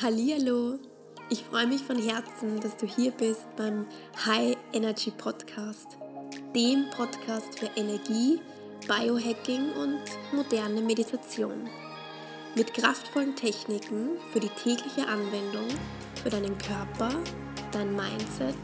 Hallihallo! 0.00 0.78
Ich 1.28 1.42
freue 1.42 1.66
mich 1.66 1.82
von 1.82 2.00
Herzen, 2.00 2.60
dass 2.60 2.76
du 2.76 2.86
hier 2.86 3.10
bist 3.10 3.44
beim 3.56 3.84
High 4.24 4.56
Energy 4.72 5.10
Podcast, 5.10 5.98
dem 6.54 6.88
Podcast 6.96 7.58
für 7.58 7.68
Energie, 7.74 8.40
Biohacking 8.86 9.72
und 9.72 9.98
moderne 10.30 10.82
Meditation. 10.82 11.68
Mit 12.54 12.74
kraftvollen 12.74 13.34
Techniken 13.34 14.10
für 14.32 14.38
die 14.38 14.50
tägliche 14.50 15.04
Anwendung 15.08 15.66
für 16.22 16.30
deinen 16.30 16.56
Körper, 16.58 17.10
dein 17.72 17.90
Mindset 17.96 18.54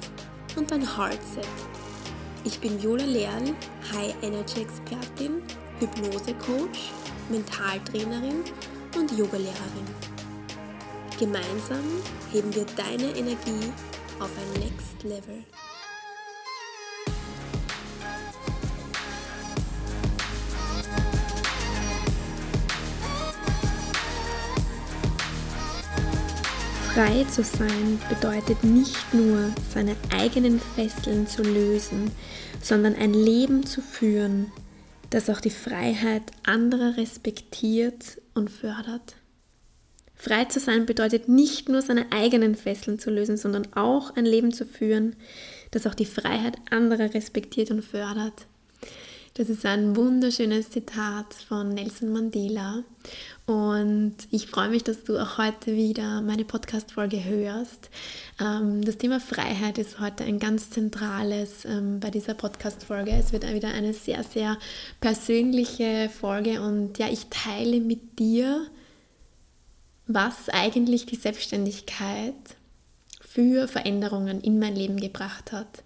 und 0.55 0.71
dein 0.71 0.82
Heartset. 0.96 1.48
Ich 2.45 2.61
bin 2.61 2.80
Jola 2.80 3.07
Lehrl, 3.07 3.57
High 3.93 4.14
Energy 4.23 4.61
Expertin, 4.61 5.43
Hypnose 5.80 6.32
Coach, 6.46 6.93
Mentaltrainerin 7.29 8.45
und 8.96 9.11
Yogalehrerin. 9.18 10.14
Gemeinsam 11.18 11.85
heben 12.32 12.53
wir 12.54 12.67
deine 12.77 13.17
Energie 13.17 13.72
auf 14.18 14.31
ein 14.36 14.61
Next 14.61 15.03
Level. 15.05 15.45
Frei 26.93 27.25
zu 27.31 27.44
sein 27.44 28.00
bedeutet 28.08 28.64
nicht 28.64 29.14
nur, 29.14 29.53
seine 29.72 29.96
eigenen 30.13 30.61
Fesseln 30.61 31.29
zu 31.29 31.43
lösen, 31.43 32.11
sondern 32.61 32.97
ein 32.97 33.14
Leben 33.14 33.64
zu 33.64 33.83
führen, 33.83 34.50
das 35.11 35.31
auch 35.31 35.41
die 35.41 35.50
Freiheit 35.50 36.22
anderer 36.44 36.97
respektiert 36.97 38.20
und 38.34 38.50
fördert. 38.50 39.17
Frei 40.25 40.47
zu 40.47 40.59
sein 40.59 40.87
bedeutet 40.87 41.28
nicht 41.28 41.69
nur 41.69 41.83
seine 41.83 42.11
eigenen 42.11 42.55
Fesseln 42.55 42.98
zu 42.98 43.11
lösen, 43.11 43.36
sondern 43.36 43.69
auch 43.75 44.17
ein 44.17 44.25
Leben 44.25 44.55
zu 44.55 44.64
führen, 44.64 45.16
das 45.70 45.86
auch 45.86 45.94
die 45.94 46.06
Freiheit 46.06 46.56
anderer 46.70 47.12
respektiert 47.12 47.70
und 47.70 47.84
fördert. 47.84 48.47
Das 49.34 49.50
ist 49.50 49.66
ein 49.66 49.97
wunderschönes 49.97 50.70
Zitat 50.70 51.34
von 51.34 51.75
Nelson 51.75 52.11
Mandela. 52.11 52.84
Und 53.44 54.14
ich 54.31 54.47
freue 54.47 54.70
mich, 54.70 54.83
dass 54.83 55.05
du 55.05 55.19
auch 55.19 55.36
heute 55.36 55.77
wieder 55.77 56.22
meine 56.22 56.47
Podcast-Folge 56.47 57.22
hörst. 57.22 57.91
Ähm, 58.41 58.83
das 58.83 58.97
Thema 58.97 59.20
Freiheit 59.20 59.77
ist 59.77 60.00
heute 60.00 60.25
ein 60.25 60.38
ganz 60.38 60.70
zentrales 60.70 61.66
ähm, 61.66 62.00
bei 62.00 62.11
dieser 62.11 62.33
Podcast-Folge. 62.33 63.11
Es 63.11 63.34
wird 63.34 63.53
wieder 63.53 63.69
eine 63.69 63.92
sehr, 63.92 64.22
sehr 64.22 64.56
persönliche 65.00 66.09
Folge 66.09 66.62
und 66.62 66.97
ja, 66.98 67.09
ich 67.11 67.27
teile 67.28 67.81
mit 67.81 68.19
dir 68.19 68.64
was 70.06 70.48
eigentlich 70.48 71.06
die 71.06 71.16
Selbstständigkeit 71.16 72.34
für 73.20 73.69
Veränderungen 73.69 74.41
in 74.41 74.58
mein 74.58 74.77
Leben 74.77 75.00
gebracht 75.00 75.52
hat. 75.52 75.83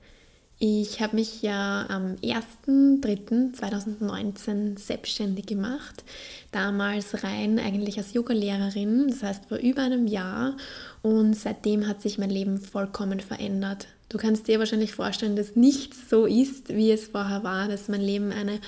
Ich 0.60 1.00
habe 1.00 1.14
mich 1.14 1.42
ja 1.42 1.86
am 1.88 2.16
1.3.2019 2.16 4.76
selbstständig 4.76 5.46
gemacht, 5.46 6.02
damals 6.50 7.22
rein 7.22 7.60
eigentlich 7.60 7.96
als 7.96 8.12
Yogalehrerin, 8.12 9.06
das 9.08 9.22
heißt 9.22 9.44
vor 9.46 9.58
über 9.58 9.82
einem 9.82 10.08
Jahr 10.08 10.56
und 11.00 11.34
seitdem 11.34 11.86
hat 11.86 12.02
sich 12.02 12.18
mein 12.18 12.30
Leben 12.30 12.58
vollkommen 12.58 13.20
verändert. 13.20 13.86
Du 14.08 14.18
kannst 14.18 14.48
dir 14.48 14.58
wahrscheinlich 14.58 14.94
vorstellen, 14.94 15.36
dass 15.36 15.54
nichts 15.54 16.10
so 16.10 16.26
ist, 16.26 16.70
wie 16.70 16.90
es 16.90 17.06
vorher 17.06 17.44
war, 17.44 17.68
dass 17.68 17.86
mein 17.86 18.00
Leben 18.00 18.32
eine 18.32 18.58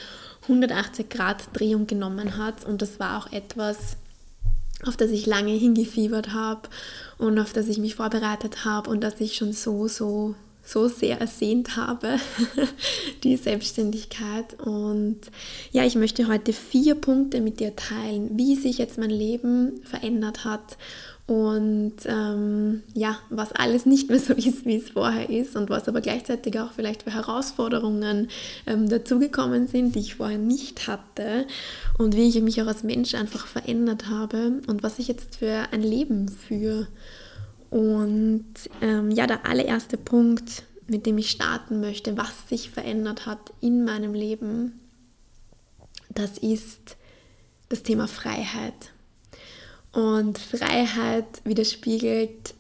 180 0.43 1.09
Grad 1.09 1.59
Drehung 1.59 1.89
genommen 1.89 2.37
hat 2.37 2.65
und 2.65 2.83
das 2.83 3.01
war 3.01 3.19
auch 3.19 3.33
etwas, 3.33 3.97
auf 4.87 4.97
das 4.97 5.11
ich 5.11 5.27
lange 5.27 5.53
hingefiebert 5.53 6.33
habe 6.33 6.69
und 7.19 7.39
auf 7.39 7.53
das 7.53 7.69
ich 7.69 7.79
mich 7.79 7.95
vorbereitet 7.95 8.65
habe 8.65 8.91
und 8.91 9.03
das 9.03 9.21
ich 9.21 9.37
schon 9.37 9.53
so, 9.53 9.89
so, 9.89 10.35
so 10.65 10.89
sehr 10.89 11.21
ersehnt 11.21 11.77
habe, 11.77 12.19
die 13.25 13.37
Selbstständigkeit. 13.37 14.59
Und 14.61 15.21
ja, 15.73 15.85
ich 15.85 15.97
möchte 15.97 16.29
heute 16.29 16.53
vier 16.53 16.95
Punkte 16.95 17.41
mit 17.41 17.61
dir 17.61 17.77
teilen, 17.77 18.31
wie 18.39 18.57
sich 18.57 18.79
jetzt 18.79 18.99
mein 18.99 19.11
Leben 19.11 19.81
verändert 19.85 20.45
hat 20.45 20.79
und 21.31 21.95
ähm, 22.07 22.83
ja, 22.93 23.17
was 23.29 23.53
alles 23.53 23.87
nicht 23.87 24.09
mehr 24.11 24.19
so 24.19 24.33
ist, 24.33 24.67
wie 24.67 24.75
es 24.75 24.91
vorher 24.91 25.31
ist 25.31 25.55
und 25.55 25.71
was 25.71 25.87
aber 25.87 26.01
gleichzeitig 26.01 26.59
auch 26.59 26.73
vielleicht 26.73 27.05
für 27.05 27.15
Herausforderungen 27.15 28.29
ähm, 28.67 28.89
dazugekommen 28.89 29.69
sind, 29.69 29.95
die 29.95 30.01
ich 30.01 30.17
vorher 30.17 30.39
nicht 30.39 30.89
hatte 30.89 31.47
und 31.99 32.17
wie 32.17 32.29
ich 32.29 32.43
mich 32.43 32.61
auch 32.61 32.67
als 32.67 32.83
Mensch 32.83 33.15
einfach 33.15 33.47
verändert 33.47 34.09
habe 34.09 34.61
und 34.67 34.83
was 34.83 34.99
ich 34.99 35.07
jetzt 35.07 35.37
für 35.37 35.69
ein 35.71 35.83
Leben 35.83 36.29
führe. 36.29 36.89
Und 37.71 38.47
ähm, 38.81 39.13
ja, 39.13 39.29
der 39.29 39.47
allererste 39.47 39.99
Punkt, 39.99 40.65
mit 40.89 41.07
dem 41.07 41.17
ich 41.17 41.31
starten 41.31 41.79
möchte, 41.79 42.17
was 42.17 42.49
sich 42.49 42.71
verändert 42.71 43.27
hat 43.27 43.53
in 43.61 43.85
meinem 43.85 44.15
Leben, 44.15 44.81
das 46.13 46.39
ist 46.39 46.97
das 47.69 47.85
Thema 47.85 48.09
Freiheit. 48.09 48.91
Und 49.93 50.39
Freiheit 50.39 51.41
widerspiegelt 51.45 52.55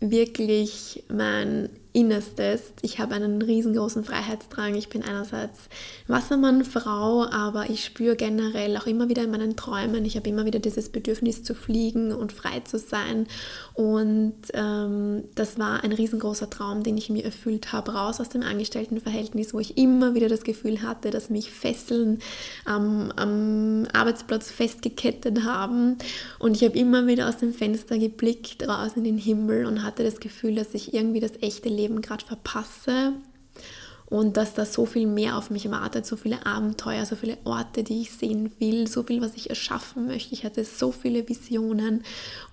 wirklich 0.00 1.04
mein 1.08 1.70
Innerstes. 1.92 2.72
Ich 2.82 2.98
habe 2.98 3.14
einen 3.14 3.40
riesengroßen 3.40 4.04
Freiheitsdrang. 4.04 4.74
Ich 4.74 4.88
bin 4.88 5.02
einerseits 5.02 5.68
Wassermannfrau, 6.06 7.26
aber 7.30 7.70
ich 7.70 7.84
spüre 7.84 8.14
generell 8.14 8.76
auch 8.76 8.86
immer 8.86 9.08
wieder 9.08 9.24
in 9.24 9.30
meinen 9.30 9.56
Träumen, 9.56 10.04
ich 10.04 10.16
habe 10.16 10.28
immer 10.28 10.44
wieder 10.44 10.58
dieses 10.58 10.90
Bedürfnis 10.90 11.42
zu 11.42 11.54
fliegen 11.54 12.12
und 12.12 12.32
frei 12.32 12.60
zu 12.60 12.78
sein. 12.78 13.26
Und 13.74 14.34
ähm, 14.52 15.24
das 15.34 15.58
war 15.58 15.82
ein 15.82 15.92
riesengroßer 15.92 16.50
Traum, 16.50 16.82
den 16.82 16.96
ich 16.96 17.10
mir 17.10 17.24
erfüllt 17.24 17.72
habe, 17.72 17.92
raus 17.92 18.20
aus 18.20 18.28
dem 18.28 18.42
Angestelltenverhältnis, 18.42 19.54
wo 19.54 19.60
ich 19.60 19.78
immer 19.78 20.14
wieder 20.14 20.28
das 20.28 20.44
Gefühl 20.44 20.82
hatte, 20.82 21.10
dass 21.10 21.30
mich 21.30 21.50
Fesseln 21.50 22.18
am, 22.64 23.12
am 23.16 23.86
Arbeitsplatz 23.92 24.50
festgekettet 24.50 25.44
haben. 25.44 25.96
Und 26.38 26.56
ich 26.56 26.64
habe 26.64 26.78
immer 26.78 27.06
wieder 27.06 27.28
aus 27.28 27.38
dem 27.38 27.54
Fenster 27.54 27.98
geblickt, 27.98 28.68
raus 28.68 28.92
in 28.96 29.04
den 29.04 29.18
Himmel 29.18 29.64
und 29.64 29.82
hatte 29.82 30.04
das 30.04 30.20
Gefühl, 30.20 30.54
dass 30.54 30.74
ich 30.74 30.92
irgendwie 30.92 31.20
das 31.20 31.32
echte 31.40 31.68
Leben 31.78 32.02
gerade 32.02 32.24
verpasse 32.24 33.14
und 34.10 34.36
dass 34.36 34.54
da 34.54 34.64
so 34.64 34.86
viel 34.86 35.06
mehr 35.06 35.36
auf 35.36 35.50
mich 35.50 35.70
wartet, 35.70 36.06
so 36.06 36.16
viele 36.16 36.46
Abenteuer, 36.46 37.04
so 37.04 37.14
viele 37.14 37.36
Orte, 37.44 37.84
die 37.84 38.02
ich 38.02 38.12
sehen 38.12 38.50
will, 38.58 38.86
so 38.86 39.02
viel, 39.02 39.20
was 39.20 39.34
ich 39.34 39.50
erschaffen 39.50 40.06
möchte. 40.06 40.34
Ich 40.34 40.44
hatte 40.44 40.64
so 40.64 40.92
viele 40.92 41.28
Visionen 41.28 42.02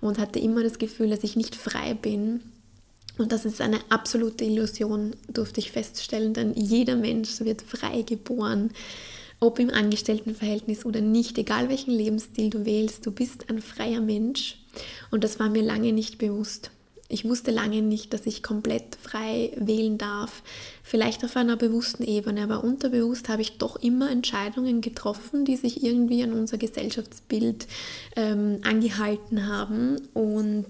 und 0.00 0.18
hatte 0.18 0.38
immer 0.38 0.62
das 0.62 0.78
Gefühl, 0.78 1.10
dass 1.10 1.24
ich 1.24 1.34
nicht 1.34 1.56
frei 1.56 1.94
bin. 1.94 2.40
Und 3.16 3.32
das 3.32 3.46
ist 3.46 3.62
eine 3.62 3.80
absolute 3.88 4.44
Illusion, 4.44 5.16
durfte 5.32 5.60
ich 5.60 5.72
feststellen, 5.72 6.34
denn 6.34 6.52
jeder 6.54 6.96
Mensch 6.96 7.40
wird 7.40 7.62
frei 7.62 8.02
geboren, 8.02 8.70
ob 9.40 9.58
im 9.58 9.70
Angestelltenverhältnis 9.70 10.84
oder 10.84 11.00
nicht, 11.00 11.38
egal 11.38 11.70
welchen 11.70 11.92
Lebensstil 11.92 12.50
du 12.50 12.66
wählst, 12.66 13.06
du 13.06 13.10
bist 13.12 13.48
ein 13.48 13.62
freier 13.62 14.00
Mensch. 14.00 14.58
Und 15.10 15.24
das 15.24 15.38
war 15.38 15.48
mir 15.48 15.62
lange 15.62 15.92
nicht 15.92 16.18
bewusst. 16.18 16.70
Ich 17.08 17.24
wusste 17.24 17.52
lange 17.52 17.82
nicht, 17.82 18.12
dass 18.12 18.26
ich 18.26 18.42
komplett 18.42 18.96
frei 19.00 19.52
wählen 19.56 19.96
darf. 19.96 20.42
Vielleicht 20.82 21.24
auf 21.24 21.36
einer 21.36 21.56
bewussten 21.56 22.02
Ebene, 22.02 22.42
aber 22.42 22.64
unterbewusst 22.64 23.28
habe 23.28 23.42
ich 23.42 23.58
doch 23.58 23.76
immer 23.76 24.10
Entscheidungen 24.10 24.80
getroffen, 24.80 25.44
die 25.44 25.56
sich 25.56 25.84
irgendwie 25.84 26.22
an 26.24 26.32
unser 26.32 26.58
Gesellschaftsbild 26.58 27.68
ähm, 28.16 28.60
angehalten 28.64 29.46
haben. 29.46 30.00
Und 30.14 30.66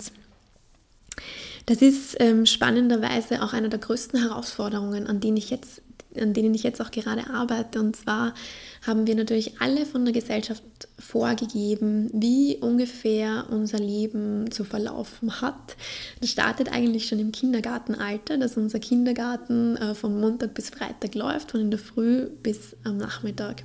das 1.65 1.83
ist 1.83 2.17
ähm, 2.21 2.45
spannenderweise 2.45 3.43
auch 3.43 3.53
eine 3.55 3.71
der 3.71 3.79
größten 3.79 4.21
Herausforderungen, 4.21 5.07
an 5.07 5.21
denen 5.21 5.39
ich 5.39 5.51
jetzt 5.51 5.81
an 6.21 6.33
denen 6.33 6.55
ich 6.55 6.63
jetzt 6.63 6.81
auch 6.81 6.91
gerade 6.91 7.31
arbeite. 7.31 7.81
Und 7.81 7.97
zwar 7.97 8.35
haben 8.87 9.07
wir 9.07 9.15
natürlich 9.15 9.61
alle 9.61 9.87
von 9.87 10.05
der 10.05 10.15
Gesellschaft 10.15 10.63
vorgegeben, 10.99 12.11
wie 12.13 12.57
ungefähr 12.57 13.47
unser 13.51 13.79
Leben 13.79 14.51
zu 14.51 14.65
verlaufen 14.65 15.41
hat. 15.41 15.77
Das 16.21 16.31
startet 16.31 16.73
eigentlich 16.73 17.09
schon 17.09 17.19
im 17.19 17.33
Kindergartenalter, 17.33 18.39
dass 18.39 18.57
unser 18.57 18.79
Kindergarten 18.79 19.77
äh, 19.77 19.95
von 19.95 20.21
Montag 20.21 20.55
bis 20.55 20.71
Freitag 20.71 21.15
läuft, 21.15 21.51
von 21.51 21.61
in 21.61 21.71
der 21.71 21.81
Früh 21.81 22.27
bis 22.43 22.77
am 22.85 22.97
Nachmittag. 22.97 23.65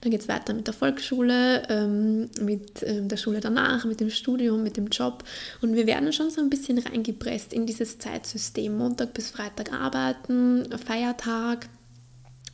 Dann 0.00 0.10
geht 0.10 0.20
es 0.20 0.28
weiter 0.28 0.54
mit 0.54 0.66
der 0.66 0.74
Volksschule, 0.74 1.62
ähm, 1.68 2.28
mit 2.40 2.82
ähm, 2.82 3.08
der 3.08 3.16
Schule 3.16 3.40
danach, 3.40 3.84
mit 3.84 4.00
dem 4.00 4.10
Studium, 4.10 4.62
mit 4.62 4.76
dem 4.76 4.88
Job. 4.88 5.24
Und 5.62 5.74
wir 5.74 5.86
werden 5.86 6.12
schon 6.12 6.30
so 6.30 6.40
ein 6.40 6.50
bisschen 6.50 6.78
reingepresst 6.78 7.52
in 7.52 7.66
dieses 7.66 7.98
Zeitsystem. 7.98 8.76
Montag 8.76 9.14
bis 9.14 9.30
Freitag 9.30 9.72
arbeiten, 9.72 10.68
Feiertag, 10.78 11.68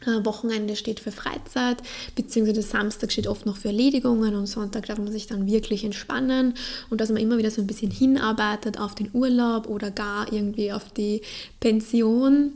Wochenende 0.06 0.76
steht 0.76 1.00
für 1.00 1.12
Freizeit, 1.12 1.78
beziehungsweise 2.14 2.62
Samstag 2.62 3.12
steht 3.12 3.26
oft 3.26 3.46
noch 3.46 3.56
für 3.56 3.68
Erledigungen 3.68 4.34
und 4.34 4.46
Sonntag 4.46 4.86
darf 4.86 4.98
man 4.98 5.12
sich 5.12 5.26
dann 5.26 5.46
wirklich 5.46 5.84
entspannen 5.84 6.54
und 6.90 7.00
dass 7.00 7.10
man 7.10 7.22
immer 7.22 7.38
wieder 7.38 7.50
so 7.50 7.60
ein 7.60 7.66
bisschen 7.66 7.90
hinarbeitet 7.90 8.78
auf 8.78 8.94
den 8.94 9.10
Urlaub 9.12 9.68
oder 9.68 9.90
gar 9.90 10.32
irgendwie 10.32 10.72
auf 10.72 10.90
die 10.90 11.22
Pension. 11.60 12.52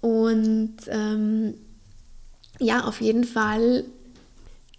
Und 0.00 0.76
ähm, 0.88 1.54
ja, 2.60 2.84
auf 2.84 3.00
jeden 3.00 3.24
Fall 3.24 3.84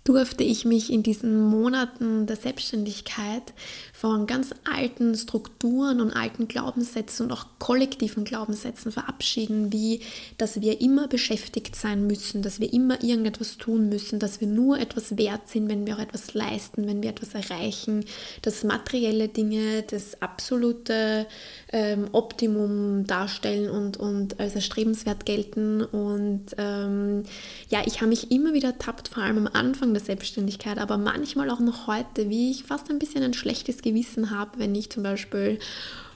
durfte 0.10 0.44
ich 0.44 0.66
mich 0.66 0.92
in 0.92 1.04
diesen 1.04 1.40
Monaten 1.40 2.26
der 2.26 2.36
Selbstständigkeit 2.36 3.54
von 3.94 4.26
ganz 4.26 4.56
alten 4.64 5.14
Strukturen 5.14 6.02
und 6.02 6.14
alten 6.14 6.48
Glaubenssätzen 6.48 7.28
und 7.28 7.32
auch 7.32 7.46
kollektiven 7.60 8.24
Glaubenssätzen 8.24 8.92
verabschieden, 8.92 9.72
wie 9.72 10.00
dass 10.40 10.62
wir 10.62 10.82
immer 10.82 11.08
beschäftigt 11.08 11.76
sein 11.76 12.08
müssen, 12.08 12.42
dass 12.42 12.60
wir 12.60 12.74
immer 12.74 13.04
irgendetwas 13.04 13.58
tun 13.58 13.88
müssen, 13.88 14.18
dass 14.18 14.42
wir 14.42 14.48
nur 14.48 14.80
etwas 14.80 15.16
wert 15.16 15.48
sind, 15.48 15.70
wenn 15.70 15.86
wir 15.86 15.98
auch 15.98 16.02
etwas 16.02 16.34
leisten, 16.34 16.88
wenn 16.88 17.04
wir 17.04 17.12
etwas 17.12 17.36
erreichen, 17.36 18.04
dass 18.42 18.64
materielle 18.64 19.28
Dinge 19.28 19.84
das 19.84 20.24
absolute 20.24 21.28
ähm, 21.72 22.08
Optimum 22.14 23.06
darstellen 23.06 23.70
und, 23.70 23.98
und 23.98 24.40
als 24.40 24.56
erstrebenswert 24.56 25.28
gelten. 25.28 25.84
Und 25.84 26.46
ähm, 26.58 27.26
ja, 27.70 27.82
ich 27.86 27.98
habe 27.98 28.10
mich 28.10 28.32
immer 28.32 28.54
wieder 28.54 28.70
ertappt, 28.70 29.10
vor 29.10 29.22
allem 29.22 29.46
am 29.46 29.50
Anfang 29.54 29.99
der 30.00 30.06
Selbstständigkeit, 30.06 30.78
aber 30.78 30.98
manchmal 30.98 31.50
auch 31.50 31.60
noch 31.60 31.88
heute, 31.88 32.30
wie 32.30 32.52
ich 32.52 32.64
fast 32.64 32.90
ein 32.90 33.00
bisschen 33.00 33.24
ein 33.24 33.34
schlechtes 33.34 33.82
Gewissen 33.82 34.32
habe, 34.32 34.60
wenn 34.60 34.74
ich 34.74 34.90
zum 34.90 35.04
Beispiel 35.04 35.60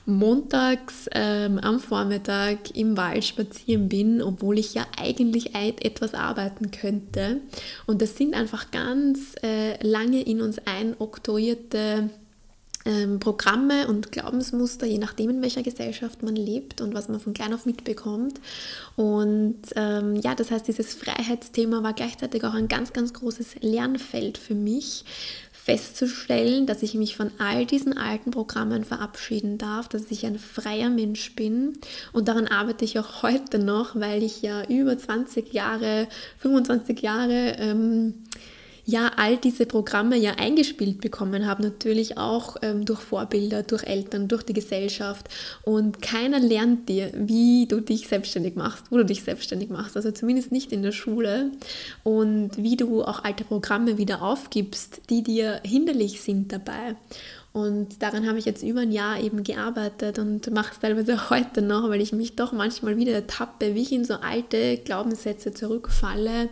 montags 0.05 1.07
ähm, 1.13 1.59
am 1.59 1.79
Vormittag 1.79 2.75
im 2.75 2.97
Wald 2.97 3.23
spazieren 3.23 3.87
bin, 3.87 4.21
obwohl 4.21 4.59
ich 4.59 4.73
ja 4.73 4.85
eigentlich 4.99 5.55
etwas 5.55 6.13
arbeiten 6.13 6.71
könnte. 6.71 7.41
Und 7.85 8.01
das 8.01 8.17
sind 8.17 8.33
einfach 8.33 8.71
ganz 8.71 9.35
äh, 9.43 9.81
lange 9.85 10.21
in 10.21 10.41
uns 10.41 10.57
einoktroyierte 10.65 12.09
ähm, 12.85 13.19
Programme 13.19 13.87
und 13.87 14.11
Glaubensmuster, 14.11 14.85
je 14.85 14.97
nachdem, 14.97 15.29
in 15.29 15.41
welcher 15.41 15.63
Gesellschaft 15.63 16.23
man 16.23 16.35
lebt 16.35 16.81
und 16.81 16.93
was 16.93 17.09
man 17.09 17.19
von 17.19 17.33
klein 17.33 17.53
auf 17.53 17.65
mitbekommt. 17.65 18.39
Und 18.95 19.61
ähm, 19.75 20.15
ja, 20.15 20.35
das 20.35 20.51
heißt, 20.51 20.67
dieses 20.67 20.93
Freiheitsthema 20.93 21.83
war 21.83 21.93
gleichzeitig 21.93 22.43
auch 22.43 22.53
ein 22.53 22.67
ganz, 22.67 22.93
ganz 22.93 23.13
großes 23.13 23.61
Lernfeld 23.61 24.37
für 24.37 24.55
mich, 24.55 25.05
festzustellen, 25.63 26.65
dass 26.65 26.83
ich 26.83 26.93
mich 26.93 27.15
von 27.15 27.31
all 27.37 27.65
diesen 27.65 27.97
alten 27.97 28.31
Programmen 28.31 28.83
verabschieden 28.83 29.57
darf, 29.57 29.87
dass 29.87 30.11
ich 30.11 30.25
ein 30.25 30.37
freier 30.37 30.89
Mensch 30.89 31.35
bin. 31.35 31.79
Und 32.11 32.27
daran 32.27 32.47
arbeite 32.47 32.83
ich 32.83 32.99
auch 32.99 33.23
heute 33.23 33.59
noch, 33.59 33.95
weil 33.95 34.23
ich 34.23 34.41
ja 34.41 34.65
über 34.65 34.97
20 34.97 35.53
Jahre, 35.53 36.07
25 36.39 37.01
Jahre 37.01 37.55
ähm, 37.59 38.15
ja 38.85 39.11
all 39.15 39.37
diese 39.37 39.65
Programme 39.65 40.17
ja 40.17 40.33
eingespielt 40.37 41.01
bekommen 41.01 41.45
habe, 41.45 41.63
natürlich 41.63 42.17
auch 42.17 42.57
ähm, 42.61 42.85
durch 42.85 42.99
Vorbilder, 42.99 43.63
durch 43.63 43.83
Eltern, 43.83 44.27
durch 44.27 44.43
die 44.43 44.53
Gesellschaft. 44.53 45.29
Und 45.63 46.01
keiner 46.01 46.39
lernt 46.39 46.89
dir, 46.89 47.11
wie 47.15 47.65
du 47.67 47.79
dich 47.79 48.07
selbstständig 48.07 48.55
machst, 48.55 48.91
wo 48.91 48.97
du 48.97 49.05
dich 49.05 49.23
selbstständig 49.23 49.69
machst. 49.69 49.95
Also 49.95 50.11
zumindest 50.11 50.51
nicht 50.51 50.71
in 50.71 50.81
der 50.81 50.91
Schule. 50.91 51.51
Und 52.03 52.51
wie 52.57 52.75
du 52.75 53.03
auch 53.03 53.23
alte 53.23 53.45
Programme 53.45 53.97
wieder 53.97 54.21
aufgibst, 54.21 55.01
die 55.09 55.23
dir 55.23 55.61
hinderlich 55.63 56.21
sind 56.21 56.51
dabei. 56.51 56.95
Und 57.53 58.01
daran 58.01 58.27
habe 58.27 58.39
ich 58.39 58.45
jetzt 58.45 58.63
über 58.63 58.79
ein 58.79 58.91
Jahr 58.91 59.19
eben 59.21 59.43
gearbeitet 59.43 60.17
und 60.17 60.49
mache 60.51 60.73
es 60.73 60.79
teilweise 60.79 61.29
heute 61.29 61.61
noch, 61.61 61.87
weil 61.87 62.01
ich 62.01 62.11
mich 62.11 62.35
doch 62.35 62.51
manchmal 62.51 62.97
wieder 62.97 63.11
ertappe, 63.11 63.75
wie 63.75 63.81
ich 63.83 63.91
in 63.91 64.05
so 64.05 64.15
alte 64.15 64.77
Glaubenssätze 64.77 65.53
zurückfalle, 65.53 66.49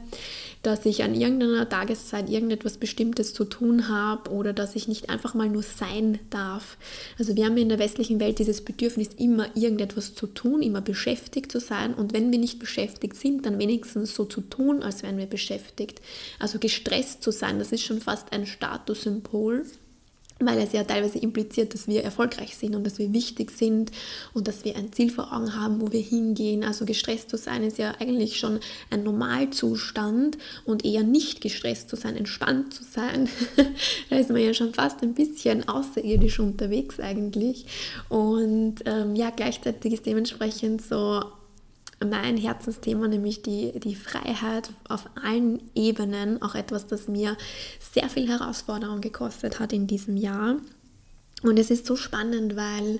dass 0.61 0.85
ich 0.85 1.01
an 1.01 1.15
irgendeiner 1.15 1.67
Tageszeit 1.67 2.29
irgendetwas 2.29 2.77
Bestimmtes 2.77 3.33
zu 3.33 3.45
tun 3.45 3.89
habe 3.89 4.29
oder 4.29 4.53
dass 4.53 4.75
ich 4.75 4.87
nicht 4.87 5.09
einfach 5.09 5.33
mal 5.33 5.49
nur 5.49 5.63
sein 5.63 6.19
darf. 6.29 6.77
Also 7.17 7.35
wir 7.35 7.45
haben 7.45 7.57
in 7.57 7.69
der 7.69 7.79
westlichen 7.79 8.19
Welt 8.19 8.37
dieses 8.37 8.61
Bedürfnis, 8.61 9.09
immer 9.17 9.47
irgendetwas 9.55 10.13
zu 10.13 10.27
tun, 10.27 10.61
immer 10.61 10.81
beschäftigt 10.81 11.51
zu 11.51 11.59
sein 11.59 11.95
und 11.95 12.13
wenn 12.13 12.31
wir 12.31 12.37
nicht 12.37 12.59
beschäftigt 12.59 13.15
sind, 13.15 13.47
dann 13.47 13.57
wenigstens 13.57 14.13
so 14.13 14.25
zu 14.25 14.41
tun, 14.41 14.83
als 14.83 15.01
wären 15.01 15.17
wir 15.17 15.25
beschäftigt. 15.25 15.99
Also 16.37 16.59
gestresst 16.59 17.23
zu 17.23 17.31
sein, 17.31 17.57
das 17.57 17.71
ist 17.71 17.81
schon 17.81 18.01
fast 18.01 18.31
ein 18.33 18.45
Statussymbol 18.45 19.65
weil 20.45 20.59
es 20.59 20.73
ja 20.73 20.83
teilweise 20.83 21.19
impliziert, 21.19 21.73
dass 21.73 21.87
wir 21.87 22.03
erfolgreich 22.03 22.55
sind 22.55 22.75
und 22.75 22.85
dass 22.85 22.99
wir 22.99 23.13
wichtig 23.13 23.51
sind 23.51 23.91
und 24.33 24.47
dass 24.47 24.65
wir 24.65 24.75
ein 24.75 24.91
Ziel 24.91 25.11
vor 25.11 25.33
Augen 25.33 25.55
haben, 25.55 25.81
wo 25.81 25.91
wir 25.91 26.01
hingehen. 26.01 26.63
Also 26.63 26.85
gestresst 26.85 27.29
zu 27.29 27.37
sein 27.37 27.63
ist 27.63 27.77
ja 27.77 27.93
eigentlich 27.99 28.37
schon 28.37 28.59
ein 28.89 29.03
Normalzustand 29.03 30.37
und 30.65 30.85
eher 30.85 31.03
nicht 31.03 31.41
gestresst 31.41 31.89
zu 31.89 31.95
sein, 31.95 32.15
entspannt 32.15 32.73
zu 32.73 32.83
sein. 32.83 33.29
da 34.09 34.17
ist 34.17 34.29
man 34.29 34.41
ja 34.41 34.53
schon 34.53 34.73
fast 34.73 35.01
ein 35.01 35.13
bisschen 35.13 35.67
außerirdisch 35.67 36.39
unterwegs 36.39 36.99
eigentlich. 36.99 37.65
Und 38.09 38.75
ähm, 38.85 39.15
ja, 39.15 39.29
gleichzeitig 39.29 39.93
ist 39.93 40.05
dementsprechend 40.05 40.81
so 40.81 41.21
mein 42.05 42.37
Herzensthema, 42.37 43.07
nämlich 43.07 43.41
die, 43.41 43.79
die 43.79 43.95
Freiheit 43.95 44.69
auf 44.87 45.05
allen 45.21 45.61
Ebenen, 45.75 46.41
auch 46.41 46.55
etwas, 46.55 46.87
das 46.87 47.07
mir 47.07 47.37
sehr 47.79 48.09
viel 48.09 48.27
Herausforderung 48.27 49.01
gekostet 49.01 49.59
hat 49.59 49.73
in 49.73 49.87
diesem 49.87 50.17
Jahr. 50.17 50.57
Und 51.43 51.57
es 51.57 51.71
ist 51.71 51.85
so 51.85 51.95
spannend, 51.95 52.55
weil 52.55 52.99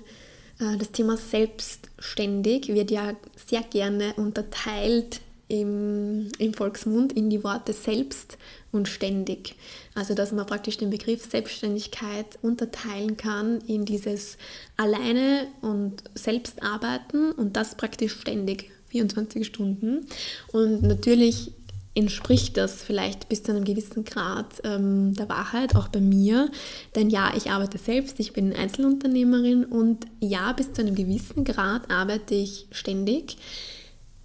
äh, 0.58 0.76
das 0.78 0.90
Thema 0.92 1.16
selbstständig 1.16 2.68
wird 2.68 2.90
ja 2.90 3.14
sehr 3.36 3.62
gerne 3.62 4.14
unterteilt 4.16 5.20
im, 5.48 6.28
im 6.38 6.54
Volksmund 6.54 7.12
in 7.12 7.28
die 7.28 7.44
Worte 7.44 7.72
selbst 7.72 8.38
und 8.72 8.88
ständig. 8.88 9.54
Also 9.94 10.14
dass 10.14 10.32
man 10.32 10.46
praktisch 10.46 10.78
den 10.78 10.90
Begriff 10.90 11.24
Selbstständigkeit 11.30 12.38
unterteilen 12.40 13.16
kann 13.16 13.60
in 13.66 13.84
dieses 13.84 14.38
alleine 14.76 15.46
und 15.60 16.02
selbst 16.14 16.62
arbeiten 16.62 17.32
und 17.32 17.56
das 17.56 17.76
praktisch 17.76 18.18
ständig 18.18 18.71
24 18.92 19.46
Stunden. 19.46 20.06
Und 20.52 20.82
natürlich 20.82 21.52
entspricht 21.94 22.56
das 22.56 22.82
vielleicht 22.82 23.28
bis 23.28 23.42
zu 23.42 23.52
einem 23.52 23.64
gewissen 23.64 24.04
Grad 24.04 24.46
ähm, 24.64 25.14
der 25.14 25.28
Wahrheit, 25.28 25.76
auch 25.76 25.88
bei 25.88 26.00
mir. 26.00 26.50
Denn 26.94 27.10
ja, 27.10 27.32
ich 27.36 27.50
arbeite 27.50 27.78
selbst, 27.78 28.18
ich 28.20 28.32
bin 28.32 28.54
Einzelunternehmerin 28.54 29.64
und 29.64 30.06
ja, 30.20 30.52
bis 30.52 30.72
zu 30.72 30.82
einem 30.82 30.94
gewissen 30.94 31.44
Grad 31.44 31.90
arbeite 31.90 32.34
ich 32.34 32.66
ständig. 32.70 33.36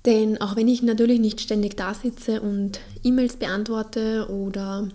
Denn 0.05 0.39
auch 0.39 0.55
wenn 0.55 0.69
ich 0.69 0.81
natürlich 0.81 1.19
nicht 1.19 1.41
ständig 1.41 1.75
da 1.75 1.93
sitze 1.93 2.39
und 2.39 2.79
E-Mails 3.03 3.35
beantworte 3.35 4.29
oder 4.29 4.87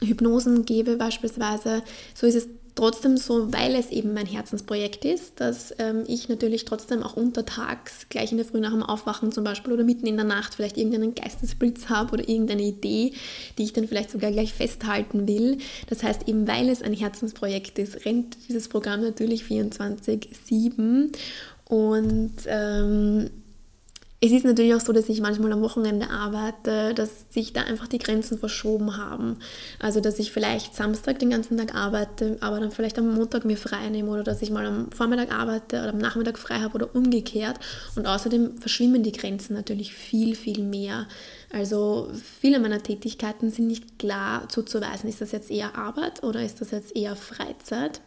Hypnosen 0.00 0.64
gebe 0.64 0.96
beispielsweise, 0.96 1.82
so 2.14 2.26
ist 2.26 2.36
es 2.36 2.48
trotzdem 2.74 3.16
so, 3.16 3.52
weil 3.52 3.74
es 3.74 3.90
eben 3.90 4.14
mein 4.14 4.26
Herzensprojekt 4.26 5.04
ist, 5.04 5.40
dass 5.40 5.74
ähm, 5.78 6.04
ich 6.06 6.28
natürlich 6.28 6.64
trotzdem 6.64 7.02
auch 7.02 7.16
untertags, 7.16 8.06
gleich 8.08 8.32
in 8.32 8.38
der 8.38 8.46
Früh 8.46 8.60
nach 8.60 8.72
dem 8.72 8.82
Aufwachen 8.82 9.32
zum 9.32 9.44
Beispiel 9.44 9.72
oder 9.72 9.84
mitten 9.84 10.06
in 10.06 10.16
der 10.16 10.24
Nacht 10.24 10.54
vielleicht 10.54 10.76
irgendeinen 10.76 11.14
Geistesblitz 11.14 11.88
habe 11.88 12.14
oder 12.14 12.28
irgendeine 12.28 12.62
Idee, 12.62 13.12
die 13.58 13.64
ich 13.64 13.72
dann 13.72 13.86
vielleicht 13.86 14.10
sogar 14.10 14.32
gleich 14.32 14.52
festhalten 14.52 15.28
will. 15.28 15.58
Das 15.88 16.02
heißt, 16.02 16.28
eben 16.28 16.48
weil 16.48 16.68
es 16.68 16.82
ein 16.82 16.94
Herzensprojekt 16.94 17.78
ist, 17.78 18.04
rennt 18.04 18.36
dieses 18.48 18.68
Programm 18.68 19.02
natürlich 19.02 19.42
24-7 19.44 21.12
und 21.66 22.32
ähm, 22.46 23.30
es 24.24 24.32
ist 24.32 24.44
natürlich 24.46 24.74
auch 24.74 24.80
so, 24.80 24.94
dass 24.94 25.10
ich 25.10 25.20
manchmal 25.20 25.52
am 25.52 25.60
Wochenende 25.60 26.08
arbeite, 26.08 26.94
dass 26.94 27.26
sich 27.28 27.52
da 27.52 27.62
einfach 27.62 27.88
die 27.88 27.98
Grenzen 27.98 28.38
verschoben 28.38 28.96
haben. 28.96 29.36
Also, 29.78 30.00
dass 30.00 30.18
ich 30.18 30.32
vielleicht 30.32 30.74
Samstag 30.74 31.18
den 31.18 31.28
ganzen 31.28 31.58
Tag 31.58 31.74
arbeite, 31.74 32.38
aber 32.40 32.58
dann 32.58 32.70
vielleicht 32.70 32.98
am 32.98 33.14
Montag 33.14 33.44
mir 33.44 33.58
frei 33.58 33.90
nehme 33.90 34.10
oder 34.10 34.22
dass 34.22 34.40
ich 34.40 34.50
mal 34.50 34.64
am 34.64 34.90
Vormittag 34.92 35.30
arbeite 35.30 35.76
oder 35.76 35.90
am 35.90 35.98
Nachmittag 35.98 36.38
frei 36.38 36.60
habe 36.60 36.74
oder 36.74 36.94
umgekehrt. 36.94 37.60
Und 37.96 38.06
außerdem 38.06 38.56
verschwimmen 38.56 39.02
die 39.02 39.12
Grenzen 39.12 39.52
natürlich 39.52 39.92
viel, 39.92 40.34
viel 40.34 40.62
mehr. 40.62 41.06
Also, 41.52 42.08
viele 42.40 42.60
meiner 42.60 42.82
Tätigkeiten 42.82 43.50
sind 43.50 43.66
nicht 43.66 43.98
klar 43.98 44.48
zuzuweisen. 44.48 45.06
Ist 45.06 45.20
das 45.20 45.32
jetzt 45.32 45.50
eher 45.50 45.76
Arbeit 45.76 46.22
oder 46.22 46.42
ist 46.42 46.62
das 46.62 46.70
jetzt 46.70 46.96
eher 46.96 47.14
Freizeit? 47.14 48.00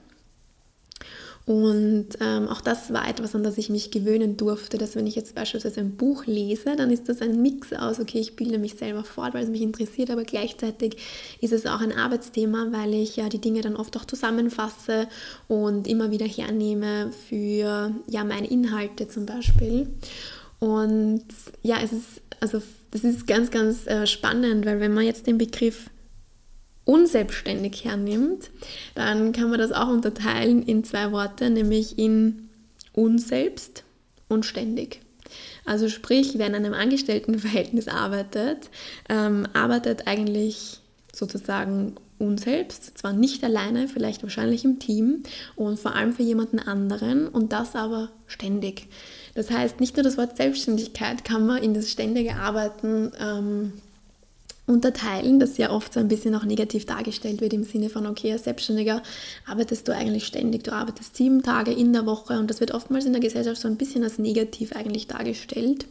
Und 1.48 2.10
ähm, 2.20 2.50
auch 2.50 2.60
das 2.60 2.92
war 2.92 3.08
etwas, 3.08 3.34
an 3.34 3.42
das 3.42 3.58
ich 3.58 3.70
mich 3.70 3.90
gewöhnen 3.90 4.36
durfte, 4.36 4.78
dass 4.78 4.98
wenn 4.98 5.08
ich 5.08 5.16
jetzt 5.16 5.34
beispielsweise 5.34 5.80
ein 5.80 5.96
Buch 5.96 6.26
lese, 6.26 6.76
dann 6.76 6.92
ist 6.92 7.08
das 7.08 7.22
ein 7.22 7.42
Mix 7.42 7.72
aus, 7.72 8.02
okay, 8.02 8.20
ich 8.20 8.36
bilde 8.36 8.60
mich 8.60 8.74
selber 8.74 9.06
fort, 9.06 9.34
weil 9.34 9.46
es 9.46 9.50
mich 9.50 9.62
interessiert, 9.62 10.12
aber 10.12 10.26
gleichzeitig 10.26 10.98
ist 11.40 11.54
es 11.54 11.66
auch 11.66 11.80
ein 11.80 11.94
Arbeitsthema, 11.94 12.68
weil 12.72 12.94
ich 12.96 13.16
ja 13.16 13.30
die 13.30 13.40
Dinge 13.40 13.62
dann 13.62 13.78
oft 13.78 13.96
auch 13.96 14.04
zusammenfasse 14.04 15.08
und 15.48 15.88
immer 15.88 16.12
wieder 16.12 16.26
hernehme 16.26 17.14
für 17.30 17.94
ja 18.08 18.24
meine 18.26 18.50
Inhalte 18.50 19.08
zum 19.08 19.26
Beispiel. 19.26 19.88
Und 20.60 21.24
ja, 21.64 21.78
es 21.82 21.94
ist, 21.94 22.22
also 22.42 22.62
das 22.92 23.06
ist 23.06 23.26
ganz, 23.26 23.52
ganz 23.52 23.88
äh, 23.88 24.06
spannend, 24.06 24.66
weil 24.66 24.82
wenn 24.82 24.94
man 24.94 25.06
jetzt 25.06 25.28
den 25.28 25.38
Begriff 25.38 25.90
unselbstständig 26.88 27.84
hernimmt, 27.84 28.50
dann 28.96 29.34
kann 29.34 29.50
man 29.50 29.60
das 29.60 29.74
auch 29.74 29.90
unterteilen 29.90 30.64
in 30.64 30.84
zwei 30.84 31.12
Worte, 31.12 31.50
nämlich 31.50 32.00
in 32.00 32.50
unselbst 32.94 33.84
und 34.30 34.46
ständig. 34.46 35.02
Also 35.66 35.90
sprich, 35.90 36.38
wer 36.38 36.48
in 36.48 36.56
einem 36.56 36.74
Angestelltenverhältnis 36.74 37.90
arbeitet, 37.90 38.70
ähm, 39.10 39.46
arbeitet 39.54 40.08
eigentlich 40.08 40.80
sozusagen 41.14 41.96
unselbst, 42.20 42.98
zwar 42.98 43.12
nicht 43.12 43.44
alleine, 43.44 43.90
vielleicht 43.90 44.24
wahrscheinlich 44.24 44.64
im 44.64 44.80
Team 44.80 45.24
und 45.56 45.80
vor 45.80 45.94
allem 45.94 46.14
für 46.14 46.24
jemanden 46.24 46.60
anderen 46.60 47.28
und 47.28 47.52
das 47.52 47.76
aber 47.76 48.10
ständig. 48.28 48.88
Das 49.36 49.52
heißt, 49.52 49.82
nicht 49.82 49.98
nur 49.98 50.04
das 50.04 50.18
Wort 50.18 50.38
Selbstständigkeit 50.38 51.26
kann 51.26 51.46
man 51.46 51.62
in 51.62 51.74
das 51.74 51.92
ständige 51.92 52.36
Arbeiten 52.36 53.12
ähm, 53.20 53.74
unterteilen, 54.68 55.40
das 55.40 55.58
ja 55.58 55.72
oft 55.72 55.94
so 55.94 56.00
ein 56.00 56.10
bisschen 56.10 56.36
auch 56.36 56.44
negativ 56.44 56.86
dargestellt 56.86 57.40
wird 57.40 57.54
im 57.54 57.64
Sinne 57.64 57.90
von, 57.90 58.06
okay, 58.06 58.34
als 58.34 58.44
Selbstständiger 58.44 59.02
arbeitest 59.46 59.88
du 59.88 59.94
eigentlich 59.94 60.28
ständig, 60.28 60.66
du 60.66 60.74
arbeitest 60.74 61.16
sieben 61.16 61.42
Tage 61.42 61.72
in 61.72 61.94
der 61.94 62.06
Woche 62.06 62.38
und 62.38 62.50
das 62.50 62.60
wird 62.60 62.74
oftmals 62.74 63.06
in 63.06 63.14
der 63.14 63.22
Gesellschaft 63.22 63.62
so 63.62 63.68
ein 63.70 63.78
bisschen 63.78 64.04
als 64.04 64.20
negativ 64.20 64.74
eigentlich 64.74 65.08
dargestellt. 65.08 65.88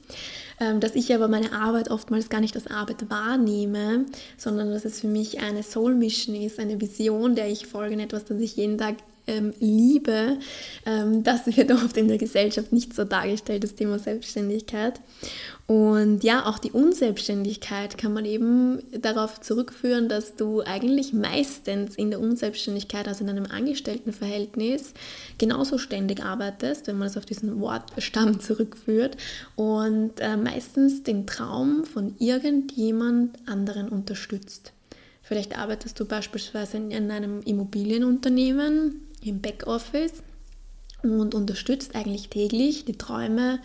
Ähm, 0.59 0.81
dass 0.81 0.95
ich 0.95 1.15
aber 1.15 1.29
meine 1.29 1.53
Arbeit 1.53 1.91
oftmals 1.91 2.31
gar 2.31 2.41
nicht 2.41 2.55
als 2.55 2.67
Arbeit 2.67 3.11
wahrnehme, 3.11 4.07
sondern 4.39 4.71
dass 4.71 4.87
es 4.87 5.01
für 5.01 5.09
mich 5.09 5.41
eine 5.41 5.63
Soul 5.63 5.95
Mission 5.95 6.35
ist, 6.35 6.59
eine 6.59 6.81
Vision, 6.81 7.35
der 7.35 7.51
ich 7.51 7.67
folge, 7.67 8.01
etwas, 8.01 8.25
das 8.25 8.41
ich 8.41 8.57
jeden 8.57 8.79
Tag 8.79 8.97
ähm, 9.27 9.53
liebe. 9.61 10.39
Ähm, 10.85 11.23
das 11.23 11.47
wird 11.47 11.71
oft 11.73 11.97
in 11.97 12.09
der 12.09 12.19
Gesellschaft 12.19 12.73
nicht 12.73 12.95
so 12.95 13.05
dargestellt, 13.05 13.65
das 13.65 13.75
Thema 13.75 13.99
Selbstständigkeit. 13.99 15.01
Und 15.67 16.23
ja, 16.23 16.47
auch 16.47 16.59
die 16.59 16.71
Unselbstständigkeit 16.71 17.99
kann 17.99 18.13
man 18.13 18.25
eben 18.25 18.79
darauf 18.93 19.41
zurückführen, 19.41 20.09
dass 20.09 20.37
du 20.37 20.63
eigentlich 20.63 21.13
meistens 21.13 21.97
in 21.97 22.11
der 22.11 22.21
Unselbstständigkeit, 22.21 23.09
also 23.09 23.25
in 23.25 23.31
einem 23.31 23.47
Angestelltenverhältnis, 23.47 24.95
genauso 25.39 25.79
ständig 25.79 26.23
arbeitest, 26.23 26.87
wenn 26.87 26.99
man 26.99 27.09
es 27.09 27.17
auf 27.17 27.27
diesen 27.27 27.61
Wortstamm 27.61 28.39
zurückführt 28.41 29.17
und 29.57 30.21
äh, 30.21 30.37
meistens 30.37 31.03
den 31.03 31.27
Traum 31.27 31.85
von 31.85 32.15
irgendjemand 32.21 33.37
anderen 33.47 33.89
unterstützt. 33.89 34.73
Vielleicht 35.21 35.59
arbeitest 35.59 35.99
du 35.99 36.05
beispielsweise 36.05 36.77
in 36.77 37.11
einem 37.11 37.43
Immobilienunternehmen 37.43 39.06
im 39.23 39.41
Backoffice 39.41 40.23
und 41.03 41.35
unterstützt 41.35 41.95
eigentlich 41.95 42.29
täglich 42.29 42.85
die 42.85 42.99
Träume 42.99 43.61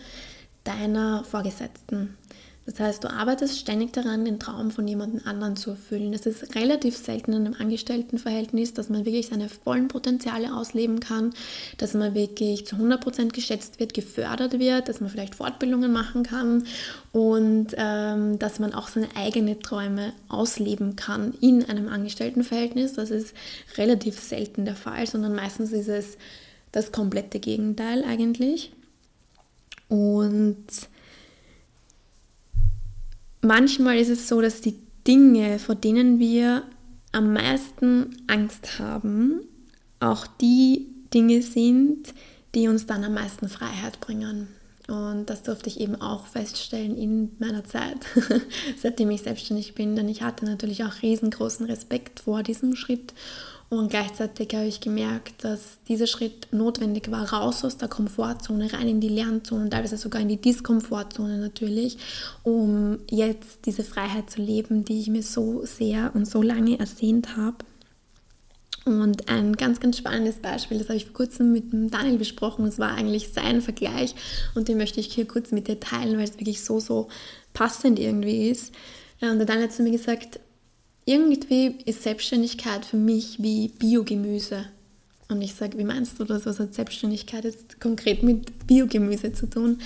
deiner 0.64 1.24
Vorgesetzten. 1.24 2.16
Das 2.64 2.78
heißt, 2.78 3.02
du 3.02 3.10
arbeitest 3.10 3.58
ständig 3.58 3.92
daran, 3.92 4.24
den 4.24 4.38
Traum 4.38 4.70
von 4.70 4.86
jemand 4.86 5.26
anderen 5.26 5.56
zu 5.56 5.70
erfüllen. 5.70 6.14
Es 6.14 6.26
ist 6.26 6.54
relativ 6.54 6.96
selten 6.96 7.32
in 7.32 7.46
einem 7.46 7.56
Angestelltenverhältnis, 7.58 8.72
dass 8.72 8.88
man 8.88 9.04
wirklich 9.04 9.26
seine 9.26 9.48
vollen 9.48 9.88
Potenziale 9.88 10.54
ausleben 10.54 11.00
kann, 11.00 11.34
dass 11.78 11.94
man 11.94 12.14
wirklich 12.14 12.64
zu 12.64 12.76
100% 12.76 13.32
geschätzt 13.32 13.80
wird, 13.80 13.94
gefördert 13.94 14.60
wird, 14.60 14.88
dass 14.88 15.00
man 15.00 15.10
vielleicht 15.10 15.34
Fortbildungen 15.34 15.92
machen 15.92 16.22
kann 16.22 16.64
und 17.10 17.74
ähm, 17.76 18.38
dass 18.38 18.60
man 18.60 18.74
auch 18.74 18.86
seine 18.86 19.08
eigenen 19.16 19.60
Träume 19.60 20.12
ausleben 20.28 20.94
kann 20.94 21.34
in 21.40 21.64
einem 21.68 21.88
Angestelltenverhältnis. 21.88 22.92
Das 22.92 23.10
ist 23.10 23.34
relativ 23.76 24.20
selten 24.20 24.64
der 24.64 24.76
Fall, 24.76 25.08
sondern 25.08 25.34
meistens 25.34 25.72
ist 25.72 25.88
es 25.88 26.16
das 26.70 26.92
komplette 26.92 27.40
Gegenteil 27.40 28.04
eigentlich. 28.04 28.72
Und 29.88 30.64
manchmal 33.42 33.98
ist 33.98 34.08
es 34.08 34.28
so, 34.28 34.40
dass 34.40 34.60
die 34.60 34.78
Dinge, 35.06 35.58
vor 35.58 35.74
denen 35.74 36.18
wir 36.18 36.62
am 37.12 37.32
meisten 37.32 38.16
Angst 38.26 38.78
haben, 38.78 39.40
auch 40.00 40.26
die 40.26 40.86
Dinge 41.12 41.42
sind, 41.42 42.14
die 42.54 42.68
uns 42.68 42.86
dann 42.86 43.04
am 43.04 43.14
meisten 43.14 43.48
Freiheit 43.48 44.00
bringen. 44.00 44.48
Und 44.88 45.26
das 45.26 45.42
durfte 45.42 45.68
ich 45.68 45.80
eben 45.80 46.00
auch 46.00 46.26
feststellen 46.26 46.96
in 46.96 47.30
meiner 47.38 47.64
Zeit, 47.64 47.98
seitdem 48.76 49.10
ich 49.10 49.22
selbstständig 49.22 49.74
bin, 49.74 49.94
denn 49.94 50.08
ich 50.08 50.22
hatte 50.22 50.44
natürlich 50.44 50.84
auch 50.84 51.02
riesengroßen 51.02 51.66
Respekt 51.66 52.20
vor 52.20 52.42
diesem 52.42 52.74
Schritt 52.74 53.14
und 53.72 53.88
gleichzeitig 53.88 54.54
habe 54.54 54.66
ich 54.66 54.82
gemerkt, 54.82 55.44
dass 55.44 55.78
dieser 55.88 56.06
Schritt 56.06 56.46
notwendig 56.52 57.10
war, 57.10 57.32
raus 57.32 57.64
aus 57.64 57.78
der 57.78 57.88
Komfortzone, 57.88 58.70
rein 58.70 58.86
in 58.86 59.00
die 59.00 59.08
Lernzone 59.08 59.70
teilweise 59.70 59.96
sogar 59.96 60.20
in 60.20 60.28
die 60.28 60.36
Diskomfortzone 60.36 61.38
natürlich, 61.38 61.96
um 62.42 62.98
jetzt 63.10 63.64
diese 63.64 63.82
Freiheit 63.82 64.28
zu 64.28 64.42
leben, 64.42 64.84
die 64.84 65.00
ich 65.00 65.08
mir 65.08 65.22
so 65.22 65.64
sehr 65.64 66.10
und 66.14 66.28
so 66.28 66.42
lange 66.42 66.78
ersehnt 66.78 67.38
habe. 67.38 67.64
Und 68.84 69.30
ein 69.30 69.54
ganz, 69.54 69.80
ganz 69.80 69.96
spannendes 69.96 70.36
Beispiel, 70.36 70.76
das 70.76 70.88
habe 70.88 70.98
ich 70.98 71.06
vor 71.06 71.14
kurzem 71.14 71.52
mit 71.52 71.64
Daniel 71.72 72.18
besprochen. 72.18 72.66
Das 72.66 72.78
war 72.78 72.94
eigentlich 72.94 73.32
sein 73.32 73.62
Vergleich 73.62 74.14
und 74.54 74.68
den 74.68 74.76
möchte 74.76 75.00
ich 75.00 75.14
hier 75.14 75.26
kurz 75.26 75.50
mit 75.50 75.66
dir 75.66 75.80
teilen, 75.80 76.18
weil 76.18 76.24
es 76.24 76.38
wirklich 76.38 76.62
so, 76.62 76.78
so 76.78 77.08
passend 77.54 77.98
irgendwie 77.98 78.50
ist. 78.50 78.74
Und 79.22 79.38
der 79.38 79.46
Daniel 79.46 79.68
hat 79.68 79.72
zu 79.72 79.82
mir 79.82 79.92
gesagt, 79.92 80.40
irgendwie 81.04 81.76
ist 81.84 82.02
Selbstständigkeit 82.02 82.84
für 82.84 82.96
mich 82.96 83.42
wie 83.42 83.68
Biogemüse. 83.68 84.66
Und 85.28 85.40
ich 85.40 85.54
sage, 85.54 85.78
wie 85.78 85.84
meinst 85.84 86.20
du 86.20 86.24
das? 86.24 86.44
Was 86.44 86.60
hat 86.60 86.74
Selbstständigkeit 86.74 87.44
jetzt 87.44 87.80
konkret 87.80 88.22
mit 88.22 88.66
Biogemüse 88.66 89.32
zu 89.32 89.48
tun? 89.48 89.78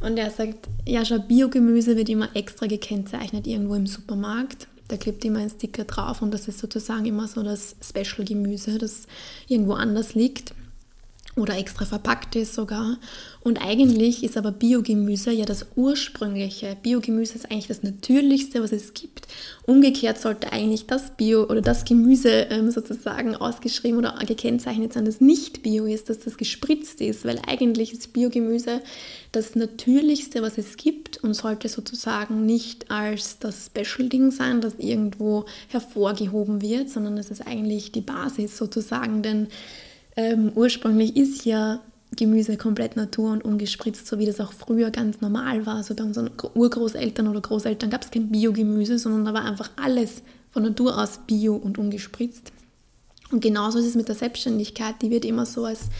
Und 0.00 0.16
er 0.16 0.30
sagt, 0.30 0.68
ja, 0.86 1.04
schau, 1.04 1.18
Biogemüse 1.18 1.96
wird 1.96 2.08
immer 2.08 2.34
extra 2.34 2.66
gekennzeichnet 2.66 3.46
irgendwo 3.46 3.74
im 3.74 3.86
Supermarkt. 3.86 4.68
Da 4.88 4.96
klebt 4.96 5.24
immer 5.24 5.40
ein 5.40 5.50
Sticker 5.50 5.84
drauf 5.84 6.22
und 6.22 6.32
das 6.32 6.48
ist 6.48 6.60
sozusagen 6.60 7.04
immer 7.06 7.28
so 7.28 7.42
das 7.42 7.76
Special-Gemüse, 7.82 8.78
das 8.78 9.06
irgendwo 9.48 9.74
anders 9.74 10.14
liegt 10.14 10.54
oder 11.36 11.58
extra 11.58 11.84
verpackt 11.84 12.34
ist 12.34 12.54
sogar. 12.54 12.96
Und 13.42 13.62
eigentlich 13.62 14.24
ist 14.24 14.38
aber 14.38 14.52
Biogemüse 14.52 15.30
ja 15.30 15.44
das 15.44 15.66
ursprüngliche. 15.76 16.76
Biogemüse 16.82 17.34
ist 17.34 17.50
eigentlich 17.50 17.68
das 17.68 17.82
Natürlichste, 17.82 18.62
was 18.62 18.72
es 18.72 18.94
gibt. 18.94 19.28
Umgekehrt 19.66 20.18
sollte 20.18 20.50
eigentlich 20.52 20.86
das 20.86 21.16
Bio 21.16 21.44
oder 21.44 21.60
das 21.60 21.84
Gemüse 21.84 22.30
ähm, 22.50 22.70
sozusagen 22.70 23.36
ausgeschrieben 23.36 23.98
oder 23.98 24.18
gekennzeichnet 24.26 24.94
sein, 24.94 25.04
das 25.04 25.20
nicht 25.20 25.62
Bio 25.62 25.84
ist, 25.84 26.08
dass 26.08 26.20
das 26.20 26.38
gespritzt 26.38 27.02
ist, 27.02 27.26
weil 27.26 27.38
eigentlich 27.46 27.92
ist 27.92 28.14
Biogemüse 28.14 28.80
das 29.32 29.54
Natürlichste, 29.54 30.40
was 30.40 30.56
es 30.56 30.78
gibt 30.78 31.22
und 31.22 31.34
sollte 31.34 31.68
sozusagen 31.68 32.46
nicht 32.46 32.90
als 32.90 33.38
das 33.38 33.66
Special-Ding 33.66 34.30
sein, 34.30 34.62
das 34.62 34.74
irgendwo 34.78 35.44
hervorgehoben 35.68 36.62
wird, 36.62 36.88
sondern 36.88 37.18
es 37.18 37.30
ist 37.30 37.46
eigentlich 37.46 37.92
die 37.92 38.00
Basis 38.00 38.56
sozusagen, 38.56 39.22
denn 39.22 39.48
ähm, 40.16 40.52
ursprünglich 40.54 41.16
ist 41.16 41.44
ja 41.44 41.80
Gemüse 42.14 42.56
komplett 42.56 42.96
natur 42.96 43.32
und 43.32 43.44
ungespritzt, 43.44 44.06
so 44.06 44.18
wie 44.18 44.26
das 44.26 44.40
auch 44.40 44.52
früher 44.52 44.90
ganz 44.90 45.20
normal 45.20 45.66
war. 45.66 45.76
Also 45.76 45.94
bei 45.94 46.04
unseren 46.04 46.30
Urgroßeltern 46.54 47.28
oder 47.28 47.40
Großeltern 47.40 47.90
gab 47.90 48.02
es 48.02 48.10
kein 48.10 48.30
Biogemüse, 48.30 48.98
sondern 48.98 49.24
da 49.24 49.34
war 49.34 49.44
einfach 49.44 49.70
alles 49.76 50.22
von 50.50 50.62
Natur 50.62 50.96
aus 50.98 51.20
bio 51.26 51.56
und 51.56 51.78
ungespritzt. 51.78 52.52
Und 53.30 53.40
genauso 53.40 53.78
ist 53.78 53.86
es 53.86 53.94
mit 53.96 54.08
der 54.08 54.14
Selbstständigkeit, 54.14 54.94
die 55.02 55.10
wird 55.10 55.24
immer 55.24 55.46
so 55.46 55.64
als 55.64 55.90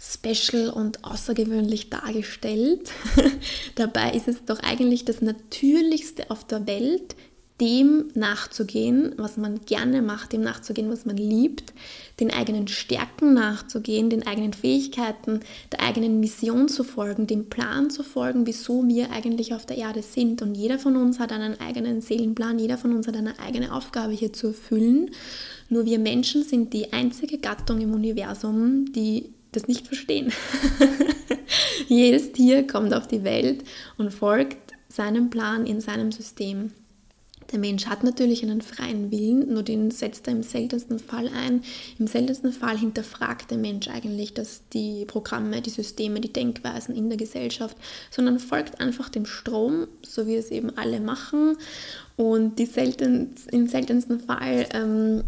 special 0.00 0.70
und 0.70 1.04
außergewöhnlich 1.04 1.90
dargestellt. 1.90 2.92
Dabei 3.74 4.12
ist 4.12 4.28
es 4.28 4.44
doch 4.44 4.60
eigentlich 4.60 5.04
das 5.04 5.20
Natürlichste 5.20 6.30
auf 6.30 6.46
der 6.46 6.66
Welt, 6.68 7.16
dem 7.60 8.10
nachzugehen, 8.14 9.14
was 9.16 9.36
man 9.36 9.60
gerne 9.66 10.00
macht, 10.00 10.32
dem 10.32 10.42
nachzugehen, 10.42 10.90
was 10.90 11.06
man 11.06 11.16
liebt, 11.16 11.72
den 12.20 12.32
eigenen 12.32 12.68
Stärken 12.68 13.34
nachzugehen, 13.34 14.10
den 14.10 14.26
eigenen 14.26 14.52
Fähigkeiten, 14.52 15.40
der 15.72 15.82
eigenen 15.82 16.20
Mission 16.20 16.68
zu 16.68 16.84
folgen, 16.84 17.26
dem 17.26 17.48
Plan 17.48 17.90
zu 17.90 18.02
folgen, 18.04 18.46
wieso 18.46 18.86
wir 18.86 19.10
eigentlich 19.10 19.54
auf 19.54 19.66
der 19.66 19.76
Erde 19.76 20.02
sind. 20.02 20.40
Und 20.40 20.54
jeder 20.54 20.78
von 20.78 20.96
uns 20.96 21.18
hat 21.18 21.32
einen 21.32 21.60
eigenen 21.60 22.00
Seelenplan, 22.00 22.58
jeder 22.58 22.78
von 22.78 22.92
uns 22.92 23.08
hat 23.08 23.16
eine 23.16 23.38
eigene 23.40 23.72
Aufgabe 23.72 24.12
hier 24.12 24.32
zu 24.32 24.48
erfüllen. 24.48 25.10
Nur 25.68 25.84
wir 25.84 25.98
Menschen 25.98 26.44
sind 26.44 26.72
die 26.72 26.92
einzige 26.92 27.38
Gattung 27.38 27.80
im 27.80 27.92
Universum, 27.92 28.92
die 28.92 29.32
das 29.52 29.66
nicht 29.66 29.86
verstehen. 29.86 30.32
Jedes 31.88 32.32
Tier 32.32 32.66
kommt 32.66 32.94
auf 32.94 33.06
die 33.08 33.24
Welt 33.24 33.64
und 33.96 34.12
folgt 34.12 34.74
seinem 34.88 35.30
Plan 35.30 35.66
in 35.66 35.80
seinem 35.80 36.12
System. 36.12 36.72
Der 37.52 37.58
Mensch 37.58 37.86
hat 37.86 38.04
natürlich 38.04 38.42
einen 38.42 38.60
freien 38.60 39.10
Willen, 39.10 39.52
nur 39.52 39.62
den 39.62 39.90
setzt 39.90 40.26
er 40.26 40.34
im 40.34 40.42
seltensten 40.42 40.98
Fall 40.98 41.28
ein. 41.28 41.62
Im 41.98 42.06
seltensten 42.06 42.52
Fall 42.52 42.76
hinterfragt 42.76 43.50
der 43.50 43.58
Mensch 43.58 43.88
eigentlich 43.88 44.34
dass 44.34 44.62
die 44.72 45.06
Programme, 45.06 45.62
die 45.62 45.70
Systeme, 45.70 46.20
die 46.20 46.32
Denkweisen 46.32 46.94
in 46.94 47.08
der 47.08 47.16
Gesellschaft, 47.16 47.76
sondern 48.10 48.38
folgt 48.38 48.80
einfach 48.80 49.08
dem 49.08 49.24
Strom, 49.24 49.86
so 50.04 50.26
wie 50.26 50.36
es 50.36 50.50
eben 50.50 50.76
alle 50.76 51.00
machen. 51.00 51.56
Und 52.16 52.58
die 52.58 52.66
selten, 52.66 53.34
im 53.50 53.66
seltensten 53.66 54.20
Fall 54.20 54.66
ähm, 54.74 55.24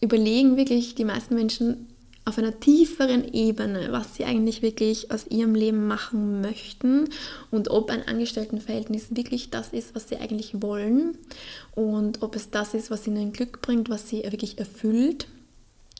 überlegen 0.00 0.56
wirklich 0.56 0.94
die 0.94 1.04
meisten 1.04 1.34
Menschen 1.34 1.86
auf 2.26 2.38
einer 2.38 2.58
tieferen 2.58 3.32
Ebene, 3.32 3.92
was 3.92 4.16
sie 4.16 4.24
eigentlich 4.24 4.60
wirklich 4.60 5.12
aus 5.12 5.28
ihrem 5.28 5.54
Leben 5.54 5.86
machen 5.86 6.40
möchten 6.40 7.08
und 7.52 7.70
ob 7.70 7.88
ein 7.88 8.06
Angestelltenverhältnis 8.06 9.14
wirklich 9.14 9.50
das 9.50 9.72
ist, 9.72 9.94
was 9.94 10.08
sie 10.08 10.16
eigentlich 10.16 10.60
wollen 10.60 11.16
und 11.76 12.22
ob 12.22 12.34
es 12.34 12.50
das 12.50 12.74
ist, 12.74 12.90
was 12.90 13.06
ihnen 13.06 13.32
Glück 13.32 13.62
bringt, 13.62 13.88
was 13.88 14.08
sie 14.08 14.24
wirklich 14.24 14.58
erfüllt. 14.58 15.28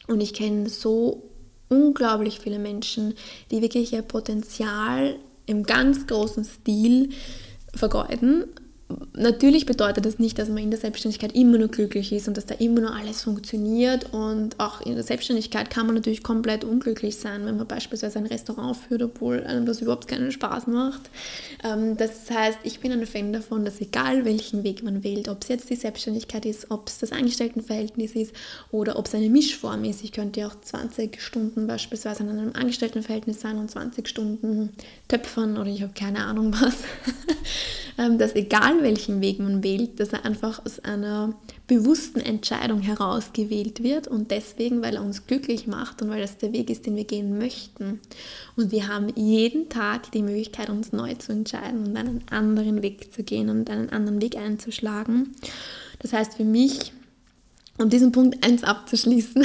Und 0.09 0.21
ich 0.21 0.35
kenne 0.35 0.69
so 0.69 1.23
unglaublich 1.69 2.41
viele 2.41 2.59
Menschen, 2.59 3.15
die 3.53 3.63
wirklich 3.63 3.93
ihr 3.93 4.03
Potenzial 4.03 5.17
im 5.47 5.63
ganz 5.63 6.09
großen 6.09 6.45
Stil 6.45 7.11
vergeuden 7.73 8.47
natürlich 9.15 9.67
bedeutet 9.67 10.07
das 10.07 10.19
nicht, 10.19 10.39
dass 10.39 10.49
man 10.49 10.59
in 10.59 10.71
der 10.71 10.79
Selbstständigkeit 10.79 11.35
immer 11.35 11.59
nur 11.59 11.69
glücklich 11.69 12.13
ist 12.13 12.29
und 12.29 12.37
dass 12.37 12.47
da 12.47 12.55
immer 12.55 12.81
nur 12.81 12.95
alles 12.95 13.23
funktioniert. 13.23 14.13
Und 14.13 14.61
auch 14.61 14.81
in 14.81 14.95
der 14.95 15.03
Selbstständigkeit 15.03 15.71
kann 15.71 15.87
man 15.87 15.97
natürlich 15.97 16.23
komplett 16.23 16.63
unglücklich 16.63 17.17
sein, 17.17 17.45
wenn 17.47 17.57
man 17.57 17.67
beispielsweise 17.67 18.19
ein 18.19 18.27
Restaurant 18.27 18.77
führt, 18.77 19.03
obwohl 19.03 19.43
einem 19.45 19.67
das 19.67 19.81
überhaupt 19.81 20.07
keinen 20.07 20.31
Spaß 20.31 20.69
macht. 20.69 21.11
Ähm, 21.65 21.97
das 21.97 22.31
heißt, 22.31 22.61
ich 22.63 22.79
bin 22.79 22.93
ein 22.93 23.07
Fan 23.07 23.33
davon, 23.33 23.65
dass 23.65 23.81
egal 23.81 24.25
welchen 24.25 24.63
Weg 24.63 24.85
man 24.85 25.03
wählt, 25.03 25.29
ob 25.29 25.43
es 25.43 25.49
jetzt 25.49 25.69
die 25.69 25.77
Selbstständigkeit 25.77 26.47
ist, 26.47 26.71
ob 26.71 26.89
es 26.89 26.99
das 26.99 27.11
Angestelltenverhältnis 27.11 28.13
ist 28.13 28.35
oder 28.71 28.99
ob 28.99 29.07
es 29.07 29.15
eine 29.15 29.31
Mischform 29.31 29.83
ist. 29.85 30.05
Ich 30.05 30.13
könnte 30.13 30.41
ja 30.41 30.49
auch 30.49 30.61
20 30.61 31.21
Stunden 31.21 31.67
beispielsweise 31.67 32.23
in 32.23 32.29
einem 32.29 32.53
Angestelltenverhältnis 32.55 33.41
sein 33.41 33.59
und 33.59 33.71
20 33.71 34.07
Stunden 34.07 34.71
töpfern 35.09 35.59
oder 35.59 35.71
ich 35.71 35.83
habe 35.83 35.93
keine 35.93 36.25
Ahnung 36.25 36.53
was. 36.53 36.77
Ähm, 37.99 38.19
dass 38.19 38.35
egal 38.35 38.76
welchen 38.83 39.21
Weg 39.21 39.39
man 39.39 39.63
wählt, 39.63 40.01
dass 40.01 40.13
er 40.13 40.25
einfach 40.25 40.65
aus 40.65 40.79
einer 40.81 41.35
bewussten 41.67 42.21
Entscheidung 42.21 42.81
heraus 42.81 43.33
gewählt 43.33 43.83
wird 43.83 44.09
und 44.09 44.31
deswegen, 44.31 44.83
weil 44.83 44.97
er 44.97 45.03
uns 45.03 45.27
glücklich 45.27 45.67
macht 45.67 46.03
und 46.03 46.11
weil 46.11 46.21
das 46.21 46.39
der 46.39 46.53
Weg 46.53 46.71
ist, 46.71 46.87
den 46.87 46.97
wir 46.97 47.05
gehen 47.05 47.39
möchten. 47.39 48.01
Und 48.57 48.73
wir 48.73 48.89
haben 48.89 49.09
jeden 49.17 49.69
Tag 49.69 50.13
die 50.13 50.23
Möglichkeit, 50.23 50.71
uns 50.71 50.93
neu 50.93 51.15
zu 51.15 51.33
entscheiden 51.33 51.87
und 51.87 51.97
einen 51.97 52.23
anderen 52.31 52.83
Weg 52.83 53.13
zu 53.13 53.23
gehen 53.23 53.49
und 53.49 53.69
einen 53.69 53.91
anderen 53.91 54.21
Weg 54.21 54.37
einzuschlagen. 54.37 55.35
Das 55.99 56.13
heißt 56.13 56.35
für 56.35 56.45
mich, 56.45 56.93
um 57.79 57.91
diesen 57.91 58.13
Punkt 58.13 58.45
eins 58.45 58.65
abzuschließen, 58.65 59.45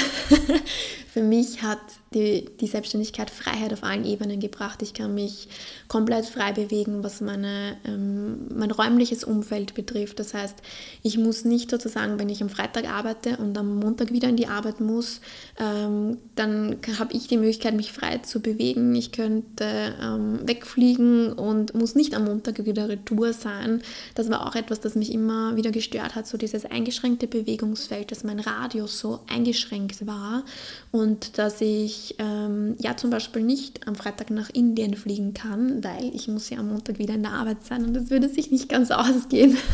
für 1.12 1.24
mich 1.24 1.62
hat 1.62 1.80
die, 2.13 2.46
die 2.62 2.68
Selbstständigkeit 2.68 3.30
Freiheit 3.30 3.74
auf 3.74 3.84
allen 3.84 4.06
Ebenen 4.06 4.39
gebracht. 4.39 4.82
Ich 4.82 4.94
kann 4.94 5.13
mich 5.13 5.50
komplett 5.89 6.25
frei 6.25 6.53
bewegen, 6.53 7.03
was 7.03 7.20
meine, 7.20 7.75
ähm, 7.86 8.48
mein 8.56 8.72
räumliches 8.72 9.25
Umfeld 9.25 9.74
betrifft. 9.74 10.20
Das 10.20 10.34
heißt, 10.34 10.60
ich 11.03 11.18
muss 11.18 11.44
nicht 11.44 11.70
sozusagen, 11.70 12.18
wenn 12.18 12.30
ich 12.30 12.41
am 12.41 12.50
Freitag 12.50 12.89
arbeite 12.89 13.36
und 13.38 13.58
am 13.58 13.80
Montag 13.80 14.13
wieder 14.13 14.30
in 14.30 14.38
die 14.38 14.48
Arbeit 14.48 14.80
muss, 14.80 15.20
ähm, 15.60 16.18
dann 16.36 16.77
habe 16.98 17.13
ich 17.13 17.27
die 17.27 17.38
Möglichkeit, 17.38 17.74
mich 17.74 17.91
frei 17.91 18.20
zu 18.20 18.39
bewegen. 18.39 18.96
Ich 18.96 19.12
könnte 19.12 19.96
ähm, 20.01 20.39
wegfliegen 20.48 21.34
und 21.34 21.74
muss 21.74 21.96
nicht 21.96 22.15
am 22.15 22.24
Montag 22.24 22.65
wieder 22.65 22.88
retour 22.88 23.34
sein. 23.34 23.82
Das 24.15 24.30
war 24.30 24.48
auch 24.48 24.56
etwas, 24.56 24.80
das 24.80 24.96
mich 24.96 25.13
immer 25.13 25.58
wieder 25.58 25.72
gestört 25.72 26.15
hat, 26.15 26.25
so 26.25 26.38
dieses 26.38 26.63
eingeschränkte 26.63 27.27
Bewegungsfeld, 27.27 28.12
dass 28.13 28.24
mein 28.24 28.39
Radius 28.39 28.98
so 28.98 29.20
eingeschränkt 29.27 30.08
war 30.08 30.46
und 30.91 31.00
dass 31.38 31.62
ich 31.62 32.15
ähm, 32.20 32.75
ja 32.79 32.98
zum 32.98 33.10
Beispiel 33.10 33.43
nicht 33.43 33.88
am 33.88 33.96
Freitag 33.96 34.29
nach 34.29 34.50
Indien 34.50 34.93
fliegen 34.96 35.34
kann, 35.34 35.84
weil 35.84 36.13
ich 36.13 36.27
muss 36.27 36.50
ja 36.50 36.60
am 36.60 36.70
Montag 36.70 37.00
wieder 37.00 37.13
in 37.13 37.24
der 37.24 37.34
Arbeit 37.34 37.63
sein 37.63 37.86
und 37.86 37.93
das 37.93 38.10
würde 38.10 38.29
sich 38.29 38.51
nicht 38.51 38.70
ganz 38.70 38.91
ausgehen. 38.91 39.58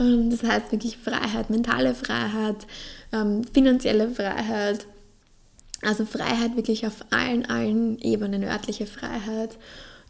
Ähm, 0.00 0.30
das 0.30 0.42
heißt 0.42 0.72
wirklich 0.72 0.96
Freiheit, 0.96 1.50
mentale 1.50 1.94
Freiheit, 1.94 2.66
ähm, 3.12 3.44
finanzielle 3.44 4.08
Freiheit, 4.08 4.86
also 5.82 6.06
Freiheit 6.06 6.56
wirklich 6.56 6.86
auf 6.86 7.04
allen, 7.10 7.44
allen 7.44 7.98
Ebenen, 7.98 8.44
örtliche 8.44 8.86
Freiheit, 8.86 9.58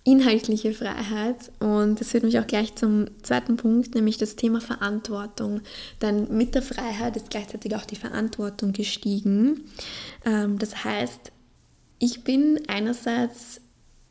inhaltliche 0.07 0.73
Freiheit. 0.73 1.51
Und 1.59 2.01
das 2.01 2.13
führt 2.13 2.23
mich 2.23 2.39
auch 2.39 2.47
gleich 2.47 2.75
zum 2.77 3.07
zweiten 3.23 3.57
Punkt, 3.57 3.95
nämlich 3.95 4.17
das 4.17 4.37
Thema 4.37 4.61
Verantwortung. 4.61 5.61
Denn 6.01 6.35
mit 6.35 6.55
der 6.55 6.63
Freiheit 6.63 7.17
ist 7.17 7.29
gleichzeitig 7.29 7.75
auch 7.75 7.85
die 7.85 7.97
Verantwortung 7.97 8.73
gestiegen. 8.73 9.65
Ähm, 10.25 10.59
das 10.59 10.85
heißt, 10.85 11.33
ich 11.99 12.23
bin 12.23 12.61
einerseits 12.69 13.61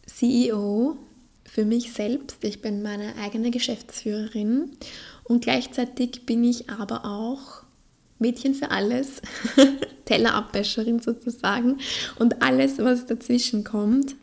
CEO 0.05 0.97
für 1.45 1.63
mich 1.63 1.93
selbst. 1.93 2.43
Ich 2.43 2.61
bin 2.61 2.83
meine 2.83 3.15
eigene 3.15 3.49
Geschäftsführerin 3.49 4.71
und 5.23 5.43
gleichzeitig 5.43 6.25
bin 6.25 6.43
ich 6.43 6.69
aber 6.69 7.05
auch 7.05 7.63
Mädchen 8.19 8.53
für 8.53 8.71
alles, 8.71 9.21
Tellerabwäscherin 10.05 10.99
sozusagen 10.99 11.77
und 12.19 12.41
alles, 12.41 12.79
was 12.79 13.05
dazwischen 13.05 13.63
kommt. 13.63 14.15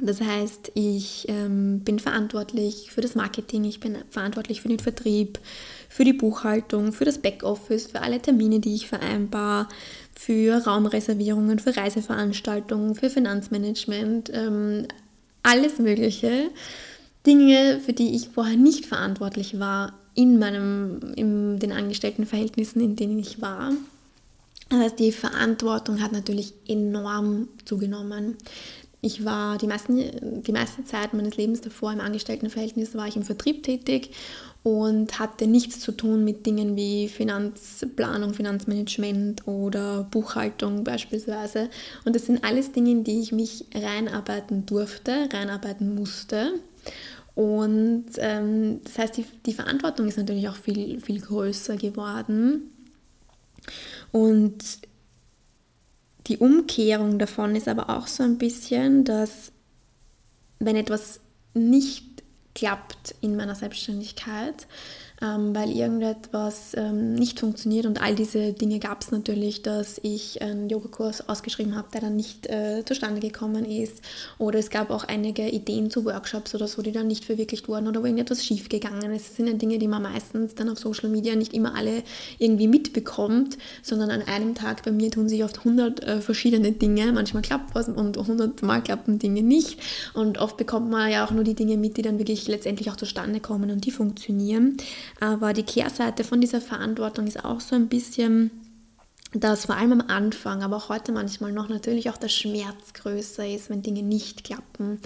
Das 0.00 0.20
heißt, 0.20 0.72
ich 0.74 1.26
ähm, 1.28 1.80
bin 1.80 1.98
verantwortlich 1.98 2.92
für 2.92 3.00
das 3.00 3.16
Marketing, 3.16 3.64
ich 3.64 3.80
bin 3.80 3.98
verantwortlich 4.10 4.62
für 4.62 4.68
den 4.68 4.78
Vertrieb, 4.78 5.40
für 5.88 6.04
die 6.04 6.12
Buchhaltung, 6.12 6.92
für 6.92 7.04
das 7.04 7.18
Backoffice, 7.18 7.88
für 7.88 8.00
alle 8.02 8.20
Termine, 8.22 8.60
die 8.60 8.76
ich 8.76 8.86
vereinbar, 8.86 9.68
für 10.14 10.64
Raumreservierungen, 10.64 11.58
für 11.58 11.76
Reiseveranstaltungen, 11.76 12.94
für 12.94 13.10
Finanzmanagement, 13.10 14.30
ähm, 14.32 14.86
alles 15.42 15.78
Mögliche. 15.80 16.50
Dinge, 17.26 17.80
für 17.84 17.92
die 17.92 18.14
ich 18.14 18.28
vorher 18.28 18.56
nicht 18.56 18.86
verantwortlich 18.86 19.58
war 19.58 19.94
in 20.14 20.38
meinem, 20.38 21.14
in 21.16 21.58
den 21.58 21.72
Angestelltenverhältnissen, 21.72 22.80
in 22.80 22.96
denen 22.96 23.18
ich 23.18 23.42
war. 23.42 23.72
Das 24.68 24.80
heißt, 24.80 24.98
die 24.98 25.12
Verantwortung 25.12 26.02
hat 26.02 26.12
natürlich 26.12 26.54
enorm 26.68 27.48
zugenommen. 27.64 28.36
Ich 29.00 29.24
war 29.24 29.58
die, 29.58 29.68
meisten, 29.68 30.42
die 30.42 30.52
meiste 30.52 30.84
Zeit 30.84 31.14
meines 31.14 31.36
Lebens 31.36 31.60
davor 31.60 31.92
im 31.92 32.00
Angestelltenverhältnis 32.00 32.96
war 32.96 33.06
ich 33.06 33.16
im 33.16 33.22
Vertrieb 33.22 33.62
tätig 33.62 34.10
und 34.64 35.20
hatte 35.20 35.46
nichts 35.46 35.78
zu 35.78 35.92
tun 35.92 36.24
mit 36.24 36.44
Dingen 36.44 36.74
wie 36.74 37.08
Finanzplanung, 37.08 38.34
Finanzmanagement 38.34 39.46
oder 39.46 40.02
Buchhaltung 40.10 40.82
beispielsweise. 40.82 41.70
Und 42.04 42.16
das 42.16 42.26
sind 42.26 42.42
alles 42.44 42.72
Dinge, 42.72 42.90
in 42.90 43.04
die 43.04 43.20
ich 43.20 43.30
mich 43.30 43.66
reinarbeiten 43.72 44.66
durfte, 44.66 45.28
reinarbeiten 45.32 45.94
musste. 45.94 46.54
Und 47.36 48.06
ähm, 48.16 48.80
das 48.82 48.98
heißt, 48.98 49.16
die, 49.16 49.24
die 49.46 49.54
Verantwortung 49.54 50.08
ist 50.08 50.18
natürlich 50.18 50.48
auch 50.48 50.56
viel, 50.56 51.00
viel 51.00 51.20
größer 51.20 51.76
geworden. 51.76 52.72
Und 54.10 54.56
die 56.28 56.38
Umkehrung 56.38 57.18
davon 57.18 57.56
ist 57.56 57.68
aber 57.68 57.90
auch 57.90 58.06
so 58.06 58.22
ein 58.22 58.38
bisschen, 58.38 59.04
dass 59.04 59.52
wenn 60.58 60.76
etwas 60.76 61.20
nicht 61.54 62.04
klappt 62.54 63.14
in 63.20 63.36
meiner 63.36 63.54
Selbstständigkeit, 63.54 64.66
ähm, 65.20 65.54
weil 65.54 65.70
irgendetwas 65.70 66.72
ähm, 66.74 67.14
nicht 67.14 67.40
funktioniert 67.40 67.86
und 67.86 68.00
all 68.00 68.14
diese 68.14 68.52
Dinge 68.52 68.78
gab 68.78 69.02
es 69.02 69.10
natürlich, 69.10 69.62
dass 69.62 69.98
ich 70.02 70.40
einen 70.42 70.68
Yogakurs 70.68 71.28
ausgeschrieben 71.28 71.76
habe, 71.76 71.88
der 71.92 72.02
dann 72.02 72.16
nicht 72.16 72.46
äh, 72.46 72.84
zustande 72.84 73.20
gekommen 73.20 73.64
ist 73.64 74.02
oder 74.38 74.58
es 74.58 74.70
gab 74.70 74.90
auch 74.90 75.04
einige 75.04 75.48
Ideen 75.48 75.90
zu 75.90 76.04
Workshops 76.04 76.54
oder 76.54 76.68
so, 76.68 76.82
die 76.82 76.92
dann 76.92 77.08
nicht 77.08 77.24
verwirklicht 77.24 77.68
wurden 77.68 77.88
oder 77.88 78.00
wo 78.00 78.04
irgendetwas 78.04 78.44
schief 78.44 78.68
gegangen 78.68 79.10
ist. 79.12 79.28
Das 79.28 79.36
sind 79.36 79.48
ja 79.48 79.54
Dinge, 79.54 79.78
die 79.78 79.88
man 79.88 80.02
meistens 80.02 80.54
dann 80.54 80.68
auf 80.68 80.78
Social 80.78 81.08
Media 81.08 81.34
nicht 81.34 81.52
immer 81.52 81.74
alle 81.74 82.02
irgendwie 82.38 82.68
mitbekommt, 82.68 83.58
sondern 83.82 84.10
an 84.10 84.22
einem 84.22 84.54
Tag 84.54 84.84
bei 84.84 84.92
mir 84.92 85.10
tun 85.10 85.28
sich 85.28 85.42
oft 85.42 85.58
100 85.58 86.04
äh, 86.04 86.20
verschiedene 86.20 86.72
Dinge, 86.72 87.12
manchmal 87.12 87.42
klappt 87.42 87.74
was 87.74 87.88
und 87.88 88.16
100 88.16 88.62
Mal 88.62 88.82
klappen 88.82 89.18
Dinge 89.18 89.42
nicht 89.42 89.80
und 90.14 90.38
oft 90.38 90.56
bekommt 90.56 90.90
man 90.90 91.10
ja 91.10 91.26
auch 91.26 91.30
nur 91.30 91.44
die 91.44 91.54
Dinge 91.54 91.76
mit, 91.76 91.96
die 91.96 92.02
dann 92.02 92.18
wirklich 92.18 92.46
letztendlich 92.46 92.90
auch 92.90 92.96
zustande 92.96 93.40
kommen 93.40 93.70
und 93.70 93.84
die 93.84 93.90
funktionieren. 93.90 94.76
Aber 95.20 95.52
die 95.52 95.62
Kehrseite 95.62 96.24
von 96.24 96.40
dieser 96.40 96.60
Verantwortung 96.60 97.26
ist 97.26 97.44
auch 97.44 97.60
so 97.60 97.76
ein 97.76 97.88
bisschen, 97.88 98.50
dass 99.34 99.66
vor 99.66 99.76
allem 99.76 99.92
am 99.92 100.00
Anfang, 100.08 100.62
aber 100.62 100.76
auch 100.76 100.88
heute 100.88 101.12
manchmal 101.12 101.52
noch 101.52 101.68
natürlich 101.68 102.08
auch 102.08 102.16
der 102.16 102.30
Schmerz 102.30 102.94
größer 102.94 103.46
ist, 103.46 103.68
wenn 103.68 103.82
Dinge 103.82 104.02
nicht 104.02 104.42
klappen, 104.42 105.00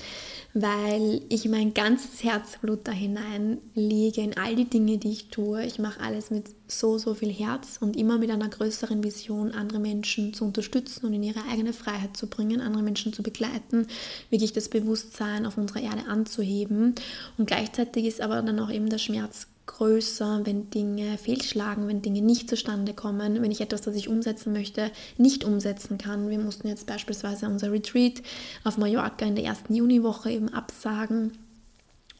weil 0.54 1.22
ich 1.28 1.48
mein 1.48 1.74
ganzes 1.74 2.22
Herzblut 2.22 2.80
da 2.84 2.92
hineinlege 2.92 4.20
in 4.20 4.36
all 4.36 4.54
die 4.54 4.66
Dinge, 4.70 4.98
die 4.98 5.10
ich 5.10 5.28
tue. 5.30 5.64
Ich 5.64 5.80
mache 5.80 6.00
alles 6.00 6.30
mit 6.30 6.50
so, 6.68 6.98
so 6.98 7.14
viel 7.14 7.32
Herz 7.32 7.78
und 7.80 7.96
immer 7.96 8.18
mit 8.18 8.30
einer 8.30 8.48
größeren 8.48 9.02
Vision, 9.02 9.50
andere 9.50 9.80
Menschen 9.80 10.32
zu 10.34 10.44
unterstützen 10.44 11.06
und 11.06 11.14
in 11.14 11.24
ihre 11.24 11.42
eigene 11.50 11.72
Freiheit 11.72 12.16
zu 12.16 12.28
bringen, 12.28 12.60
andere 12.60 12.82
Menschen 12.84 13.12
zu 13.12 13.24
begleiten, 13.24 13.88
wirklich 14.30 14.52
das 14.52 14.68
Bewusstsein 14.68 15.46
auf 15.46 15.58
unserer 15.58 15.80
Erde 15.80 16.06
anzuheben. 16.06 16.94
Und 17.38 17.46
gleichzeitig 17.46 18.06
ist 18.06 18.20
aber 18.20 18.40
dann 18.40 18.60
auch 18.60 18.70
eben 18.70 18.88
der 18.88 18.98
Schmerz 18.98 19.48
größer, 19.66 20.42
wenn 20.44 20.70
Dinge 20.70 21.16
fehlschlagen, 21.18 21.88
wenn 21.88 22.02
Dinge 22.02 22.20
nicht 22.20 22.48
zustande 22.48 22.94
kommen, 22.94 23.40
wenn 23.40 23.50
ich 23.50 23.60
etwas, 23.60 23.82
das 23.82 23.94
ich 23.94 24.08
umsetzen 24.08 24.52
möchte, 24.52 24.90
nicht 25.18 25.44
umsetzen 25.44 25.98
kann. 25.98 26.28
Wir 26.28 26.38
mussten 26.38 26.68
jetzt 26.68 26.86
beispielsweise 26.86 27.46
unser 27.46 27.70
Retreat 27.70 28.22
auf 28.64 28.76
Mallorca 28.78 29.24
in 29.24 29.36
der 29.36 29.44
ersten 29.44 29.74
Juniwoche 29.74 30.30
eben 30.30 30.48
absagen. 30.48 31.32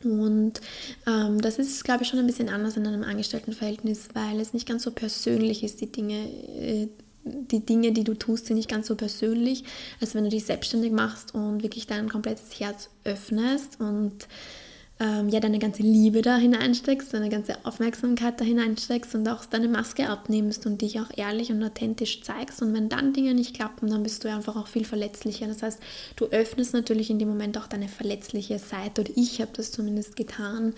Und 0.04 0.60
ähm, 1.06 1.40
das 1.40 1.58
ist, 1.58 1.84
glaube 1.84 2.02
ich, 2.02 2.08
schon 2.08 2.18
ein 2.18 2.26
bisschen 2.26 2.48
anders 2.48 2.76
in 2.76 2.86
einem 2.86 3.04
Angestelltenverhältnis, 3.04 4.08
weil 4.14 4.40
es 4.40 4.52
nicht 4.52 4.68
ganz 4.68 4.82
so 4.82 4.90
persönlich 4.90 5.62
ist, 5.62 5.80
die 5.80 5.92
Dinge, 5.92 6.28
äh, 6.58 6.88
die 7.24 7.64
Dinge, 7.64 7.92
die 7.92 8.02
du 8.02 8.14
tust, 8.14 8.46
sind 8.46 8.56
nicht 8.56 8.68
ganz 8.68 8.88
so 8.88 8.96
persönlich, 8.96 9.64
als 10.00 10.14
wenn 10.14 10.24
du 10.24 10.30
dich 10.30 10.44
selbstständig 10.44 10.92
machst 10.92 11.34
und 11.34 11.62
wirklich 11.62 11.86
dein 11.86 12.08
komplettes 12.08 12.58
Herz 12.58 12.90
öffnest 13.04 13.80
und 13.80 14.26
ähm, 15.02 15.28
ja 15.28 15.40
deine 15.40 15.58
ganze 15.58 15.82
Liebe 15.82 16.22
da 16.22 16.36
hineinsteckst, 16.36 17.12
deine 17.12 17.28
ganze 17.28 17.56
Aufmerksamkeit 17.64 18.40
da 18.40 18.44
hineinsteckst 18.44 19.14
und 19.16 19.28
auch 19.28 19.44
deine 19.44 19.66
Maske 19.66 20.08
abnimmst 20.08 20.64
und 20.66 20.80
dich 20.80 21.00
auch 21.00 21.08
ehrlich 21.16 21.50
und 21.50 21.62
authentisch 21.62 22.22
zeigst. 22.22 22.62
Und 22.62 22.72
wenn 22.72 22.88
dann 22.88 23.12
Dinge 23.12 23.34
nicht 23.34 23.54
klappen, 23.54 23.90
dann 23.90 24.04
bist 24.04 24.22
du 24.22 24.32
einfach 24.32 24.54
auch 24.54 24.68
viel 24.68 24.84
verletzlicher. 24.84 25.48
Das 25.48 25.62
heißt, 25.62 25.80
du 26.16 26.26
öffnest 26.26 26.72
natürlich 26.72 27.10
in 27.10 27.18
dem 27.18 27.28
Moment 27.28 27.58
auch 27.58 27.66
deine 27.66 27.88
verletzliche 27.88 28.58
Seite. 28.58 29.00
Oder 29.00 29.10
ich 29.16 29.40
habe 29.40 29.50
das 29.54 29.72
zumindest 29.72 30.14
getan 30.14 30.72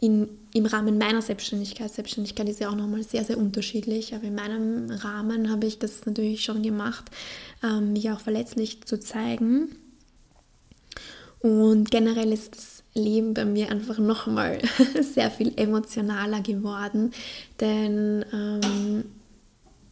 in, 0.00 0.28
im 0.54 0.66
Rahmen 0.66 0.98
meiner 0.98 1.22
Selbstständigkeit. 1.22 1.92
Selbstständigkeit 1.92 2.48
ist 2.48 2.60
ja 2.60 2.70
auch 2.70 2.76
nochmal 2.76 3.04
sehr, 3.04 3.24
sehr 3.24 3.38
unterschiedlich, 3.38 4.14
aber 4.14 4.24
in 4.24 4.34
meinem 4.34 4.90
Rahmen 4.90 5.50
habe 5.50 5.66
ich 5.66 5.78
das 5.78 6.04
natürlich 6.04 6.42
schon 6.42 6.62
gemacht, 6.62 7.04
ähm, 7.62 7.92
mich 7.92 8.10
auch 8.10 8.20
verletzlich 8.20 8.82
zu 8.84 8.98
zeigen. 8.98 9.76
Und 11.40 11.92
generell 11.92 12.32
ist 12.32 12.56
das 12.56 12.77
Leben 12.98 13.34
bei 13.34 13.44
mir 13.44 13.70
einfach 13.70 13.98
nochmal 13.98 14.58
sehr 15.00 15.30
viel 15.30 15.52
emotionaler 15.56 16.40
geworden, 16.40 17.12
denn 17.60 18.24
ähm, 18.32 19.04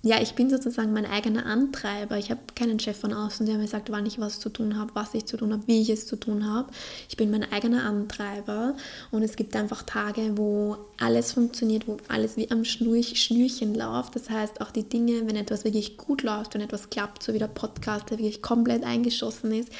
ja, 0.03 0.21
ich 0.23 0.35
bin 0.35 0.51
sozusagen 0.51 0.93
mein 0.93 1.07
eigener 1.07 1.47
Antreiber. 1.47 2.17
Ich 2.17 2.31
habe 2.31 2.41
keinen 2.55 2.79
Chef 2.79 2.97
von 2.97 3.13
außen, 3.13 3.45
der 3.45 3.59
mir 3.59 3.67
sagt, 3.67 3.91
wann 3.91 4.07
ich 4.07 4.21
was 4.21 4.39
zu 4.39 4.51
tun 4.51 4.79
habe, 4.79 4.93
was 4.95 5.15
ich 5.15 5.27
zu 5.27 5.37
tun 5.37 5.53
habe, 5.53 5.67
wie 5.67 5.83
ich 5.83 5.91
es 5.91 6.07
zu 6.07 6.17
tun 6.17 6.49
habe. 6.49 6.69
Ich 7.09 7.17
bin 7.17 7.31
mein 7.31 7.51
eigener 7.51 7.85
Antreiber 7.85 8.77
und 9.11 9.23
es 9.23 9.35
gibt 9.35 9.57
einfach 9.57 9.83
Tage, 9.83 10.37
wo 10.37 10.77
alles 10.99 11.33
funktioniert, 11.33 11.89
wo 11.89 11.97
alles 12.07 12.37
wie 12.37 12.51
am 12.51 12.65
Schnürchen 12.65 13.75
läuft. 13.75 14.15
Das 14.15 14.31
heißt, 14.31 14.61
auch 14.61 14.71
die 14.71 14.89
Dinge, 14.89 15.27
wenn 15.27 15.37
etwas 15.37 15.65
wirklich 15.65 15.97
gut 15.97 16.23
läuft, 16.23 16.55
wenn 16.55 16.61
etwas 16.61 16.89
klappt, 16.89 17.25
so 17.25 17.35
wie 17.35 17.39
der 17.39 17.49
Podcast, 17.49 18.11
der 18.11 18.19
wirklich 18.19 18.43
komplett 18.43 18.85
eingeschossen 18.85 19.53
ist, 19.53 19.71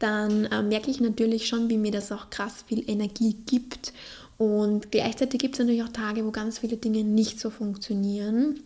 dann 0.00 0.46
äh, 0.46 0.62
merke 0.62 0.90
ich 0.90 1.00
natürlich 1.00 1.46
schon, 1.46 1.70
wie 1.70 1.78
mir 1.78 1.92
das 1.92 2.10
auch 2.10 2.30
krass 2.30 2.64
viel 2.66 2.88
Energie 2.90 3.36
gibt. 3.46 3.92
Und 4.38 4.90
gleichzeitig 4.90 5.40
gibt 5.40 5.54
es 5.54 5.60
natürlich 5.60 5.82
auch 5.82 5.92
Tage, 5.92 6.24
wo 6.26 6.30
ganz 6.30 6.58
viele 6.58 6.76
Dinge 6.76 7.04
nicht 7.04 7.40
so 7.40 7.50
funktionieren. 7.50 8.60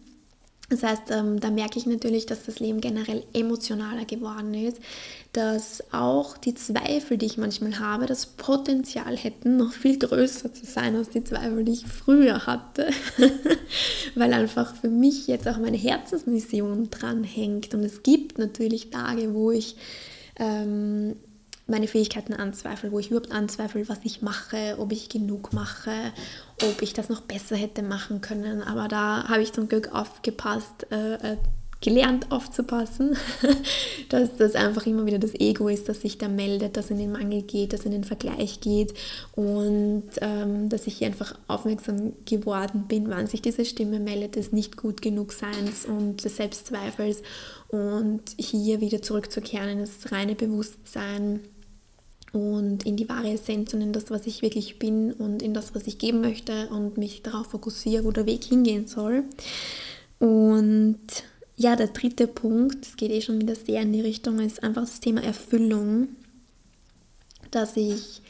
Das 0.70 0.84
heißt, 0.84 1.10
ähm, 1.10 1.40
da 1.40 1.50
merke 1.50 1.78
ich 1.78 1.86
natürlich, 1.86 2.26
dass 2.26 2.44
das 2.44 2.60
Leben 2.60 2.80
generell 2.80 3.24
emotionaler 3.34 4.04
geworden 4.04 4.54
ist, 4.54 4.78
dass 5.32 5.82
auch 5.92 6.38
die 6.38 6.54
Zweifel, 6.54 7.18
die 7.18 7.26
ich 7.26 7.38
manchmal 7.38 7.80
habe, 7.80 8.06
das 8.06 8.26
Potenzial 8.26 9.16
hätten, 9.16 9.56
noch 9.56 9.72
viel 9.72 9.98
größer 9.98 10.54
zu 10.54 10.64
sein 10.64 10.94
als 10.94 11.10
die 11.10 11.24
Zweifel, 11.24 11.64
die 11.64 11.72
ich 11.72 11.86
früher 11.86 12.46
hatte, 12.46 12.88
weil 14.14 14.32
einfach 14.32 14.76
für 14.76 14.90
mich 14.90 15.26
jetzt 15.26 15.48
auch 15.48 15.58
meine 15.58 15.76
Herzensmission 15.76 16.88
dran 16.88 17.24
hängt. 17.24 17.74
Und 17.74 17.82
es 17.82 18.04
gibt 18.04 18.38
natürlich 18.38 18.90
Tage, 18.90 19.34
wo 19.34 19.50
ich 19.50 19.76
ähm, 20.38 21.16
meine 21.70 21.88
Fähigkeiten 21.88 22.34
anzweifle, 22.34 22.92
wo 22.92 22.98
ich 22.98 23.10
überhaupt 23.10 23.32
anzweifle, 23.32 23.88
was 23.88 23.98
ich 24.04 24.22
mache, 24.22 24.76
ob 24.78 24.92
ich 24.92 25.08
genug 25.08 25.52
mache, 25.52 25.92
ob 26.62 26.82
ich 26.82 26.92
das 26.92 27.08
noch 27.08 27.22
besser 27.22 27.56
hätte 27.56 27.82
machen 27.82 28.20
können. 28.20 28.62
Aber 28.62 28.88
da 28.88 29.28
habe 29.28 29.42
ich 29.42 29.52
zum 29.52 29.68
Glück 29.68 29.94
aufgepasst, 29.94 30.86
äh, 30.90 31.14
äh, 31.14 31.36
gelernt 31.80 32.30
aufzupassen, 32.30 33.16
dass 34.10 34.36
das 34.36 34.54
einfach 34.54 34.86
immer 34.86 35.06
wieder 35.06 35.18
das 35.18 35.34
Ego 35.34 35.68
ist, 35.68 35.88
das 35.88 36.02
sich 36.02 36.18
da 36.18 36.28
meldet, 36.28 36.76
das 36.76 36.90
in 36.90 36.98
den 36.98 37.12
Mangel 37.12 37.42
geht, 37.42 37.72
das 37.72 37.86
in 37.86 37.92
den 37.92 38.04
Vergleich 38.04 38.60
geht 38.60 38.92
und 39.32 40.04
ähm, 40.20 40.68
dass 40.68 40.86
ich 40.86 40.98
hier 40.98 41.06
einfach 41.06 41.34
aufmerksam 41.48 42.12
geworden 42.26 42.84
bin, 42.86 43.08
wann 43.08 43.26
sich 43.26 43.40
diese 43.40 43.64
Stimme 43.64 43.98
meldet, 43.98 44.36
des 44.36 44.52
nicht 44.52 44.76
gut 44.76 45.00
genug 45.00 45.32
Seins 45.32 45.86
und 45.86 46.22
des 46.22 46.36
Selbstzweifels 46.36 47.22
und 47.68 48.22
hier 48.36 48.80
wieder 48.80 49.00
zurückzukehren 49.00 49.70
in 49.70 49.78
das 49.78 50.12
reine 50.12 50.34
Bewusstsein 50.34 51.40
und 52.32 52.86
in 52.86 52.96
die 52.96 53.08
wahre 53.08 53.30
Essenz 53.30 53.74
und 53.74 53.80
in 53.80 53.92
das, 53.92 54.10
was 54.10 54.26
ich 54.26 54.42
wirklich 54.42 54.78
bin 54.78 55.12
und 55.12 55.42
in 55.42 55.54
das, 55.54 55.74
was 55.74 55.86
ich 55.86 55.98
geben 55.98 56.20
möchte 56.20 56.68
und 56.68 56.96
mich 56.96 57.22
darauf 57.22 57.48
fokussiere, 57.48 58.04
wo 58.04 58.12
der 58.12 58.26
Weg 58.26 58.44
hingehen 58.44 58.86
soll. 58.86 59.24
Und 60.18 61.00
ja, 61.56 61.76
der 61.76 61.88
dritte 61.88 62.26
Punkt, 62.26 62.86
das 62.86 62.96
geht 62.96 63.10
eh 63.10 63.20
schon 63.20 63.40
wieder 63.40 63.54
sehr 63.54 63.82
in 63.82 63.92
die 63.92 64.00
Richtung, 64.00 64.38
ist 64.38 64.62
einfach 64.62 64.82
das 64.82 65.00
Thema 65.00 65.22
Erfüllung, 65.22 66.08
dass 67.50 67.76
ich 67.76 68.22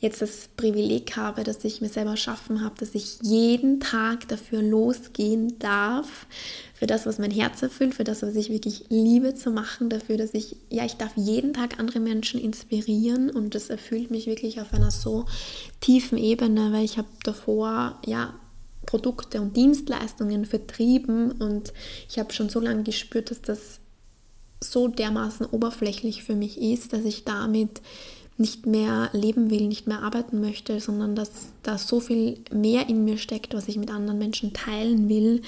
jetzt 0.00 0.22
das 0.22 0.48
Privileg 0.56 1.16
habe, 1.16 1.44
dass 1.44 1.62
ich 1.62 1.82
mir 1.82 1.90
selber 1.90 2.16
schaffen 2.16 2.64
habe, 2.64 2.74
dass 2.80 2.94
ich 2.94 3.18
jeden 3.22 3.80
Tag 3.80 4.26
dafür 4.28 4.62
losgehen 4.62 5.58
darf, 5.58 6.26
für 6.74 6.86
das, 6.86 7.04
was 7.04 7.18
mein 7.18 7.30
Herz 7.30 7.62
erfüllt, 7.62 7.94
für 7.94 8.04
das, 8.04 8.22
was 8.22 8.34
ich 8.34 8.48
wirklich 8.48 8.86
liebe 8.88 9.34
zu 9.34 9.50
machen, 9.50 9.90
dafür, 9.90 10.16
dass 10.16 10.32
ich, 10.32 10.56
ja, 10.70 10.86
ich 10.86 10.94
darf 10.94 11.12
jeden 11.16 11.52
Tag 11.52 11.78
andere 11.78 12.00
Menschen 12.00 12.40
inspirieren 12.40 13.28
und 13.28 13.54
das 13.54 13.68
erfüllt 13.68 14.10
mich 14.10 14.26
wirklich 14.26 14.62
auf 14.62 14.72
einer 14.72 14.90
so 14.90 15.26
tiefen 15.80 16.16
Ebene, 16.16 16.72
weil 16.72 16.84
ich 16.84 16.96
habe 16.96 17.08
davor, 17.22 17.98
ja, 18.06 18.34
Produkte 18.86 19.42
und 19.42 19.56
Dienstleistungen 19.56 20.46
vertrieben 20.46 21.32
und 21.32 21.74
ich 22.08 22.18
habe 22.18 22.32
schon 22.32 22.48
so 22.48 22.58
lange 22.58 22.82
gespürt, 22.82 23.30
dass 23.30 23.42
das 23.42 23.80
so 24.62 24.88
dermaßen 24.88 25.46
oberflächlich 25.46 26.24
für 26.24 26.34
mich 26.34 26.60
ist, 26.60 26.94
dass 26.94 27.04
ich 27.04 27.24
damit 27.24 27.82
nicht 28.40 28.64
mehr 28.64 29.10
leben 29.12 29.50
will, 29.50 29.68
nicht 29.68 29.86
mehr 29.86 30.02
arbeiten 30.02 30.40
möchte, 30.40 30.80
sondern 30.80 31.14
dass 31.14 31.30
da 31.62 31.76
so 31.76 32.00
viel 32.00 32.38
mehr 32.50 32.88
in 32.88 33.04
mir 33.04 33.18
steckt, 33.18 33.52
was 33.54 33.68
ich 33.68 33.76
mit 33.76 33.90
anderen 33.90 34.18
Menschen 34.18 34.54
teilen 34.54 35.10
will. 35.10 35.42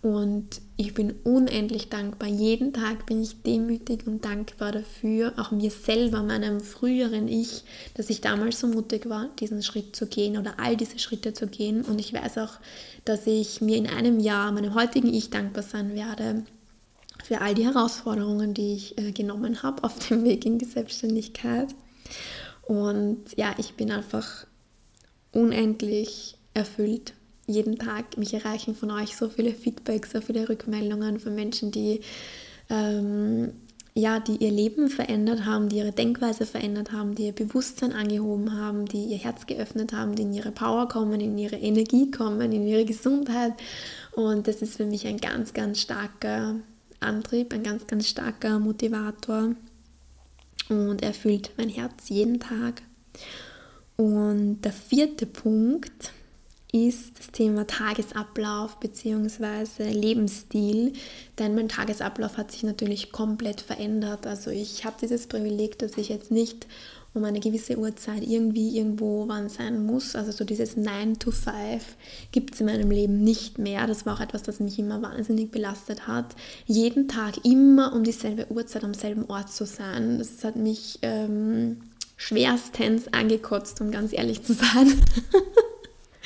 Und 0.00 0.60
ich 0.76 0.94
bin 0.94 1.12
unendlich 1.24 1.88
dankbar. 1.88 2.28
Jeden 2.28 2.72
Tag 2.72 3.04
bin 3.04 3.20
ich 3.20 3.42
demütig 3.42 4.06
und 4.06 4.24
dankbar 4.24 4.70
dafür, 4.70 5.32
auch 5.36 5.50
mir 5.50 5.72
selber, 5.72 6.22
meinem 6.22 6.60
früheren 6.60 7.26
Ich, 7.26 7.64
dass 7.94 8.10
ich 8.10 8.20
damals 8.20 8.60
so 8.60 8.68
mutig 8.68 9.08
war, 9.08 9.28
diesen 9.40 9.64
Schritt 9.64 9.96
zu 9.96 10.06
gehen 10.06 10.38
oder 10.38 10.54
all 10.58 10.76
diese 10.76 11.00
Schritte 11.00 11.32
zu 11.32 11.48
gehen. 11.48 11.82
Und 11.82 11.98
ich 11.98 12.12
weiß 12.12 12.38
auch, 12.38 12.60
dass 13.04 13.26
ich 13.26 13.60
mir 13.60 13.76
in 13.76 13.88
einem 13.88 14.20
Jahr, 14.20 14.52
meinem 14.52 14.74
heutigen 14.74 15.12
Ich, 15.12 15.30
dankbar 15.30 15.64
sein 15.64 15.94
werde 15.94 16.44
für 17.24 17.40
all 17.40 17.54
die 17.54 17.64
Herausforderungen, 17.64 18.54
die 18.54 18.74
ich 18.74 18.98
äh, 18.98 19.10
genommen 19.10 19.64
habe 19.64 19.82
auf 19.82 19.98
dem 20.06 20.22
Weg 20.22 20.46
in 20.46 20.58
die 20.58 20.64
Selbstständigkeit. 20.64 21.74
Und 22.62 23.36
ja, 23.36 23.54
ich 23.58 23.74
bin 23.74 23.90
einfach 23.90 24.46
unendlich 25.32 26.36
erfüllt. 26.54 27.14
Jeden 27.46 27.78
Tag 27.78 28.16
mich 28.16 28.34
erreichen 28.34 28.74
von 28.74 28.90
euch 28.90 29.16
so 29.16 29.28
viele 29.28 29.52
Feedbacks, 29.52 30.12
so 30.12 30.20
viele 30.20 30.48
Rückmeldungen 30.48 31.20
von 31.20 31.34
Menschen, 31.34 31.70
die 31.70 32.00
ähm, 32.68 33.52
ja, 33.98 34.20
die 34.20 34.36
ihr 34.36 34.50
Leben 34.50 34.90
verändert 34.90 35.46
haben, 35.46 35.70
die 35.70 35.78
ihre 35.78 35.90
Denkweise 35.90 36.44
verändert 36.44 36.92
haben, 36.92 37.14
die 37.14 37.26
ihr 37.26 37.32
Bewusstsein 37.32 37.94
angehoben 37.94 38.52
haben, 38.52 38.84
die 38.84 39.06
ihr 39.06 39.16
Herz 39.16 39.46
geöffnet 39.46 39.94
haben, 39.94 40.14
die 40.14 40.22
in 40.22 40.34
ihre 40.34 40.52
Power 40.52 40.86
kommen, 40.86 41.18
in 41.18 41.38
ihre 41.38 41.56
Energie 41.56 42.10
kommen, 42.10 42.52
in 42.52 42.66
ihre 42.66 42.84
Gesundheit. 42.84 43.54
Und 44.12 44.48
das 44.48 44.60
ist 44.60 44.76
für 44.76 44.84
mich 44.84 45.06
ein 45.06 45.16
ganz, 45.16 45.54
ganz 45.54 45.80
starker 45.80 46.56
Antrieb, 47.00 47.54
ein 47.54 47.62
ganz, 47.62 47.86
ganz 47.86 48.06
starker 48.06 48.58
Motivator 48.58 49.54
und 50.68 51.02
erfüllt 51.02 51.50
mein 51.56 51.68
Herz 51.68 52.08
jeden 52.08 52.40
Tag. 52.40 52.82
Und 53.96 54.60
der 54.62 54.72
vierte 54.72 55.26
Punkt 55.26 56.12
ist 56.72 57.18
das 57.18 57.28
Thema 57.28 57.66
Tagesablauf 57.66 58.78
bzw. 58.80 59.90
Lebensstil, 59.90 60.92
denn 61.38 61.54
mein 61.54 61.68
Tagesablauf 61.68 62.36
hat 62.36 62.52
sich 62.52 62.64
natürlich 62.64 63.12
komplett 63.12 63.60
verändert. 63.60 64.26
Also 64.26 64.50
ich 64.50 64.84
habe 64.84 64.96
dieses 65.00 65.26
Privileg, 65.26 65.78
dass 65.78 65.96
ich 65.96 66.08
jetzt 66.08 66.30
nicht 66.30 66.66
um 67.16 67.24
eine 67.24 67.40
gewisse 67.40 67.78
Uhrzeit 67.78 68.22
irgendwie 68.22 68.76
irgendwo 68.76 69.26
wann 69.28 69.48
sein 69.48 69.84
muss. 69.84 70.14
Also 70.14 70.32
so 70.32 70.44
dieses 70.44 70.76
9 70.76 71.18
to 71.18 71.30
5 71.30 71.54
gibt 72.32 72.54
es 72.54 72.60
in 72.60 72.66
meinem 72.66 72.90
Leben 72.90 73.22
nicht 73.22 73.58
mehr. 73.58 73.86
Das 73.86 74.06
war 74.06 74.16
auch 74.16 74.20
etwas, 74.20 74.42
das 74.42 74.60
mich 74.60 74.78
immer 74.78 75.02
wahnsinnig 75.02 75.50
belastet 75.50 76.06
hat. 76.06 76.36
Jeden 76.66 77.08
Tag 77.08 77.44
immer 77.44 77.94
um 77.94 78.04
dieselbe 78.04 78.50
Uhrzeit 78.50 78.84
am 78.84 78.94
selben 78.94 79.26
Ort 79.26 79.50
zu 79.50 79.66
sein. 79.66 80.18
Das 80.18 80.44
hat 80.44 80.56
mich 80.56 80.98
ähm, 81.02 81.78
schwerstens 82.16 83.12
angekotzt, 83.12 83.80
um 83.80 83.90
ganz 83.90 84.12
ehrlich 84.12 84.42
zu 84.42 84.52
sein. 84.54 84.92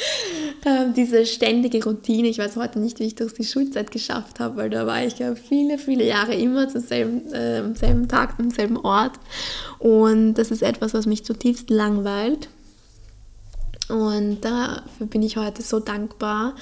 ähm, 0.65 0.95
diese 0.95 1.27
ständige 1.27 1.83
Routine. 1.85 2.29
Ich 2.29 2.39
weiß 2.39 2.57
heute 2.57 2.79
nicht, 2.79 2.99
wie 3.01 3.05
ich 3.05 3.15
durch 3.15 3.35
die 3.35 3.45
Schulzeit 3.45 3.91
geschafft 3.91 4.41
habe, 4.41 4.57
weil 4.57 4.71
da 4.71 4.87
war 4.87 5.05
ich 5.05 5.19
ja 5.19 5.35
viele, 5.35 5.79
viele 5.79 6.05
Jahre 6.05 6.35
immer 6.35 6.69
zum 6.69 6.81
selben, 6.81 7.33
äh, 7.33 7.59
am 7.59 7.75
selben 7.75 8.09
Tag, 8.09 8.35
am 8.39 8.51
selben 8.51 8.77
Ort. 8.77 9.13
Und 9.79 10.35
das 10.35 10.51
ist 10.51 10.63
etwas, 10.63 10.95
was 10.95 11.07
mich 11.07 11.25
zutiefst 11.25 11.71
langweilt. 11.71 12.49
Und 13.89 14.45
dafür 14.45 15.07
bin 15.07 15.23
ich 15.23 15.37
heute 15.37 15.63
so 15.63 15.81
dankbar, 15.81 16.55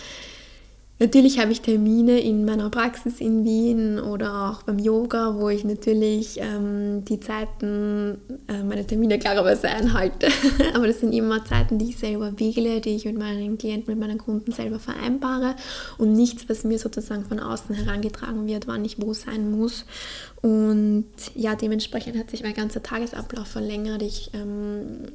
Natürlich 1.00 1.38
habe 1.38 1.52
ich 1.52 1.60
Termine 1.60 2.18
in 2.18 2.44
meiner 2.44 2.70
Praxis 2.70 3.20
in 3.20 3.44
Wien 3.44 4.00
oder 4.00 4.50
auch 4.50 4.62
beim 4.64 4.80
Yoga, 4.80 5.36
wo 5.36 5.48
ich 5.48 5.62
natürlich 5.64 6.40
ähm, 6.40 7.04
die 7.04 7.20
Zeiten, 7.20 8.18
äh, 8.48 8.64
meine 8.64 8.84
Termine 8.84 9.20
klarerweise 9.20 9.68
einhalte. 9.68 10.26
Aber 10.74 10.88
das 10.88 10.98
sind 10.98 11.12
immer 11.12 11.44
Zeiten, 11.44 11.78
die 11.78 11.90
ich 11.90 11.98
selber 11.98 12.32
wähle, 12.40 12.80
die 12.80 12.96
ich 12.96 13.04
mit 13.04 13.16
meinen 13.16 13.58
Klienten, 13.58 13.92
mit 13.92 14.00
meinen 14.00 14.18
Kunden 14.18 14.50
selber 14.50 14.80
vereinbare 14.80 15.54
und 15.98 16.14
nichts, 16.14 16.48
was 16.48 16.64
mir 16.64 16.80
sozusagen 16.80 17.24
von 17.26 17.38
außen 17.38 17.76
herangetragen 17.76 18.48
wird, 18.48 18.66
wann 18.66 18.84
ich 18.84 19.00
wo 19.00 19.14
sein 19.14 19.52
muss. 19.52 19.84
Und 20.42 21.06
ja, 21.36 21.54
dementsprechend 21.54 22.18
hat 22.18 22.30
sich 22.30 22.42
mein 22.42 22.54
ganzer 22.54 22.82
Tagesablauf 22.82 23.46
verlängert. 23.46 24.02
Ich 24.02 24.30
ähm, 24.34 25.06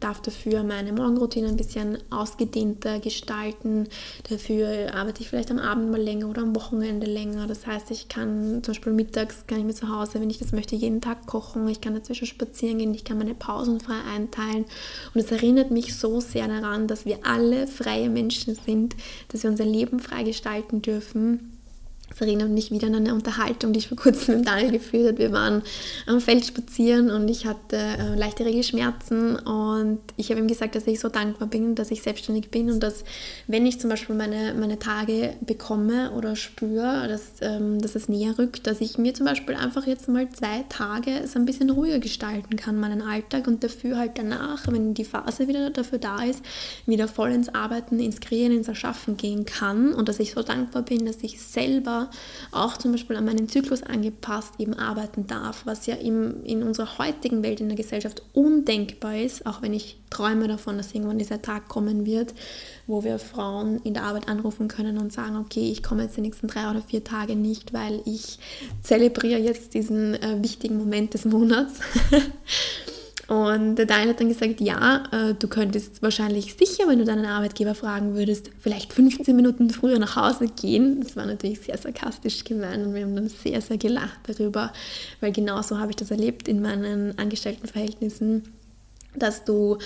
darf 0.00 0.20
dafür 0.20 0.62
meine 0.62 0.92
Morgenroutine 0.92 1.48
ein 1.48 1.56
bisschen 1.56 1.98
ausgedehnter 2.10 2.98
gestalten. 2.98 3.88
Dafür 4.28 4.94
arbeite 4.94 5.22
ich 5.22 5.28
vielleicht 5.28 5.50
am 5.50 5.58
Abend 5.58 5.90
mal 5.90 6.00
länger 6.00 6.28
oder 6.28 6.42
am 6.42 6.56
Wochenende 6.56 7.06
länger. 7.06 7.46
Das 7.46 7.66
heißt, 7.66 7.90
ich 7.90 8.08
kann 8.08 8.62
zum 8.62 8.72
Beispiel 8.72 8.92
mittags 8.92 9.46
kann 9.46 9.58
ich 9.58 9.64
mir 9.64 9.74
zu 9.74 9.88
Hause, 9.88 10.20
wenn 10.20 10.30
ich 10.30 10.38
das 10.38 10.52
möchte, 10.52 10.76
jeden 10.76 11.00
Tag 11.00 11.26
kochen. 11.26 11.68
Ich 11.68 11.80
kann 11.80 11.94
dazwischen 11.94 12.26
spazieren 12.26 12.78
gehen. 12.78 12.94
Ich 12.94 13.04
kann 13.04 13.18
meine 13.18 13.34
Pausen 13.34 13.80
frei 13.80 14.00
einteilen. 14.14 14.64
Und 15.14 15.20
es 15.20 15.30
erinnert 15.30 15.70
mich 15.70 15.96
so 15.96 16.20
sehr 16.20 16.48
daran, 16.48 16.88
dass 16.88 17.04
wir 17.04 17.18
alle 17.24 17.66
freie 17.66 18.08
Menschen 18.08 18.54
sind, 18.54 18.96
dass 19.28 19.42
wir 19.42 19.50
unser 19.50 19.66
Leben 19.66 20.00
frei 20.00 20.22
gestalten 20.22 20.82
dürfen 20.82 21.51
das 22.12 22.28
erinnert 22.28 22.50
mich 22.50 22.70
wieder 22.70 22.88
an 22.88 22.94
eine 22.94 23.14
Unterhaltung, 23.14 23.72
die 23.72 23.78
ich 23.78 23.88
vor 23.88 23.96
kurzem 23.96 24.38
mit 24.38 24.46
Daniel 24.46 24.72
geführt 24.72 25.08
habe. 25.08 25.18
Wir 25.18 25.32
waren 25.32 25.62
am 26.06 26.20
Feld 26.20 26.44
spazieren 26.44 27.10
und 27.10 27.28
ich 27.28 27.46
hatte 27.46 27.76
äh, 27.76 28.14
leichte 28.14 28.44
Regelschmerzen 28.44 29.36
und 29.36 30.00
ich 30.16 30.30
habe 30.30 30.40
ihm 30.40 30.48
gesagt, 30.48 30.74
dass 30.74 30.86
ich 30.86 31.00
so 31.00 31.08
dankbar 31.08 31.48
bin, 31.48 31.74
dass 31.74 31.90
ich 31.90 32.02
selbstständig 32.02 32.50
bin 32.50 32.70
und 32.70 32.82
dass, 32.82 33.04
wenn 33.46 33.64
ich 33.66 33.80
zum 33.80 33.90
Beispiel 33.90 34.14
meine, 34.14 34.54
meine 34.54 34.78
Tage 34.78 35.34
bekomme 35.40 36.12
oder 36.12 36.36
spüre, 36.36 37.08
dass, 37.08 37.32
ähm, 37.40 37.80
dass 37.80 37.94
es 37.94 38.08
näher 38.08 38.38
rückt, 38.38 38.66
dass 38.66 38.80
ich 38.80 38.98
mir 38.98 39.14
zum 39.14 39.26
Beispiel 39.26 39.54
einfach 39.54 39.86
jetzt 39.86 40.08
mal 40.08 40.28
zwei 40.30 40.64
Tage 40.68 41.10
es 41.10 41.34
ein 41.36 41.46
bisschen 41.46 41.70
ruhiger 41.70 41.98
gestalten 41.98 42.56
kann, 42.56 42.78
meinen 42.78 43.02
Alltag 43.02 43.46
und 43.46 43.64
dafür 43.64 43.96
halt 43.96 44.12
danach, 44.16 44.66
wenn 44.68 44.94
die 44.94 45.04
Phase 45.04 45.48
wieder 45.48 45.70
dafür 45.70 45.98
da 45.98 46.22
ist, 46.22 46.42
wieder 46.86 47.08
voll 47.08 47.32
ins 47.32 47.54
Arbeiten, 47.54 47.98
ins 47.98 48.20
Kreieren, 48.20 48.52
ins 48.52 48.68
Erschaffen 48.68 49.16
gehen 49.16 49.46
kann 49.46 49.94
und 49.94 50.08
dass 50.08 50.20
ich 50.20 50.32
so 50.32 50.42
dankbar 50.42 50.82
bin, 50.82 51.06
dass 51.06 51.22
ich 51.22 51.40
selber 51.40 52.01
auch 52.50 52.76
zum 52.76 52.92
Beispiel 52.92 53.16
an 53.16 53.24
meinen 53.24 53.48
Zyklus 53.48 53.82
angepasst 53.82 54.54
eben 54.58 54.74
arbeiten 54.74 55.26
darf, 55.26 55.66
was 55.66 55.86
ja 55.86 55.94
im, 55.94 56.44
in 56.44 56.62
unserer 56.62 56.98
heutigen 56.98 57.42
Welt 57.42 57.60
in 57.60 57.68
der 57.68 57.76
Gesellschaft 57.76 58.22
undenkbar 58.32 59.16
ist, 59.16 59.46
auch 59.46 59.62
wenn 59.62 59.72
ich 59.72 59.98
träume 60.10 60.48
davon, 60.48 60.76
dass 60.76 60.94
irgendwann 60.94 61.18
dieser 61.18 61.42
Tag 61.42 61.68
kommen 61.68 62.04
wird, 62.06 62.34
wo 62.86 63.04
wir 63.04 63.18
Frauen 63.18 63.80
in 63.84 63.94
der 63.94 64.04
Arbeit 64.04 64.28
anrufen 64.28 64.68
können 64.68 64.98
und 64.98 65.12
sagen, 65.12 65.36
okay, 65.36 65.70
ich 65.70 65.82
komme 65.82 66.02
jetzt 66.02 66.16
die 66.16 66.20
nächsten 66.20 66.48
drei 66.48 66.70
oder 66.70 66.82
vier 66.82 67.04
Tage 67.04 67.36
nicht, 67.36 67.72
weil 67.72 68.02
ich 68.04 68.38
zelebriere 68.82 69.40
jetzt 69.40 69.74
diesen 69.74 70.14
äh, 70.14 70.42
wichtigen 70.42 70.78
Moment 70.78 71.14
des 71.14 71.24
Monats. 71.24 71.80
Und 73.28 73.76
der 73.76 73.86
Daniel 73.86 74.10
hat 74.10 74.20
dann 74.20 74.28
gesagt, 74.28 74.60
ja, 74.60 75.04
äh, 75.12 75.34
du 75.34 75.46
könntest 75.48 76.02
wahrscheinlich 76.02 76.54
sicher, 76.54 76.88
wenn 76.88 76.98
du 76.98 77.04
deinen 77.04 77.24
Arbeitgeber 77.24 77.74
fragen 77.74 78.14
würdest, 78.14 78.50
vielleicht 78.58 78.92
15 78.92 79.34
Minuten 79.34 79.70
früher 79.70 79.98
nach 79.98 80.16
Hause 80.16 80.48
gehen. 80.48 81.00
Das 81.00 81.16
war 81.16 81.24
natürlich 81.24 81.60
sehr 81.60 81.78
sarkastisch 81.78 82.44
gemeint 82.44 82.86
und 82.86 82.94
wir 82.94 83.02
haben 83.02 83.14
dann 83.14 83.28
sehr, 83.28 83.60
sehr 83.60 83.78
gelacht 83.78 84.18
darüber, 84.26 84.72
weil 85.20 85.32
genauso 85.32 85.78
habe 85.78 85.90
ich 85.90 85.96
das 85.96 86.10
erlebt 86.10 86.48
in 86.48 86.60
meinen 86.60 87.16
Angestelltenverhältnissen 87.18 88.44
dass 89.14 89.44
du 89.44 89.76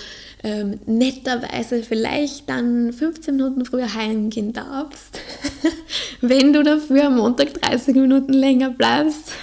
ähm, 0.43 0.79
netterweise 0.85 1.83
vielleicht 1.83 2.49
dann 2.49 2.93
15 2.93 3.35
Minuten 3.35 3.65
früher 3.65 3.93
heimgehen 3.93 4.53
darfst, 4.53 5.19
wenn 6.21 6.53
du 6.53 6.63
dafür 6.63 7.07
am 7.07 7.17
Montag 7.17 7.53
30 7.55 7.95
Minuten 7.95 8.31
länger 8.31 8.69
bleibst. 8.69 9.33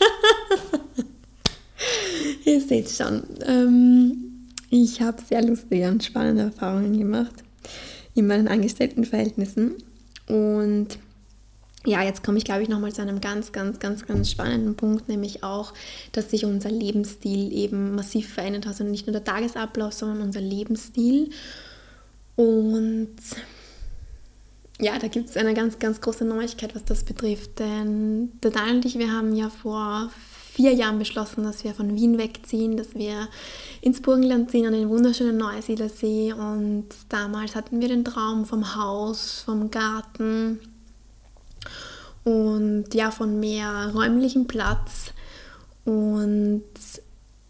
Ihr 2.44 2.60
seht 2.60 2.90
schon, 2.90 3.22
ähm, 3.46 4.46
ich 4.70 5.00
habe 5.00 5.22
sehr 5.22 5.42
lustige 5.44 5.88
und 5.88 6.02
spannende 6.02 6.44
Erfahrungen 6.44 6.98
gemacht 6.98 7.44
in 8.14 8.26
meinen 8.26 8.48
Angestelltenverhältnissen. 8.48 9.74
Und 10.28 10.98
ja, 11.86 12.02
jetzt 12.02 12.24
komme 12.24 12.38
ich, 12.38 12.44
glaube 12.44 12.62
ich, 12.62 12.68
nochmal 12.68 12.92
zu 12.92 13.02
einem 13.02 13.20
ganz, 13.20 13.52
ganz, 13.52 13.78
ganz, 13.78 14.06
ganz 14.06 14.30
spannenden 14.30 14.74
Punkt, 14.74 15.08
nämlich 15.08 15.44
auch, 15.44 15.74
dass 16.12 16.30
sich 16.30 16.44
unser 16.44 16.70
Lebensstil 16.70 17.52
eben 17.52 17.94
massiv 17.94 18.32
verändert 18.32 18.64
hat. 18.64 18.72
Also 18.72 18.84
nicht 18.84 19.06
nur 19.06 19.12
der 19.12 19.24
Tagesablauf, 19.24 19.92
sondern 19.92 20.22
unser 20.22 20.40
Lebensstil. 20.40 21.30
Und 22.36 23.16
ja, 24.80 24.98
da 24.98 25.08
gibt 25.08 25.28
es 25.28 25.36
eine 25.36 25.54
ganz, 25.54 25.78
ganz 25.78 26.00
große 26.00 26.24
Neuigkeit, 26.24 26.74
was 26.74 26.84
das 26.84 27.04
betrifft. 27.04 27.58
Denn 27.58 28.32
der 28.42 28.50
Daniel 28.50 28.76
und 28.76 28.84
ich, 28.86 28.98
wir 28.98 29.12
haben 29.12 29.34
ja 29.34 29.50
vor 29.50 30.10
vier 30.54 30.72
Jahren 30.72 31.00
beschlossen, 31.00 31.42
dass 31.42 31.64
wir 31.64 31.74
von 31.74 31.96
Wien 31.96 32.16
wegziehen, 32.16 32.76
dass 32.76 32.94
wir 32.94 33.28
ins 33.80 34.00
Burgenland 34.00 34.50
ziehen, 34.50 34.66
an 34.66 34.72
den 34.72 34.88
wunderschönen 34.88 35.36
Neusiedlersee. 35.36 36.32
Und 36.32 36.86
damals 37.08 37.56
hatten 37.56 37.80
wir 37.80 37.88
den 37.88 38.04
Traum 38.04 38.44
vom 38.44 38.76
Haus, 38.76 39.42
vom 39.44 39.70
Garten 39.72 40.60
und 42.22 42.94
ja, 42.94 43.10
von 43.10 43.40
mehr 43.40 43.90
räumlichem 43.94 44.46
Platz. 44.46 45.12
Und 45.84 46.62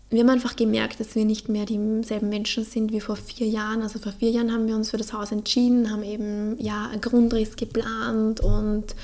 wir 0.09 0.21
haben 0.21 0.31
einfach 0.31 0.57
gemerkt, 0.57 0.99
dass 0.99 1.15
wir 1.15 1.27
nicht 1.27 1.51
mehr 1.51 1.67
dieselben 1.67 2.31
Menschen 2.31 2.65
sind 2.65 2.91
wie 2.91 3.01
vor 3.01 3.17
vier 3.17 3.47
Jahren. 3.47 3.83
Also 3.83 3.99
vor 3.99 4.13
vier 4.13 4.31
Jahren 4.31 4.51
haben 4.51 4.67
wir 4.67 4.77
uns 4.77 4.91
für 4.91 4.97
das 4.97 5.13
Haus 5.13 5.31
entschieden, 5.31 5.91
haben 5.91 6.03
eben 6.03 6.57
ja 6.59 6.89
einen 6.91 7.03
Grundriss 7.03 7.57
geplant 7.57 8.41
und 8.41 8.95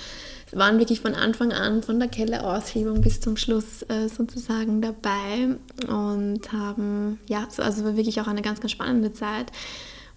waren 0.53 0.79
wirklich 0.79 1.01
von 1.01 1.15
Anfang 1.15 1.53
an, 1.53 1.83
von 1.83 1.99
der 1.99 2.09
Kelleraushebung 2.09 3.01
bis 3.01 3.21
zum 3.21 3.37
Schluss 3.37 3.83
äh, 3.89 4.09
sozusagen 4.09 4.83
dabei 4.83 5.57
und 5.89 6.53
haben, 6.53 7.21
ja, 7.29 7.47
also 7.59 7.85
war 7.85 7.97
wirklich 7.97 8.21
auch 8.21 8.27
eine 8.27 8.43
ganz, 8.43 8.61
ganz 8.61 8.73
spannende 8.73 9.13
Zeit 9.13 9.53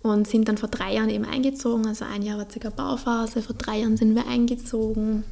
und 0.01 0.27
sind 0.27 0.47
dann 0.47 0.57
vor 0.57 0.69
drei 0.69 0.93
Jahren 0.93 1.09
eben 1.09 1.25
eingezogen. 1.25 1.87
Also 1.87 2.05
ein 2.05 2.21
Jahr 2.21 2.37
war 2.37 2.49
circa 2.49 2.69
Bauphase, 2.69 3.41
vor 3.41 3.55
drei 3.55 3.79
Jahren 3.79 3.97
sind 3.97 4.15
wir 4.15 4.27
eingezogen. 4.27 5.23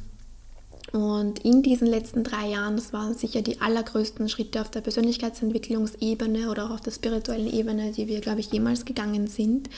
Und 0.92 1.38
in 1.38 1.62
diesen 1.62 1.86
letzten 1.86 2.22
drei 2.22 2.48
Jahren, 2.50 2.76
das 2.76 2.92
waren 2.92 3.14
sicher 3.14 3.40
die 3.40 3.60
allergrößten 3.60 4.28
Schritte 4.28 4.60
auf 4.60 4.70
der 4.70 4.82
Persönlichkeitsentwicklungsebene 4.82 6.50
oder 6.50 6.66
auch 6.66 6.70
auf 6.70 6.80
der 6.80 6.90
spirituellen 6.90 7.50
Ebene, 7.50 7.92
die 7.92 8.08
wir, 8.08 8.20
glaube 8.20 8.40
ich, 8.40 8.52
jemals 8.52 8.84
gegangen 8.84 9.26
sind, 9.26 9.70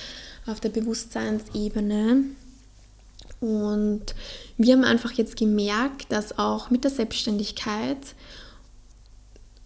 auf 0.47 0.59
der 0.59 0.71
Bewusstseinsebene. 0.71 2.25
Und 3.45 4.15
wir 4.57 4.73
haben 4.73 4.85
einfach 4.85 5.13
jetzt 5.13 5.37
gemerkt, 5.37 6.11
dass 6.11 6.39
auch 6.39 6.71
mit 6.71 6.83
der 6.83 6.91
Selbstständigkeit 6.91 7.99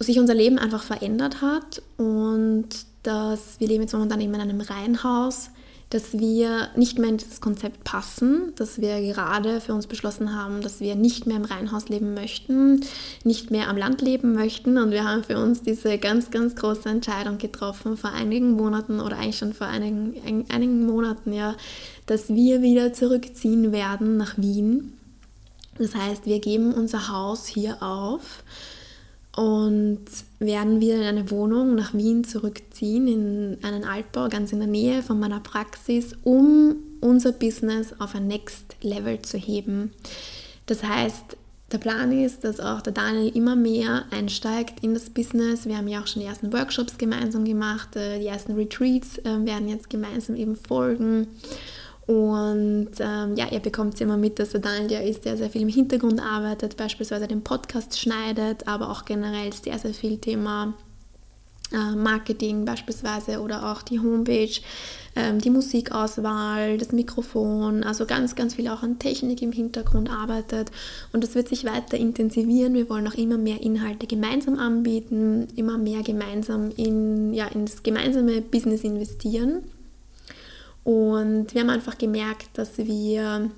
sich 0.01 0.19
unser 0.19 0.35
Leben 0.35 0.59
einfach 0.59 0.83
verändert 0.83 1.43
hat 1.43 1.81
und 1.97 2.69
dass 3.05 3.61
wir 3.61 3.69
leben 3.69 3.83
jetzt 3.83 3.93
momentan 3.93 4.21
eben 4.21 4.35
in 4.35 4.41
einem 4.41 4.61
Reihenhaus, 4.61 5.51
dass 5.90 6.18
wir 6.18 6.68
nicht 6.77 6.98
mehr 6.98 7.09
in 7.09 7.16
dieses 7.16 7.40
Konzept 7.40 7.83
passen, 7.83 8.53
dass 8.57 8.81
wir 8.81 9.01
gerade 9.01 9.61
für 9.61 9.72
uns 9.72 9.87
beschlossen 9.87 10.35
haben, 10.35 10.61
dass 10.61 10.81
wir 10.81 10.96
nicht 10.96 11.27
mehr 11.27 11.37
im 11.37 11.46
Reihenhaus 11.46 11.88
leben 11.88 12.12
möchten, 12.12 12.85
nicht 13.24 13.51
mehr 13.51 13.68
am 13.68 13.77
Land 13.79 14.03
leben 14.03 14.35
möchten. 14.35 14.77
Und 14.77 14.90
wir 14.90 15.05
haben 15.05 15.24
für 15.24 15.38
uns 15.38 15.62
diese 15.62 15.96
ganz, 15.96 16.31
ganz 16.31 16.57
große 16.57 16.88
Entscheidung 16.88 17.38
getroffen 17.38 17.96
vor 17.96 18.11
einigen 18.11 18.53
Monaten 18.53 19.01
oder 19.01 19.16
eigentlich 19.16 19.38
schon 19.38 19.55
vor 19.55 19.66
einigen, 19.66 20.44
einigen 20.51 20.85
Monaten, 20.85 21.33
ja, 21.33 21.57
dass 22.05 22.29
wir 22.29 22.61
wieder 22.61 22.92
zurückziehen 22.92 23.72
werden 23.72 24.18
nach 24.18 24.37
Wien. 24.37 24.92
Das 25.79 25.94
heißt, 25.94 26.27
wir 26.27 26.40
geben 26.40 26.74
unser 26.74 27.09
Haus 27.09 27.46
hier 27.46 27.83
auf 27.83 28.42
und 29.38 30.01
werden 30.40 30.81
wieder 30.81 30.96
in 30.96 31.05
eine 31.05 31.31
Wohnung 31.31 31.77
nach 31.77 31.94
Wien 31.94 32.24
zurückziehen, 32.24 33.07
in 33.07 33.59
einen 33.62 33.85
Altbau 33.85 34.29
ganz 34.29 34.53
in 34.53 34.59
der 34.59 34.66
Nähe 34.66 35.01
von 35.01 35.20
meiner 35.20 35.38
Praxis, 35.38 36.16
um 36.24 36.74
unser 37.01 37.31
Business 37.31 37.94
auf 38.01 38.16
ein 38.16 38.27
Next 38.27 38.74
Level 38.83 39.22
zu 39.22 39.38
heben. 39.38 39.92
Das 40.66 40.83
heißt, 40.83 41.37
der 41.70 41.79
Plan 41.79 42.11
ist, 42.11 42.42
dass 42.42 42.59
auch 42.59 42.81
der 42.81 42.92
Daniel 42.92 43.29
immer 43.37 43.55
mehr 43.55 44.07
einsteigt 44.11 44.83
in 44.83 44.92
das 44.92 45.09
Business. 45.09 45.66
Wir 45.66 45.77
haben 45.77 45.87
ja 45.87 46.01
auch 46.01 46.09
schon 46.09 46.22
die 46.22 46.29
ersten 46.29 46.53
Workshops 46.53 46.98
gemeinsam 46.98 47.44
gemacht, 47.44 47.94
äh, 47.94 48.18
die 48.18 48.27
ersten 48.27 48.55
Retreats 48.57 49.18
äh, 49.18 49.44
werden 49.44 49.68
jetzt 49.68 49.88
gemeinsam 49.88 50.35
eben 50.35 50.57
folgen. 50.57 51.29
Und 52.09 52.88
ähm, 53.01 53.37
ja, 53.37 53.49
ihr 53.51 53.61
bekommt 53.61 54.01
immer 54.01 54.16
mit, 54.16 54.38
dass 54.38 54.51
der 54.51 54.61
Daniel 54.61 55.07
ist, 55.07 55.27
der 55.27 55.37
sehr 55.37 55.51
viel 55.51 55.61
im 55.61 55.68
Hintergrund 55.68 56.23
arbeitet, 56.23 56.79
beispielsweise 56.79 57.29
den 57.29 57.44
Podcast 57.44 58.01
schneidet, 58.01 58.66
aber 58.66 58.88
auch 58.90 59.05
generell 59.05 59.53
sehr, 59.53 59.79
sehr 59.79 59.92
viel 59.92 60.16
Thema 60.16 60.73
äh, 61.71 61.94
Marketing 61.94 62.64
beispielsweise 62.64 63.42
oder 63.42 63.71
auch 63.71 63.83
die 63.83 64.01
Homepage, 64.01 64.59
ähm, 65.16 65.38
die 65.38 65.51
Musikauswahl, 65.51 66.79
das 66.79 66.92
Mikrofon, 66.92 67.85
also 67.85 68.07
ganz, 68.07 68.35
ganz 68.35 68.55
viel 68.55 68.68
auch 68.68 68.83
an 68.83 68.99
Technik 68.99 69.42
im 69.42 69.53
Hintergrund 69.53 70.11
arbeitet. 70.11 70.71
Und 71.12 71.23
das 71.23 71.35
wird 71.35 71.49
sich 71.49 71.66
weiter 71.66 71.99
intensivieren. 71.99 72.73
Wir 72.73 72.88
wollen 72.88 73.07
auch 73.07 73.16
immer 73.16 73.37
mehr 73.37 73.61
Inhalte 73.61 74.07
gemeinsam 74.07 74.59
anbieten, 74.59 75.49
immer 75.57 75.77
mehr 75.77 76.03
gemeinsam 76.03 76.71
in, 76.75 77.35
ja, 77.35 77.49
ins 77.49 77.83
gemeinsame 77.83 78.40
Business 78.40 78.83
investieren. 78.83 79.64
Und 80.88 81.53
wir 81.53 81.61
haben 81.61 81.68
einfach 81.68 81.98
gemerkt, 81.98 82.48
dass 82.55 82.79
wir 82.79 83.51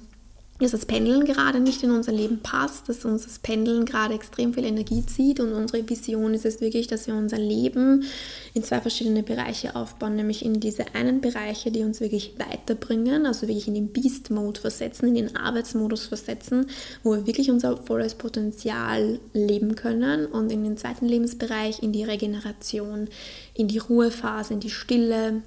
dass 0.58 0.72
das 0.72 0.84
Pendeln 0.84 1.24
gerade 1.24 1.60
nicht 1.60 1.82
in 1.84 1.92
unser 1.92 2.10
Leben 2.10 2.40
passt, 2.40 2.88
dass 2.88 3.04
uns 3.04 3.22
das 3.22 3.38
Pendeln 3.38 3.86
gerade 3.86 4.12
extrem 4.12 4.52
viel 4.52 4.64
Energie 4.64 5.06
zieht. 5.06 5.38
Und 5.38 5.52
unsere 5.52 5.88
Vision 5.88 6.34
ist 6.34 6.44
es 6.44 6.60
wirklich, 6.60 6.88
dass 6.88 7.06
wir 7.06 7.14
unser 7.14 7.38
Leben 7.38 8.04
in 8.52 8.64
zwei 8.64 8.80
verschiedene 8.80 9.22
Bereiche 9.22 9.76
aufbauen, 9.76 10.16
nämlich 10.16 10.44
in 10.44 10.58
diese 10.58 10.94
einen 10.94 11.20
Bereiche, 11.20 11.70
die 11.70 11.84
uns 11.84 12.00
wirklich 12.00 12.34
weiterbringen, 12.36 13.24
also 13.24 13.46
wirklich 13.46 13.68
in 13.68 13.74
den 13.74 13.92
Beast-Mode 13.92 14.60
versetzen, 14.60 15.08
in 15.08 15.14
den 15.14 15.36
Arbeitsmodus 15.36 16.08
versetzen, 16.08 16.66
wo 17.04 17.12
wir 17.12 17.26
wirklich 17.28 17.50
unser 17.50 17.76
volles 17.76 18.16
Potenzial 18.16 19.20
leben 19.32 19.76
können. 19.76 20.26
Und 20.26 20.50
in 20.50 20.64
den 20.64 20.76
zweiten 20.76 21.06
Lebensbereich 21.06 21.80
in 21.80 21.92
die 21.92 22.04
Regeneration, 22.04 23.08
in 23.54 23.68
die 23.68 23.78
Ruhephase, 23.78 24.52
in 24.52 24.60
die 24.60 24.68
Stille, 24.68 25.42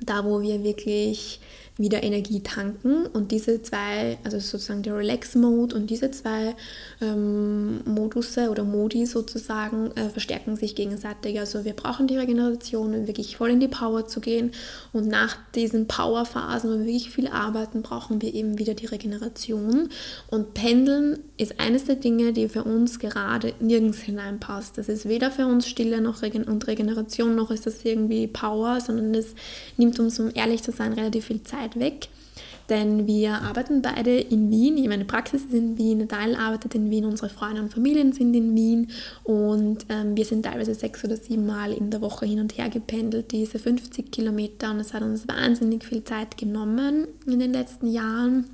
da 0.00 0.24
wo 0.24 0.40
wir 0.42 0.62
wirklich 0.62 1.40
wieder 1.76 2.02
Energie 2.04 2.40
tanken. 2.40 3.06
Und 3.06 3.32
diese 3.32 3.60
zwei, 3.62 4.18
also 4.22 4.38
sozusagen 4.38 4.82
der 4.82 4.96
Relax-Mode 4.96 5.74
und 5.74 5.90
diese 5.90 6.10
zwei 6.12 6.54
ähm, 7.00 7.80
Modusse 7.84 8.50
oder 8.50 8.62
Modi 8.62 9.06
sozusagen 9.06 9.90
äh, 9.96 10.08
verstärken 10.08 10.56
sich 10.56 10.76
gegenseitig. 10.76 11.40
Also 11.40 11.64
wir 11.64 11.72
brauchen 11.72 12.06
die 12.06 12.16
Regeneration, 12.16 12.94
um 12.94 13.06
wirklich 13.08 13.36
voll 13.36 13.50
in 13.50 13.60
die 13.60 13.68
Power 13.68 14.06
zu 14.06 14.20
gehen. 14.20 14.52
Und 14.92 15.08
nach 15.08 15.36
diesen 15.54 15.88
Power-Phasen, 15.88 16.70
wo 16.70 16.78
wir 16.78 16.86
wirklich 16.86 17.10
viel 17.10 17.26
arbeiten, 17.26 17.82
brauchen 17.82 18.22
wir 18.22 18.32
eben 18.34 18.58
wieder 18.58 18.74
die 18.74 18.86
Regeneration. 18.86 19.88
Und 20.28 20.54
Pendeln 20.54 21.18
ist 21.36 21.58
eines 21.58 21.86
der 21.86 21.96
Dinge, 21.96 22.32
die 22.32 22.48
für 22.48 22.62
uns 22.62 23.00
gerade 23.00 23.52
nirgends 23.58 23.98
hineinpasst. 23.98 24.78
Das 24.78 24.88
ist 24.88 25.08
weder 25.08 25.32
für 25.32 25.46
uns 25.46 25.66
Stille 25.66 26.00
noch 26.00 26.22
Regen 26.22 26.44
und 26.44 26.68
Regeneration, 26.68 27.34
noch 27.34 27.50
ist 27.50 27.66
das 27.66 27.84
irgendwie 27.84 28.28
Power, 28.28 28.80
sondern 28.80 29.12
es 29.14 29.34
nimmt 29.76 29.98
uns, 29.98 30.20
um 30.20 30.30
ehrlich 30.34 30.62
zu 30.62 30.70
sein, 30.70 30.92
relativ 30.92 31.24
viel 31.26 31.42
Zeit 31.42 31.63
Zeit 31.64 31.78
weg, 31.78 32.08
denn 32.68 33.06
wir 33.06 33.42
arbeiten 33.42 33.82
beide 33.82 34.18
in 34.18 34.50
Wien. 34.50 34.82
Meine 34.88 35.04
Praxis 35.04 35.44
ist 35.44 35.54
in 35.54 35.76
Wien, 35.76 35.98
Natal 35.98 36.34
arbeitet 36.34 36.74
in 36.74 36.90
Wien, 36.90 37.04
unsere 37.04 37.28
Freunde 37.28 37.62
und 37.62 37.72
Familien 37.72 38.12
sind 38.12 38.34
in 38.34 38.54
Wien 38.54 38.90
und 39.22 39.86
ähm, 39.88 40.16
wir 40.16 40.24
sind 40.24 40.44
teilweise 40.44 40.74
sechs 40.74 41.04
oder 41.04 41.16
sieben 41.16 41.46
Mal 41.46 41.72
in 41.72 41.90
der 41.90 42.00
Woche 42.00 42.26
hin 42.26 42.40
und 42.40 42.56
her 42.56 42.68
gependelt, 42.68 43.32
diese 43.32 43.58
50 43.58 44.10
Kilometer 44.10 44.70
und 44.70 44.80
es 44.80 44.94
hat 44.94 45.02
uns 45.02 45.28
wahnsinnig 45.28 45.84
viel 45.84 46.04
Zeit 46.04 46.36
genommen 46.38 47.06
in 47.26 47.38
den 47.38 47.52
letzten 47.52 47.90
Jahren. 47.90 48.46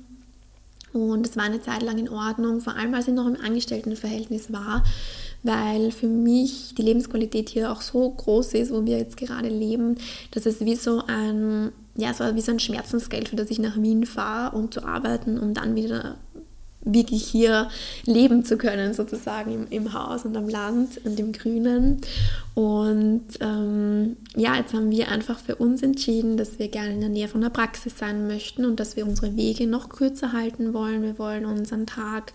Und 0.93 1.25
es 1.25 1.37
war 1.37 1.45
eine 1.45 1.61
Zeit 1.61 1.83
lang 1.83 1.97
in 1.99 2.09
Ordnung, 2.09 2.59
vor 2.59 2.75
allem 2.75 2.93
als 2.93 3.07
ich 3.07 3.13
noch 3.13 3.25
im 3.25 3.39
Angestelltenverhältnis 3.39 4.51
war, 4.51 4.83
weil 5.41 5.91
für 5.91 6.07
mich 6.07 6.75
die 6.75 6.81
Lebensqualität 6.81 7.47
hier 7.47 7.71
auch 7.71 7.79
so 7.79 8.09
groß 8.09 8.55
ist, 8.55 8.73
wo 8.73 8.85
wir 8.85 8.97
jetzt 8.97 9.15
gerade 9.15 9.47
leben, 9.47 9.95
dass 10.31 10.45
es 10.45 10.59
wie 10.59 10.75
so 10.75 11.01
ein 11.07 11.71
ja, 11.95 12.11
es 12.11 12.19
war 12.19 12.35
wie 12.35 12.41
so 12.41 12.51
ein 12.51 12.59
Schmerzensgeld, 12.59 13.29
für 13.29 13.35
das 13.35 13.51
ich 13.51 13.59
nach 13.59 13.77
Wien 13.77 14.05
fahre, 14.05 14.55
um 14.55 14.71
zu 14.71 14.83
arbeiten, 14.83 15.37
um 15.37 15.53
dann 15.53 15.75
wieder 15.75 16.17
wirklich 16.83 17.23
hier 17.23 17.69
leben 18.05 18.43
zu 18.43 18.57
können, 18.57 18.93
sozusagen 18.93 19.53
im, 19.53 19.67
im 19.69 19.93
Haus 19.93 20.25
und 20.25 20.35
am 20.35 20.49
Land 20.49 20.99
und 21.03 21.19
im 21.19 21.31
Grünen. 21.31 22.01
Und 22.53 23.23
ähm, 23.39 24.17
ja, 24.35 24.55
jetzt 24.55 24.73
haben 24.73 24.89
wir 24.89 25.07
einfach 25.09 25.39
für 25.39 25.55
uns 25.55 25.83
entschieden, 25.83 26.37
dass 26.37 26.59
wir 26.59 26.67
gerne 26.67 26.93
in 26.93 26.99
der 26.99 27.09
Nähe 27.09 27.27
von 27.27 27.41
der 27.41 27.49
Praxis 27.49 27.97
sein 27.97 28.27
möchten 28.27 28.65
und 28.65 28.79
dass 28.79 28.95
wir 28.95 29.05
unsere 29.05 29.37
Wege 29.37 29.67
noch 29.67 29.89
kürzer 29.89 30.33
halten 30.33 30.73
wollen. 30.73 31.03
Wir 31.03 31.17
wollen 31.17 31.45
unseren 31.45 31.85
Tag, 31.85 32.33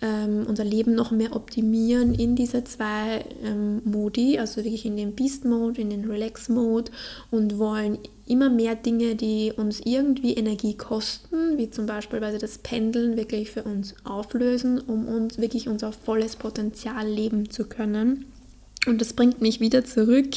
ähm, 0.00 0.46
unser 0.48 0.64
Leben 0.64 0.94
noch 0.94 1.10
mehr 1.10 1.34
optimieren 1.34 2.14
in 2.14 2.36
diese 2.36 2.64
zwei 2.64 3.24
ähm, 3.44 3.82
Modi, 3.84 4.38
also 4.38 4.58
wirklich 4.58 4.86
in 4.86 4.96
den 4.96 5.14
Beast-Mode, 5.14 5.80
in 5.80 5.90
den 5.90 6.08
Relax-Mode 6.08 6.90
und 7.30 7.58
wollen 7.58 7.98
immer 8.28 8.50
mehr 8.50 8.74
Dinge, 8.74 9.14
die 9.14 9.52
uns 9.56 9.80
irgendwie 9.84 10.34
Energie 10.34 10.76
kosten, 10.76 11.56
wie 11.58 11.70
zum 11.70 11.86
Beispiel 11.86 12.20
das 12.20 12.58
Pendeln 12.58 13.16
wirklich 13.16 13.50
für 13.50 13.62
uns 13.62 13.94
auflösen, 14.04 14.78
um 14.80 15.06
uns 15.06 15.38
wirklich 15.38 15.68
unser 15.68 15.92
volles 15.92 16.36
Potenzial 16.36 17.06
leben 17.08 17.50
zu 17.50 17.64
können. 17.64 18.26
Und 18.86 19.00
das 19.00 19.12
bringt 19.12 19.40
mich 19.40 19.60
wieder 19.60 19.84
zurück 19.84 20.28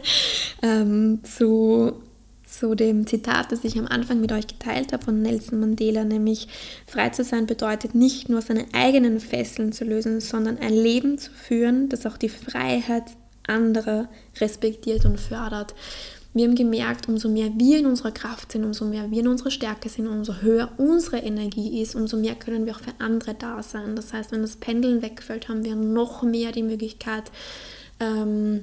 ähm, 0.62 1.20
zu, 1.24 1.94
zu 2.44 2.74
dem 2.74 3.06
Zitat, 3.06 3.50
das 3.50 3.64
ich 3.64 3.78
am 3.78 3.86
Anfang 3.86 4.20
mit 4.20 4.32
euch 4.32 4.46
geteilt 4.46 4.92
habe 4.92 5.04
von 5.04 5.22
Nelson 5.22 5.60
Mandela, 5.60 6.04
nämlich 6.04 6.48
frei 6.86 7.08
zu 7.10 7.24
sein 7.24 7.46
bedeutet 7.46 7.94
nicht 7.94 8.28
nur 8.28 8.42
seine 8.42 8.66
eigenen 8.72 9.20
Fesseln 9.20 9.72
zu 9.72 9.84
lösen, 9.84 10.20
sondern 10.20 10.58
ein 10.58 10.74
Leben 10.74 11.18
zu 11.18 11.30
führen, 11.30 11.88
das 11.88 12.06
auch 12.06 12.18
die 12.18 12.28
Freiheit 12.28 13.04
anderer 13.48 14.08
respektiert 14.40 15.04
und 15.04 15.18
fördert. 15.18 15.74
Wir 16.34 16.46
haben 16.46 16.54
gemerkt, 16.54 17.08
umso 17.08 17.28
mehr 17.28 17.50
wir 17.56 17.78
in 17.78 17.86
unserer 17.86 18.12
Kraft 18.12 18.52
sind, 18.52 18.64
umso 18.64 18.84
mehr 18.84 19.10
wir 19.10 19.20
in 19.20 19.28
unserer 19.28 19.50
Stärke 19.50 19.88
sind, 19.88 20.06
umso 20.06 20.34
höher 20.42 20.70
unsere 20.76 21.18
Energie 21.18 21.80
ist, 21.80 21.94
umso 21.94 22.16
mehr 22.16 22.34
können 22.34 22.66
wir 22.66 22.74
auch 22.74 22.80
für 22.80 22.92
andere 22.98 23.34
da 23.34 23.62
sein. 23.62 23.96
Das 23.96 24.12
heißt, 24.12 24.30
wenn 24.32 24.42
das 24.42 24.56
Pendeln 24.56 25.02
wegfällt, 25.02 25.48
haben 25.48 25.64
wir 25.64 25.74
noch 25.74 26.22
mehr 26.22 26.52
die 26.52 26.62
Möglichkeit, 26.62 27.30
ähm, 27.98 28.62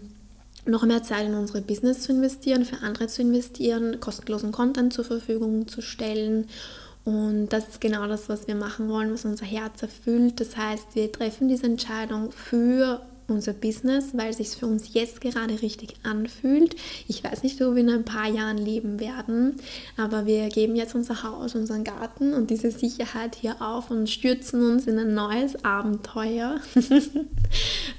noch 0.65 0.84
mehr 0.84 1.04
Zeit 1.04 1.25
in 1.25 1.34
unsere 1.34 1.62
Business 1.62 2.01
zu 2.01 2.12
investieren, 2.12 2.65
für 2.65 2.82
andere 2.82 3.08
zu 3.08 3.21
investieren, 3.21 3.99
kostenlosen 3.99 4.51
Content 4.51 4.93
zur 4.93 5.06
Verfügung 5.06 5.67
zu 5.67 5.82
stellen. 5.82 6.47
Und 7.04 7.49
das 7.49 7.67
ist 7.67 7.82
genau 7.82 8.08
das, 8.08 8.30
was 8.30 8.47
wir 8.47 8.56
machen 8.56 8.89
wollen, 8.89 9.13
was 9.13 9.25
unser 9.25 9.45
Herz 9.45 9.82
erfüllt. 9.82 10.39
Das 10.39 10.58
heißt, 10.58 10.95
wir 10.95 11.12
treffen 11.12 11.47
diese 11.47 11.67
Entscheidung 11.67 12.32
für 12.32 13.01
unser 13.27 13.53
Business, 13.53 14.09
weil 14.13 14.29
es 14.29 14.38
sich 14.38 14.49
für 14.49 14.67
uns 14.67 14.93
jetzt 14.93 15.21
gerade 15.21 15.61
richtig 15.61 15.95
anfühlt. 16.03 16.75
Ich 17.07 17.23
weiß 17.23 17.43
nicht, 17.43 17.59
wo 17.59 17.73
wir 17.73 17.81
in 17.81 17.89
ein 17.89 18.05
paar 18.05 18.29
Jahren 18.29 18.57
leben 18.57 18.99
werden, 18.99 19.55
aber 19.97 20.25
wir 20.25 20.49
geben 20.49 20.75
jetzt 20.75 20.95
unser 20.95 21.23
Haus, 21.23 21.55
unseren 21.55 21.83
Garten 21.83 22.33
und 22.33 22.49
diese 22.49 22.71
Sicherheit 22.71 23.35
hier 23.35 23.61
auf 23.61 23.91
und 23.91 24.09
stürzen 24.09 24.63
uns 24.65 24.88
in 24.88 24.99
ein 24.99 25.13
neues 25.13 25.63
Abenteuer. 25.63 26.59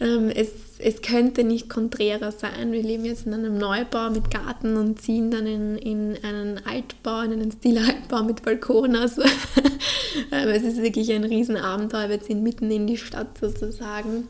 Ähm, 0.00 0.28
es, 0.28 0.50
es 0.78 1.00
könnte 1.00 1.42
nicht 1.42 1.68
konträrer 1.68 2.32
sein. 2.32 2.72
Wir 2.72 2.82
leben 2.82 3.04
jetzt 3.04 3.26
in 3.26 3.34
einem 3.34 3.56
Neubau 3.56 4.10
mit 4.10 4.30
Garten 4.30 4.76
und 4.76 5.00
ziehen 5.00 5.30
dann 5.30 5.46
in, 5.46 5.78
in 5.78 6.18
einen 6.22 6.60
Altbau, 6.66 7.22
in 7.22 7.32
einen 7.32 7.52
Stilaltbau 7.52 8.22
mit 8.22 8.42
Balkon. 8.42 8.94
Also 8.94 9.22
ähm, 10.32 10.48
es 10.48 10.64
ist 10.64 10.82
wirklich 10.82 11.10
ein 11.12 11.24
Riesenabenteuer. 11.24 12.10
Wir 12.10 12.20
ziehen 12.20 12.42
mitten 12.42 12.70
in 12.70 12.86
die 12.86 12.98
Stadt 12.98 13.38
sozusagen. 13.38 14.28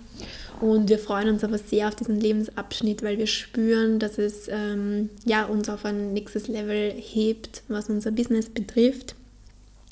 Und 0.60 0.88
wir 0.88 0.98
freuen 0.98 1.28
uns 1.28 1.44
aber 1.44 1.58
sehr 1.58 1.88
auf 1.88 1.94
diesen 1.94 2.18
Lebensabschnitt, 2.18 3.02
weil 3.02 3.18
wir 3.18 3.26
spüren, 3.26 3.98
dass 3.98 4.18
es 4.18 4.48
ähm, 4.48 5.10
ja, 5.24 5.44
uns 5.44 5.68
auf 5.68 5.84
ein 5.84 6.12
nächstes 6.12 6.48
Level 6.48 6.92
hebt, 6.96 7.62
was 7.68 7.90
unser 7.90 8.10
Business 8.10 8.48
betrifft. 8.48 9.14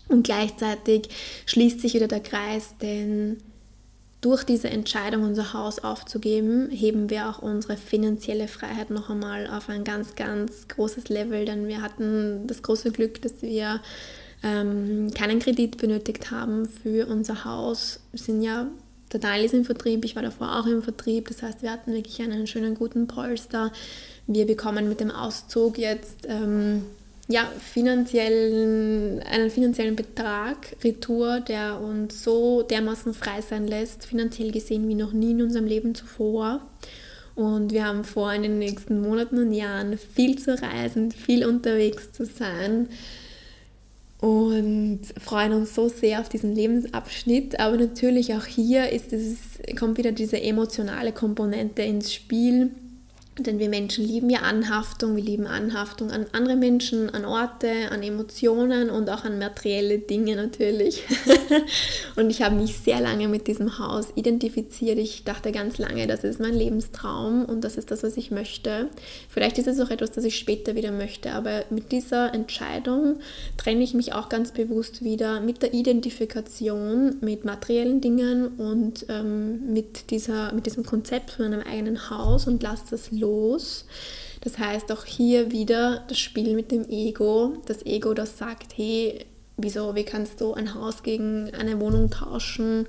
Und 0.08 0.24
gleichzeitig 0.24 1.08
schließt 1.46 1.80
sich 1.80 1.94
wieder 1.94 2.08
der 2.08 2.20
Kreis, 2.20 2.74
denn 2.80 3.38
durch 4.20 4.44
diese 4.44 4.70
Entscheidung, 4.70 5.22
unser 5.22 5.52
Haus 5.52 5.80
aufzugeben, 5.80 6.70
heben 6.70 7.10
wir 7.10 7.28
auch 7.28 7.40
unsere 7.40 7.76
finanzielle 7.76 8.48
Freiheit 8.48 8.88
noch 8.88 9.10
einmal 9.10 9.46
auf 9.46 9.68
ein 9.68 9.84
ganz, 9.84 10.14
ganz 10.14 10.66
großes 10.68 11.10
Level, 11.10 11.44
denn 11.44 11.68
wir 11.68 11.82
hatten 11.82 12.46
das 12.46 12.62
große 12.62 12.90
Glück, 12.90 13.20
dass 13.20 13.42
wir 13.42 13.80
ähm, 14.42 15.12
keinen 15.12 15.40
Kredit 15.40 15.76
benötigt 15.76 16.30
haben 16.30 16.66
für 16.66 17.06
unser 17.06 17.44
Haus. 17.44 18.00
Wir 18.12 18.20
sind 18.20 18.42
ja 18.42 18.66
der 19.14 19.20
Teil 19.20 19.44
ist 19.44 19.54
im 19.54 19.64
Vertrieb, 19.64 20.04
ich 20.04 20.16
war 20.16 20.22
davor 20.22 20.58
auch 20.58 20.66
im 20.66 20.82
Vertrieb. 20.82 21.28
Das 21.28 21.42
heißt, 21.42 21.62
wir 21.62 21.70
hatten 21.70 21.94
wirklich 21.94 22.20
einen 22.20 22.46
schönen 22.46 22.74
guten 22.74 23.06
Polster. 23.06 23.72
Wir 24.26 24.44
bekommen 24.44 24.88
mit 24.88 25.00
dem 25.00 25.10
Auszug 25.10 25.78
jetzt 25.78 26.26
ähm, 26.28 26.84
ja, 27.28 27.48
finanziellen, 27.60 29.22
einen 29.22 29.50
finanziellen 29.50 29.94
Betrag 29.94 30.76
retour, 30.82 31.40
der 31.40 31.80
uns 31.80 32.24
so 32.24 32.62
dermaßen 32.62 33.14
frei 33.14 33.40
sein 33.40 33.68
lässt, 33.68 34.04
finanziell 34.04 34.50
gesehen 34.50 34.88
wie 34.88 34.94
noch 34.94 35.12
nie 35.12 35.30
in 35.30 35.42
unserem 35.42 35.66
Leben 35.66 35.94
zuvor. 35.94 36.60
Und 37.36 37.72
wir 37.72 37.86
haben 37.86 38.04
vor, 38.04 38.32
in 38.32 38.42
den 38.42 38.58
nächsten 38.58 39.00
Monaten 39.00 39.38
und 39.38 39.52
Jahren 39.52 39.96
viel 39.96 40.38
zu 40.38 40.60
reisen, 40.60 41.12
viel 41.12 41.46
unterwegs 41.46 42.12
zu 42.12 42.26
sein 42.26 42.88
und 44.24 45.00
freuen 45.22 45.52
uns 45.52 45.74
so 45.74 45.90
sehr 45.90 46.18
auf 46.18 46.30
diesen 46.30 46.54
Lebensabschnitt. 46.54 47.60
Aber 47.60 47.76
natürlich 47.76 48.32
auch 48.32 48.46
hier 48.46 48.88
ist 48.88 49.12
es, 49.12 49.36
kommt 49.78 49.98
wieder 49.98 50.12
diese 50.12 50.40
emotionale 50.40 51.12
Komponente 51.12 51.82
ins 51.82 52.10
Spiel 52.10 52.70
denn 53.36 53.58
wir 53.58 53.68
Menschen 53.68 54.04
lieben 54.04 54.30
ja 54.30 54.40
Anhaftung, 54.40 55.16
wir 55.16 55.22
lieben 55.22 55.48
Anhaftung 55.48 56.12
an 56.12 56.26
andere 56.30 56.54
Menschen, 56.54 57.10
an 57.10 57.24
Orte, 57.24 57.90
an 57.90 58.00
Emotionen 58.04 58.90
und 58.90 59.10
auch 59.10 59.24
an 59.24 59.40
materielle 59.40 59.98
Dinge 59.98 60.36
natürlich. 60.36 61.02
und 62.16 62.30
ich 62.30 62.42
habe 62.42 62.54
mich 62.54 62.76
sehr 62.76 63.00
lange 63.00 63.26
mit 63.26 63.48
diesem 63.48 63.80
Haus 63.80 64.12
identifiziert. 64.14 64.98
Ich 64.98 65.24
dachte 65.24 65.50
ganz 65.50 65.78
lange, 65.78 66.06
das 66.06 66.22
ist 66.22 66.38
mein 66.38 66.54
Lebenstraum 66.54 67.44
und 67.44 67.64
das 67.64 67.76
ist 67.76 67.90
das, 67.90 68.04
was 68.04 68.16
ich 68.16 68.30
möchte. 68.30 68.88
Vielleicht 69.28 69.58
ist 69.58 69.66
es 69.66 69.80
auch 69.80 69.90
etwas, 69.90 70.12
das 70.12 70.22
ich 70.22 70.38
später 70.38 70.76
wieder 70.76 70.92
möchte, 70.92 71.32
aber 71.32 71.64
mit 71.70 71.90
dieser 71.90 72.32
Entscheidung 72.34 73.16
trenne 73.56 73.82
ich 73.82 73.94
mich 73.94 74.12
auch 74.12 74.28
ganz 74.28 74.52
bewusst 74.52 75.02
wieder 75.02 75.40
mit 75.40 75.60
der 75.60 75.74
Identifikation 75.74 77.16
mit 77.20 77.44
materiellen 77.44 78.00
Dingen 78.00 78.46
und 78.58 79.06
ähm, 79.08 79.72
mit, 79.72 80.12
dieser, 80.12 80.52
mit 80.52 80.66
diesem 80.66 80.84
Konzept 80.84 81.32
von 81.32 81.46
einem 81.46 81.62
eigenen 81.62 82.10
Haus 82.10 82.46
und 82.46 82.62
lasse 82.62 82.84
das 82.92 83.10
los 83.10 83.23
los. 83.24 83.86
Das 84.42 84.58
heißt 84.58 84.92
auch 84.92 85.04
hier 85.04 85.50
wieder 85.50 86.04
das 86.08 86.18
Spiel 86.18 86.54
mit 86.54 86.70
dem 86.70 86.88
Ego. 86.88 87.54
Das 87.66 87.84
Ego, 87.86 88.12
das 88.12 88.36
sagt, 88.36 88.76
hey, 88.76 89.24
wieso, 89.56 89.94
wie 89.94 90.04
kannst 90.04 90.40
du 90.40 90.52
ein 90.52 90.74
Haus 90.74 91.02
gegen 91.02 91.50
eine 91.54 91.80
Wohnung 91.80 92.10
tauschen? 92.10 92.86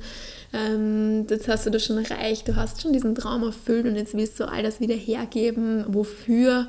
Ähm, 0.53 1.25
jetzt 1.29 1.47
hast 1.47 1.65
du 1.65 1.69
das 1.69 1.85
schon 1.85 2.03
erreicht, 2.03 2.47
du 2.47 2.55
hast 2.55 2.81
schon 2.81 2.91
diesen 2.91 3.15
Traum 3.15 3.43
erfüllt 3.43 3.85
und 3.85 3.95
jetzt 3.95 4.15
willst 4.15 4.39
du 4.39 4.45
all 4.49 4.63
das 4.63 4.79
wieder 4.81 4.95
hergeben. 4.95 5.85
Wofür? 5.87 6.67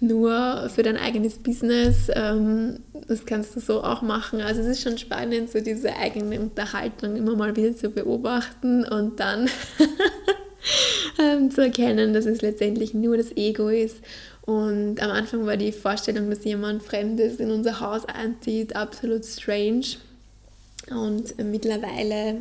Nur 0.00 0.70
für 0.72 0.84
dein 0.84 0.96
eigenes 0.96 1.38
Business. 1.38 2.08
Ähm, 2.14 2.78
das 3.08 3.26
kannst 3.26 3.56
du 3.56 3.60
so 3.60 3.82
auch 3.82 4.02
machen. 4.02 4.40
Also 4.40 4.60
es 4.60 4.68
ist 4.68 4.82
schon 4.82 4.98
spannend, 4.98 5.50
so 5.50 5.60
diese 5.60 5.96
eigene 5.96 6.40
Unterhaltung 6.40 7.16
immer 7.16 7.34
mal 7.34 7.56
wieder 7.56 7.74
zu 7.74 7.90
beobachten 7.90 8.84
und 8.84 9.18
dann 9.18 9.50
ähm, 11.20 11.50
zu 11.50 11.62
erkennen, 11.62 12.12
dass 12.12 12.26
es 12.26 12.42
letztendlich 12.42 12.94
nur 12.94 13.16
das 13.16 13.36
Ego 13.36 13.68
ist 13.68 13.96
und 14.48 15.02
am 15.02 15.10
Anfang 15.10 15.44
war 15.44 15.58
die 15.58 15.72
Vorstellung, 15.72 16.30
dass 16.30 16.42
jemand 16.42 16.82
Fremdes 16.82 17.36
in 17.36 17.50
unser 17.50 17.80
Haus 17.80 18.06
einzieht, 18.06 18.74
absolut 18.74 19.26
strange. 19.26 19.84
Und 20.90 21.36
mittlerweile 21.44 22.40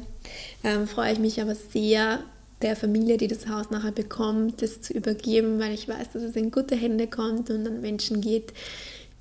ähm, 0.63 0.87
freue 0.87 1.11
ich 1.11 1.19
mich 1.19 1.41
aber 1.41 1.53
sehr, 1.53 2.19
der 2.61 2.77
Familie, 2.77 3.17
die 3.17 3.27
das 3.27 3.49
Haus 3.49 3.71
nachher 3.71 3.91
bekommt, 3.91 4.61
das 4.61 4.79
zu 4.79 4.93
übergeben, 4.93 5.59
weil 5.59 5.73
ich 5.73 5.89
weiß, 5.89 6.13
dass 6.13 6.23
es 6.23 6.37
in 6.37 6.49
gute 6.49 6.77
Hände 6.77 7.07
kommt 7.07 7.49
und 7.49 7.67
an 7.67 7.81
Menschen 7.81 8.21
geht, 8.21 8.53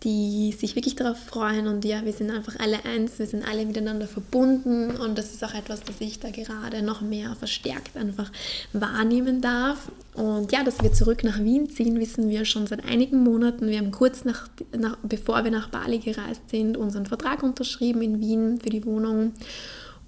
die 0.05 0.53
sich 0.53 0.76
wirklich 0.76 0.94
darauf 0.94 1.18
freuen 1.18 1.66
und 1.66 1.84
ja, 1.84 2.05
wir 2.05 2.12
sind 2.12 2.30
einfach 2.30 2.57
alle 2.61 2.84
eins, 2.84 3.18
wir 3.18 3.26
sind 3.26 3.49
alle 3.49 3.64
miteinander 3.64 4.07
verbunden 4.07 4.90
und 4.90 5.16
das 5.16 5.32
ist 5.32 5.42
auch 5.42 5.55
etwas, 5.55 5.82
das 5.84 6.01
ich 6.01 6.20
da 6.20 6.30
gerade 6.30 6.82
noch 6.82 7.01
mehr 7.01 7.34
verstärkt 7.34 7.97
einfach 7.97 8.30
wahrnehmen 8.74 9.40
darf. 9.40 9.90
Und 10.12 10.53
ja, 10.53 10.64
dass 10.64 10.82
wir 10.82 10.92
zurück 10.92 11.24
nach 11.24 11.38
Wien 11.38 11.70
ziehen, 11.70 11.99
wissen 11.99 12.28
wir 12.28 12.44
schon 12.44 12.66
seit 12.66 12.84
einigen 12.84 13.22
Monaten. 13.22 13.68
Wir 13.68 13.78
haben 13.78 13.90
kurz 13.90 14.24
nach, 14.24 14.49
nach 14.76 14.97
bevor 15.03 15.44
wir 15.44 15.51
nach 15.51 15.70
Bali 15.70 15.99
gereist 15.99 16.51
sind, 16.51 16.76
unseren 16.76 17.07
Vertrag 17.07 17.42
unterschrieben 17.42 18.03
in 18.03 18.20
Wien 18.20 18.61
für 18.61 18.70
die 18.70 18.84
Wohnung 18.84 19.32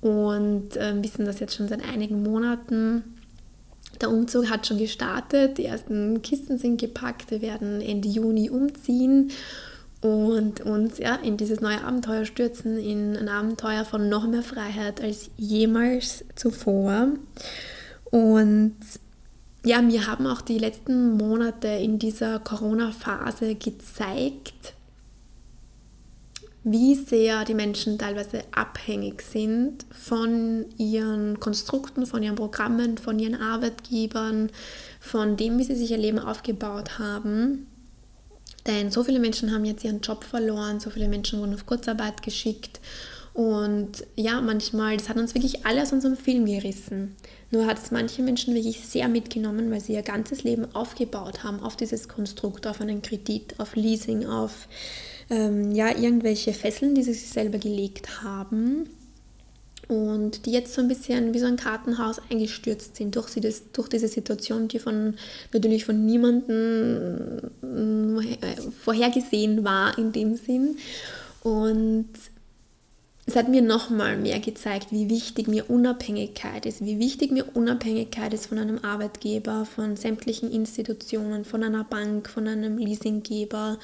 und 0.03 0.77
äh, 0.77 1.03
wissen 1.03 1.25
das 1.25 1.41
jetzt 1.41 1.57
schon 1.57 1.69
seit 1.69 1.83
einigen 1.83 2.23
Monaten. 2.23 3.05
Der 4.03 4.11
Umzug 4.11 4.51
hat 4.51 4.67
schon 4.67 4.79
gestartet, 4.79 5.57
die 5.57 5.65
ersten 5.65 6.21
Kisten 6.21 6.59
sind 6.59 6.79
gepackt, 6.79 7.31
wir 7.31 7.41
werden 7.41 7.81
Ende 7.81 8.09
Juni 8.09 8.51
umziehen 8.51 9.33
und 10.01 10.61
uns 10.61 10.99
ja, 10.99 11.17
in 11.17 11.37
dieses 11.37 11.61
neue 11.61 11.83
Abenteuer 11.83 12.25
stürzen, 12.25 12.79
in 12.79 13.17
ein 13.17 13.29
Abenteuer 13.29 13.85
von 13.85 14.09
noch 14.09 14.27
mehr 14.27 14.43
Freiheit 14.43 15.01
als 15.01 15.31
jemals 15.37 16.25
zuvor. 16.37 17.09
Und 18.05 18.77
ja, 19.65 19.83
mir 19.83 20.07
haben 20.07 20.27
auch 20.27 20.41
die 20.41 20.59
letzten 20.59 21.17
Monate 21.17 21.69
in 21.69 21.99
dieser 21.99 22.39
Corona-Phase 22.39 23.57
gezeigt, 23.57 24.75
wie 26.63 26.95
sehr 26.95 27.45
die 27.45 27.55
Menschen 27.55 27.99
teilweise 27.99 28.43
abhängig 28.53 29.23
sind 29.23 29.87
von 29.91 30.67
ihren 30.77 31.41
Konstrukten, 31.41 32.07
von 32.07 32.23
ihren 32.23 32.37
Programmen, 32.37 32.99
von 32.99 33.19
ihren 33.19 33.35
Arbeitgebern, 33.35 34.51
von 35.01 35.37
dem, 35.37 35.59
wie 35.59 35.65
sie 35.65 35.77
sich 35.77 35.91
ihr 35.91 35.99
Leben 35.99 36.19
aufgebaut 36.19 36.99
haben. 36.99 37.67
Denn 38.69 38.91
so 38.91 39.03
viele 39.03 39.19
Menschen 39.19 39.53
haben 39.53 39.65
jetzt 39.65 39.83
ihren 39.83 40.01
Job 40.01 40.23
verloren, 40.23 40.79
so 40.79 40.91
viele 40.91 41.09
Menschen 41.09 41.41
wurden 41.41 41.55
auf 41.55 41.67
Kurzarbeit 41.67 42.23
geschickt. 42.23 42.81
Und 43.33 44.05
ja, 44.15 44.41
manchmal, 44.41 44.97
das 44.97 45.09
hat 45.09 45.17
uns 45.17 45.35
wirklich 45.35 45.65
alle 45.65 45.83
aus 45.83 45.93
unserem 45.93 46.17
Film 46.17 46.45
gerissen. 46.45 47.17
Nur 47.51 47.67
hat 47.67 47.79
es 47.79 47.91
manche 47.91 48.23
Menschen 48.23 48.55
wirklich 48.55 48.81
sehr 48.87 49.09
mitgenommen, 49.09 49.71
weil 49.71 49.81
sie 49.81 49.95
ihr 49.95 50.03
ganzes 50.03 50.43
Leben 50.43 50.67
aufgebaut 50.75 51.45
haben 51.45 51.61
auf 51.61 51.77
dieses 51.77 52.09
Konstrukt, 52.09 52.67
auf 52.67 52.81
einen 52.81 53.01
Kredit, 53.01 53.55
auf 53.59 53.75
Leasing, 53.75 54.27
auf 54.27 54.69
ähm, 55.31 55.73
ja, 55.73 55.97
irgendwelche 55.97 56.53
Fesseln, 56.53 56.95
die 56.95 57.03
sie 57.03 57.15
sich 57.15 57.31
selber 57.31 57.59
gelegt 57.59 58.23
haben 58.23 58.89
und 59.89 60.45
die 60.45 60.53
jetzt 60.53 60.75
so 60.75 60.83
ein 60.83 60.89
bisschen 60.89 61.33
wie 61.33 61.39
so 61.39 61.47
ein 61.47 61.57
Kartenhaus 61.57 62.21
eingestürzt 62.31 62.97
sind 62.97 63.17
durch, 63.17 63.29
sie 63.29 63.41
das, 63.41 63.73
durch 63.73 63.89
diese 63.89 64.07
Situation, 64.07 64.69
die 64.69 64.79
von 64.79 65.15
natürlich 65.53 65.87
von 65.87 66.05
niemandem 66.05 67.51
äh, 67.63 68.61
vorhergesehen 68.85 69.65
war 69.65 69.97
in 69.97 70.13
dem 70.13 70.37
Sinn. 70.37 70.77
Und 71.43 72.09
es 73.29 73.37
hat 73.37 73.49
mir 73.49 73.63
nochmal 73.63 74.17
mehr 74.17 74.41
gezeigt, 74.41 74.89
wie 74.91 75.09
wichtig 75.09 75.49
mir 75.49 75.71
Unabhängigkeit 75.71 76.67
ist, 76.67 76.85
wie 76.85 76.99
wichtig 76.99 77.31
mir 77.31 77.45
Unabhängigkeit 77.55 78.33
ist 78.33 78.47
von 78.47 78.59
einem 78.59 78.79
Arbeitgeber, 78.85 79.67
von 79.67 79.97
sämtlichen 79.97 80.51
Institutionen, 80.51 81.45
von 81.45 81.63
einer 81.63 81.85
Bank, 81.85 82.29
von 82.29 82.47
einem 82.47 82.79
Leasinggeber 82.79 83.79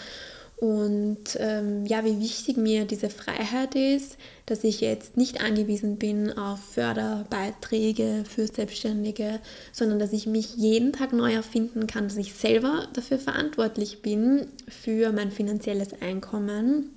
und 0.57 1.37
ähm, 1.39 1.85
ja, 1.85 2.05
wie 2.05 2.21
wichtig 2.21 2.57
mir 2.57 2.85
diese 2.85 3.11
Freiheit 3.11 3.75
ist, 3.75 4.17
dass 4.47 4.63
ich 4.63 4.81
jetzt 4.81 5.17
nicht 5.17 5.43
angewiesen 5.43 5.97
bin 5.97 6.33
auf 6.39 6.61
Förderbeiträge 6.61 8.25
für 8.29 8.47
Selbstständige, 8.47 9.41
sondern 9.73 9.99
dass 9.99 10.13
ich 10.13 10.27
mich 10.27 10.55
jeden 10.55 10.93
Tag 10.93 11.13
neu 11.13 11.33
erfinden 11.33 11.87
kann, 11.87 12.09
dass 12.09 12.17
ich 12.17 12.35
selber 12.35 12.87
dafür 12.93 13.19
verantwortlich 13.19 14.01
bin 14.01 14.47
für 14.69 15.13
mein 15.13 15.33
finanzielles 15.33 16.01
Einkommen. 16.01 16.91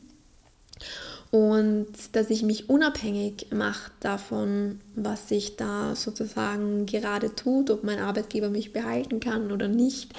Und 1.30 1.88
dass 2.14 2.30
ich 2.30 2.43
mich 2.43 2.70
unabhängig 2.70 3.47
mache 3.51 3.91
davon, 3.99 4.80
was 4.95 5.28
sich 5.28 5.58
da 5.58 5.93
sozusagen 5.95 6.86
gerade 6.86 7.36
tut, 7.36 7.70
ob 7.70 7.84
mein 7.84 7.99
Arbeitgeber 7.99 8.49
mich 8.49 8.72
behalten 8.72 9.20
kann 9.20 9.51
oder 9.51 9.68
nicht 9.68 10.14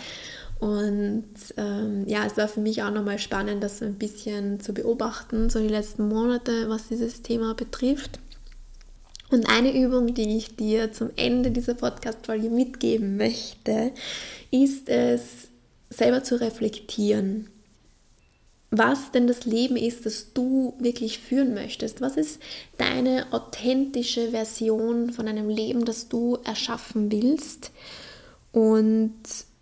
und 0.60 1.28
ähm, 1.56 2.04
ja, 2.08 2.26
es 2.26 2.36
war 2.36 2.48
für 2.48 2.60
mich 2.60 2.82
auch 2.82 2.90
nochmal 2.90 3.18
spannend, 3.18 3.62
das 3.62 3.82
ein 3.82 3.94
bisschen 3.94 4.58
zu 4.60 4.72
beobachten, 4.72 5.50
so 5.50 5.60
die 5.60 5.68
letzten 5.68 6.08
Monate, 6.08 6.68
was 6.68 6.88
dieses 6.88 7.22
Thema 7.22 7.54
betrifft. 7.54 8.18
Und 9.30 9.48
eine 9.48 9.78
Übung, 9.78 10.14
die 10.14 10.36
ich 10.36 10.56
dir 10.56 10.90
zum 10.92 11.10
Ende 11.16 11.50
dieser 11.50 11.74
Podcast-Folge 11.74 12.50
mitgeben 12.50 13.16
möchte, 13.16 13.92
ist 14.50 14.88
es, 14.88 15.48
selber 15.90 16.22
zu 16.22 16.40
reflektieren, 16.40 17.48
was 18.70 19.12
denn 19.12 19.26
das 19.26 19.46
Leben 19.46 19.76
ist, 19.76 20.04
das 20.04 20.32
du 20.34 20.74
wirklich 20.78 21.18
führen 21.18 21.54
möchtest. 21.54 22.00
Was 22.00 22.16
ist 22.16 22.40
deine 22.76 23.26
authentische 23.30 24.30
Version 24.30 25.10
von 25.12 25.26
einem 25.28 25.48
Leben, 25.48 25.84
das 25.84 26.08
du 26.08 26.38
erschaffen 26.44 27.10
willst? 27.10 27.70
Und 28.52 29.14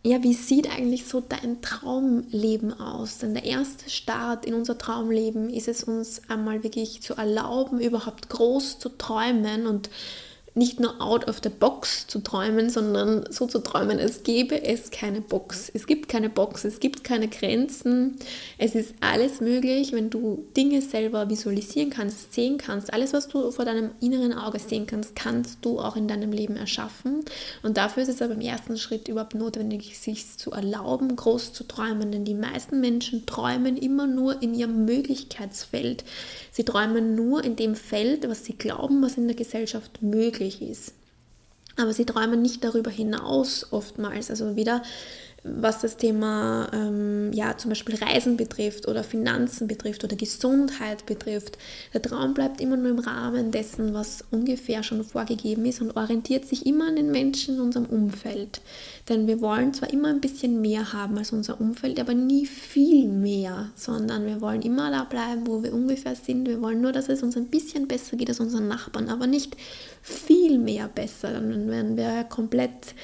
ja, 0.06 0.22
wie 0.22 0.34
sieht 0.34 0.70
eigentlich 0.70 1.06
so 1.06 1.20
dein 1.20 1.60
Traumleben 1.62 2.78
aus? 2.78 3.18
Denn 3.18 3.34
der 3.34 3.44
erste 3.44 3.90
Start 3.90 4.46
in 4.46 4.54
unser 4.54 4.78
Traumleben 4.78 5.50
ist 5.50 5.66
es 5.66 5.82
uns 5.82 6.22
einmal 6.28 6.62
wirklich 6.62 7.02
zu 7.02 7.14
erlauben, 7.14 7.80
überhaupt 7.80 8.28
groß 8.28 8.78
zu 8.78 8.90
träumen 8.90 9.66
und 9.66 9.90
nicht 10.56 10.80
nur 10.80 11.00
out 11.02 11.28
of 11.28 11.40
the 11.42 11.50
box 11.50 12.06
zu 12.06 12.18
träumen, 12.20 12.70
sondern 12.70 13.30
so 13.30 13.46
zu 13.46 13.58
träumen, 13.58 13.98
es 13.98 14.22
gäbe 14.22 14.64
es 14.64 14.90
keine 14.90 15.20
Box. 15.20 15.70
Es 15.72 15.86
gibt 15.86 16.08
keine 16.08 16.30
Box, 16.30 16.64
es 16.64 16.80
gibt 16.80 17.04
keine 17.04 17.28
Grenzen. 17.28 18.16
Es 18.56 18.74
ist 18.74 18.94
alles 19.00 19.42
möglich, 19.42 19.92
wenn 19.92 20.08
du 20.08 20.46
Dinge 20.56 20.80
selber 20.80 21.28
visualisieren 21.28 21.90
kannst, 21.90 22.32
sehen 22.32 22.56
kannst. 22.56 22.90
Alles, 22.90 23.12
was 23.12 23.28
du 23.28 23.50
vor 23.50 23.66
deinem 23.66 23.90
inneren 24.00 24.32
Auge 24.32 24.58
sehen 24.58 24.86
kannst, 24.86 25.14
kannst 25.14 25.58
du 25.60 25.78
auch 25.78 25.94
in 25.94 26.08
deinem 26.08 26.32
Leben 26.32 26.56
erschaffen. 26.56 27.22
Und 27.62 27.76
dafür 27.76 28.04
ist 28.04 28.08
es 28.08 28.22
aber 28.22 28.32
im 28.32 28.40
ersten 28.40 28.78
Schritt 28.78 29.08
überhaupt 29.08 29.34
notwendig, 29.34 29.98
sich 29.98 30.38
zu 30.38 30.52
erlauben, 30.52 31.16
groß 31.16 31.52
zu 31.52 31.64
träumen. 31.64 32.12
Denn 32.12 32.24
die 32.24 32.34
meisten 32.34 32.80
Menschen 32.80 33.26
träumen 33.26 33.76
immer 33.76 34.06
nur 34.06 34.40
in 34.40 34.54
ihrem 34.54 34.86
Möglichkeitsfeld. 34.86 36.04
Sie 36.50 36.64
träumen 36.64 37.14
nur 37.14 37.44
in 37.44 37.56
dem 37.56 37.74
Feld, 37.74 38.26
was 38.26 38.46
sie 38.46 38.54
glauben, 38.54 39.02
was 39.02 39.18
in 39.18 39.26
der 39.26 39.36
Gesellschaft 39.36 40.00
möglich 40.00 40.45
ist. 40.62 40.94
Aber 41.76 41.92
sie 41.92 42.06
träumen 42.06 42.40
nicht 42.40 42.64
darüber 42.64 42.90
hinaus 42.90 43.66
oftmals. 43.70 44.30
Also 44.30 44.56
wieder 44.56 44.82
was 45.60 45.80
das 45.80 45.96
Thema 45.96 46.68
ähm, 46.72 47.32
ja, 47.32 47.56
zum 47.56 47.68
Beispiel 47.70 47.96
Reisen 47.96 48.36
betrifft 48.36 48.88
oder 48.88 49.04
Finanzen 49.04 49.66
betrifft 49.66 50.04
oder 50.04 50.16
Gesundheit 50.16 51.06
betrifft. 51.06 51.58
Der 51.94 52.02
Traum 52.02 52.34
bleibt 52.34 52.60
immer 52.60 52.76
nur 52.76 52.90
im 52.90 52.98
Rahmen 52.98 53.50
dessen, 53.50 53.94
was 53.94 54.24
ungefähr 54.30 54.82
schon 54.82 55.04
vorgegeben 55.04 55.64
ist 55.64 55.80
und 55.80 55.96
orientiert 55.96 56.46
sich 56.46 56.66
immer 56.66 56.88
an 56.88 56.96
den 56.96 57.10
Menschen 57.10 57.56
in 57.56 57.60
unserem 57.60 57.86
Umfeld. 57.86 58.60
Denn 59.08 59.26
wir 59.26 59.40
wollen 59.40 59.72
zwar 59.74 59.92
immer 59.92 60.08
ein 60.08 60.20
bisschen 60.20 60.60
mehr 60.60 60.92
haben 60.92 61.16
als 61.18 61.32
unser 61.32 61.60
Umfeld, 61.60 62.00
aber 62.00 62.14
nie 62.14 62.46
viel 62.46 63.08
mehr, 63.08 63.70
sondern 63.74 64.26
wir 64.26 64.40
wollen 64.40 64.62
immer 64.62 64.90
da 64.90 65.04
bleiben, 65.04 65.46
wo 65.46 65.62
wir 65.62 65.72
ungefähr 65.72 66.16
sind. 66.16 66.48
Wir 66.48 66.60
wollen 66.60 66.80
nur, 66.80 66.92
dass 66.92 67.08
es 67.08 67.22
uns 67.22 67.36
ein 67.36 67.46
bisschen 67.46 67.86
besser 67.86 68.16
geht 68.16 68.28
als 68.28 68.40
unseren 68.40 68.68
Nachbarn, 68.68 69.08
aber 69.08 69.26
nicht 69.26 69.56
viel 70.02 70.58
mehr 70.58 70.88
besser. 70.88 71.32
Dann 71.32 71.70
werden 71.70 71.96
wir 71.96 72.24
komplett 72.24 72.94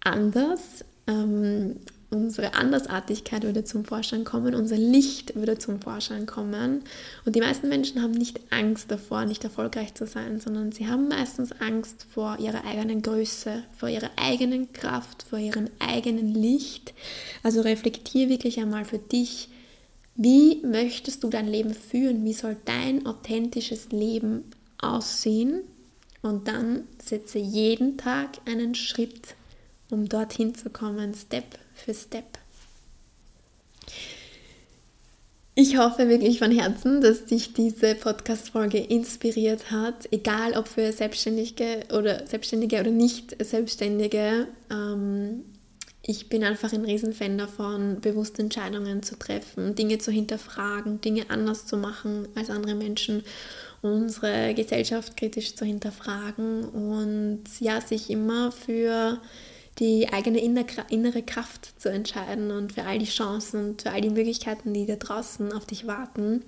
anders 0.00 0.84
ähm, 1.08 1.76
unsere 2.10 2.54
Andersartigkeit 2.54 3.42
würde 3.42 3.64
zum 3.64 3.84
Vorschein 3.84 4.24
kommen, 4.24 4.54
unser 4.54 4.76
Licht 4.78 5.34
würde 5.34 5.58
zum 5.58 5.80
Vorschein 5.80 6.26
kommen. 6.26 6.82
Und 7.24 7.34
die 7.34 7.40
meisten 7.40 7.68
Menschen 7.68 8.00
haben 8.02 8.12
nicht 8.12 8.40
Angst 8.50 8.90
davor, 8.90 9.24
nicht 9.24 9.42
erfolgreich 9.44 9.94
zu 9.94 10.06
sein, 10.06 10.40
sondern 10.40 10.70
sie 10.72 10.86
haben 10.86 11.08
meistens 11.08 11.52
Angst 11.60 12.06
vor 12.08 12.38
ihrer 12.38 12.64
eigenen 12.64 13.02
Größe, 13.02 13.64
vor 13.76 13.88
ihrer 13.88 14.10
eigenen 14.16 14.72
Kraft, 14.72 15.24
vor 15.28 15.38
ihrem 15.38 15.68
eigenen 15.80 16.28
Licht. 16.28 16.94
Also 17.42 17.60
reflektiere 17.62 18.30
wirklich 18.30 18.60
einmal 18.60 18.84
für 18.84 18.98
dich, 18.98 19.48
Wie 20.20 20.60
möchtest 20.64 21.22
du 21.22 21.28
dein 21.28 21.46
Leben 21.46 21.72
führen? 21.72 22.24
Wie 22.24 22.32
soll 22.32 22.56
dein 22.64 23.06
authentisches 23.06 23.90
Leben 23.92 24.42
aussehen? 24.78 25.60
Und 26.22 26.48
dann 26.48 26.88
setze 27.00 27.38
jeden 27.38 27.96
Tag 27.98 28.30
einen 28.44 28.74
Schritt, 28.74 29.36
um 29.90 30.08
dorthin 30.08 30.54
zu 30.54 30.70
kommen, 30.70 31.14
Step 31.14 31.58
für 31.74 31.94
Step. 31.94 32.38
Ich 35.60 35.76
hoffe 35.76 36.08
wirklich 36.08 36.38
von 36.38 36.52
Herzen, 36.52 37.00
dass 37.00 37.24
dich 37.24 37.52
diese 37.52 37.96
Podcast-Folge 37.96 38.78
inspiriert 38.78 39.72
hat, 39.72 40.06
egal 40.12 40.56
ob 40.56 40.68
für 40.68 40.92
Selbstständige 40.92 41.80
oder 41.92 42.24
Selbstständige 42.28 42.78
oder 42.78 42.92
nicht 42.92 43.44
Selbstständige. 43.44 44.46
Ähm, 44.70 45.44
ich 46.02 46.28
bin 46.28 46.44
einfach 46.44 46.72
ein 46.72 46.84
Riesenfan 46.84 47.38
davon, 47.38 48.00
bewusste 48.00 48.42
Entscheidungen 48.42 49.02
zu 49.02 49.18
treffen, 49.18 49.74
Dinge 49.74 49.98
zu 49.98 50.12
hinterfragen, 50.12 51.00
Dinge 51.00 51.24
anders 51.28 51.66
zu 51.66 51.76
machen 51.76 52.28
als 52.36 52.50
andere 52.50 52.76
Menschen, 52.76 53.24
unsere 53.82 54.54
Gesellschaft 54.54 55.16
kritisch 55.16 55.56
zu 55.56 55.64
hinterfragen 55.64 56.68
und 56.68 57.42
ja, 57.58 57.80
sich 57.80 58.10
immer 58.10 58.52
für 58.52 59.20
die 59.78 60.08
eigene 60.12 60.40
innere 60.40 61.22
Kraft 61.22 61.80
zu 61.80 61.88
entscheiden 61.88 62.50
und 62.50 62.72
für 62.72 62.84
all 62.84 62.98
die 62.98 63.04
Chancen 63.04 63.70
und 63.70 63.82
für 63.82 63.90
all 63.90 64.00
die 64.00 64.10
Möglichkeiten, 64.10 64.74
die 64.74 64.86
da 64.86 64.96
draußen 64.96 65.52
auf 65.52 65.66
dich 65.66 65.86
warten. 65.86 66.42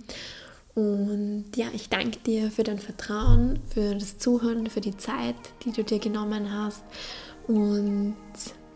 Und 0.75 1.47
ja, 1.57 1.67
ich 1.73 1.89
danke 1.89 2.19
dir 2.21 2.51
für 2.51 2.63
dein 2.63 2.79
Vertrauen, 2.79 3.59
für 3.73 3.95
das 3.95 4.19
Zuhören, 4.19 4.69
für 4.69 4.81
die 4.81 4.97
Zeit, 4.97 5.37
die 5.65 5.73
du 5.73 5.85
dir 5.85 5.99
genommen 5.99 6.53
hast. 6.53 6.85
Und 7.47 8.17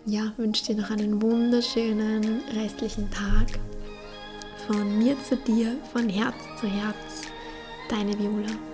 ja, 0.06 0.32
wünsche 0.36 0.66
dir 0.66 0.76
noch 0.76 0.90
einen 0.90 1.22
wunderschönen 1.22 2.42
restlichen 2.54 3.10
Tag. 3.10 3.58
Von 4.66 4.98
mir 4.98 5.16
zu 5.22 5.36
dir, 5.36 5.76
von 5.92 6.08
Herz 6.08 6.36
zu 6.60 6.66
Herz, 6.66 7.22
deine 7.88 8.18
Viola. 8.18 8.73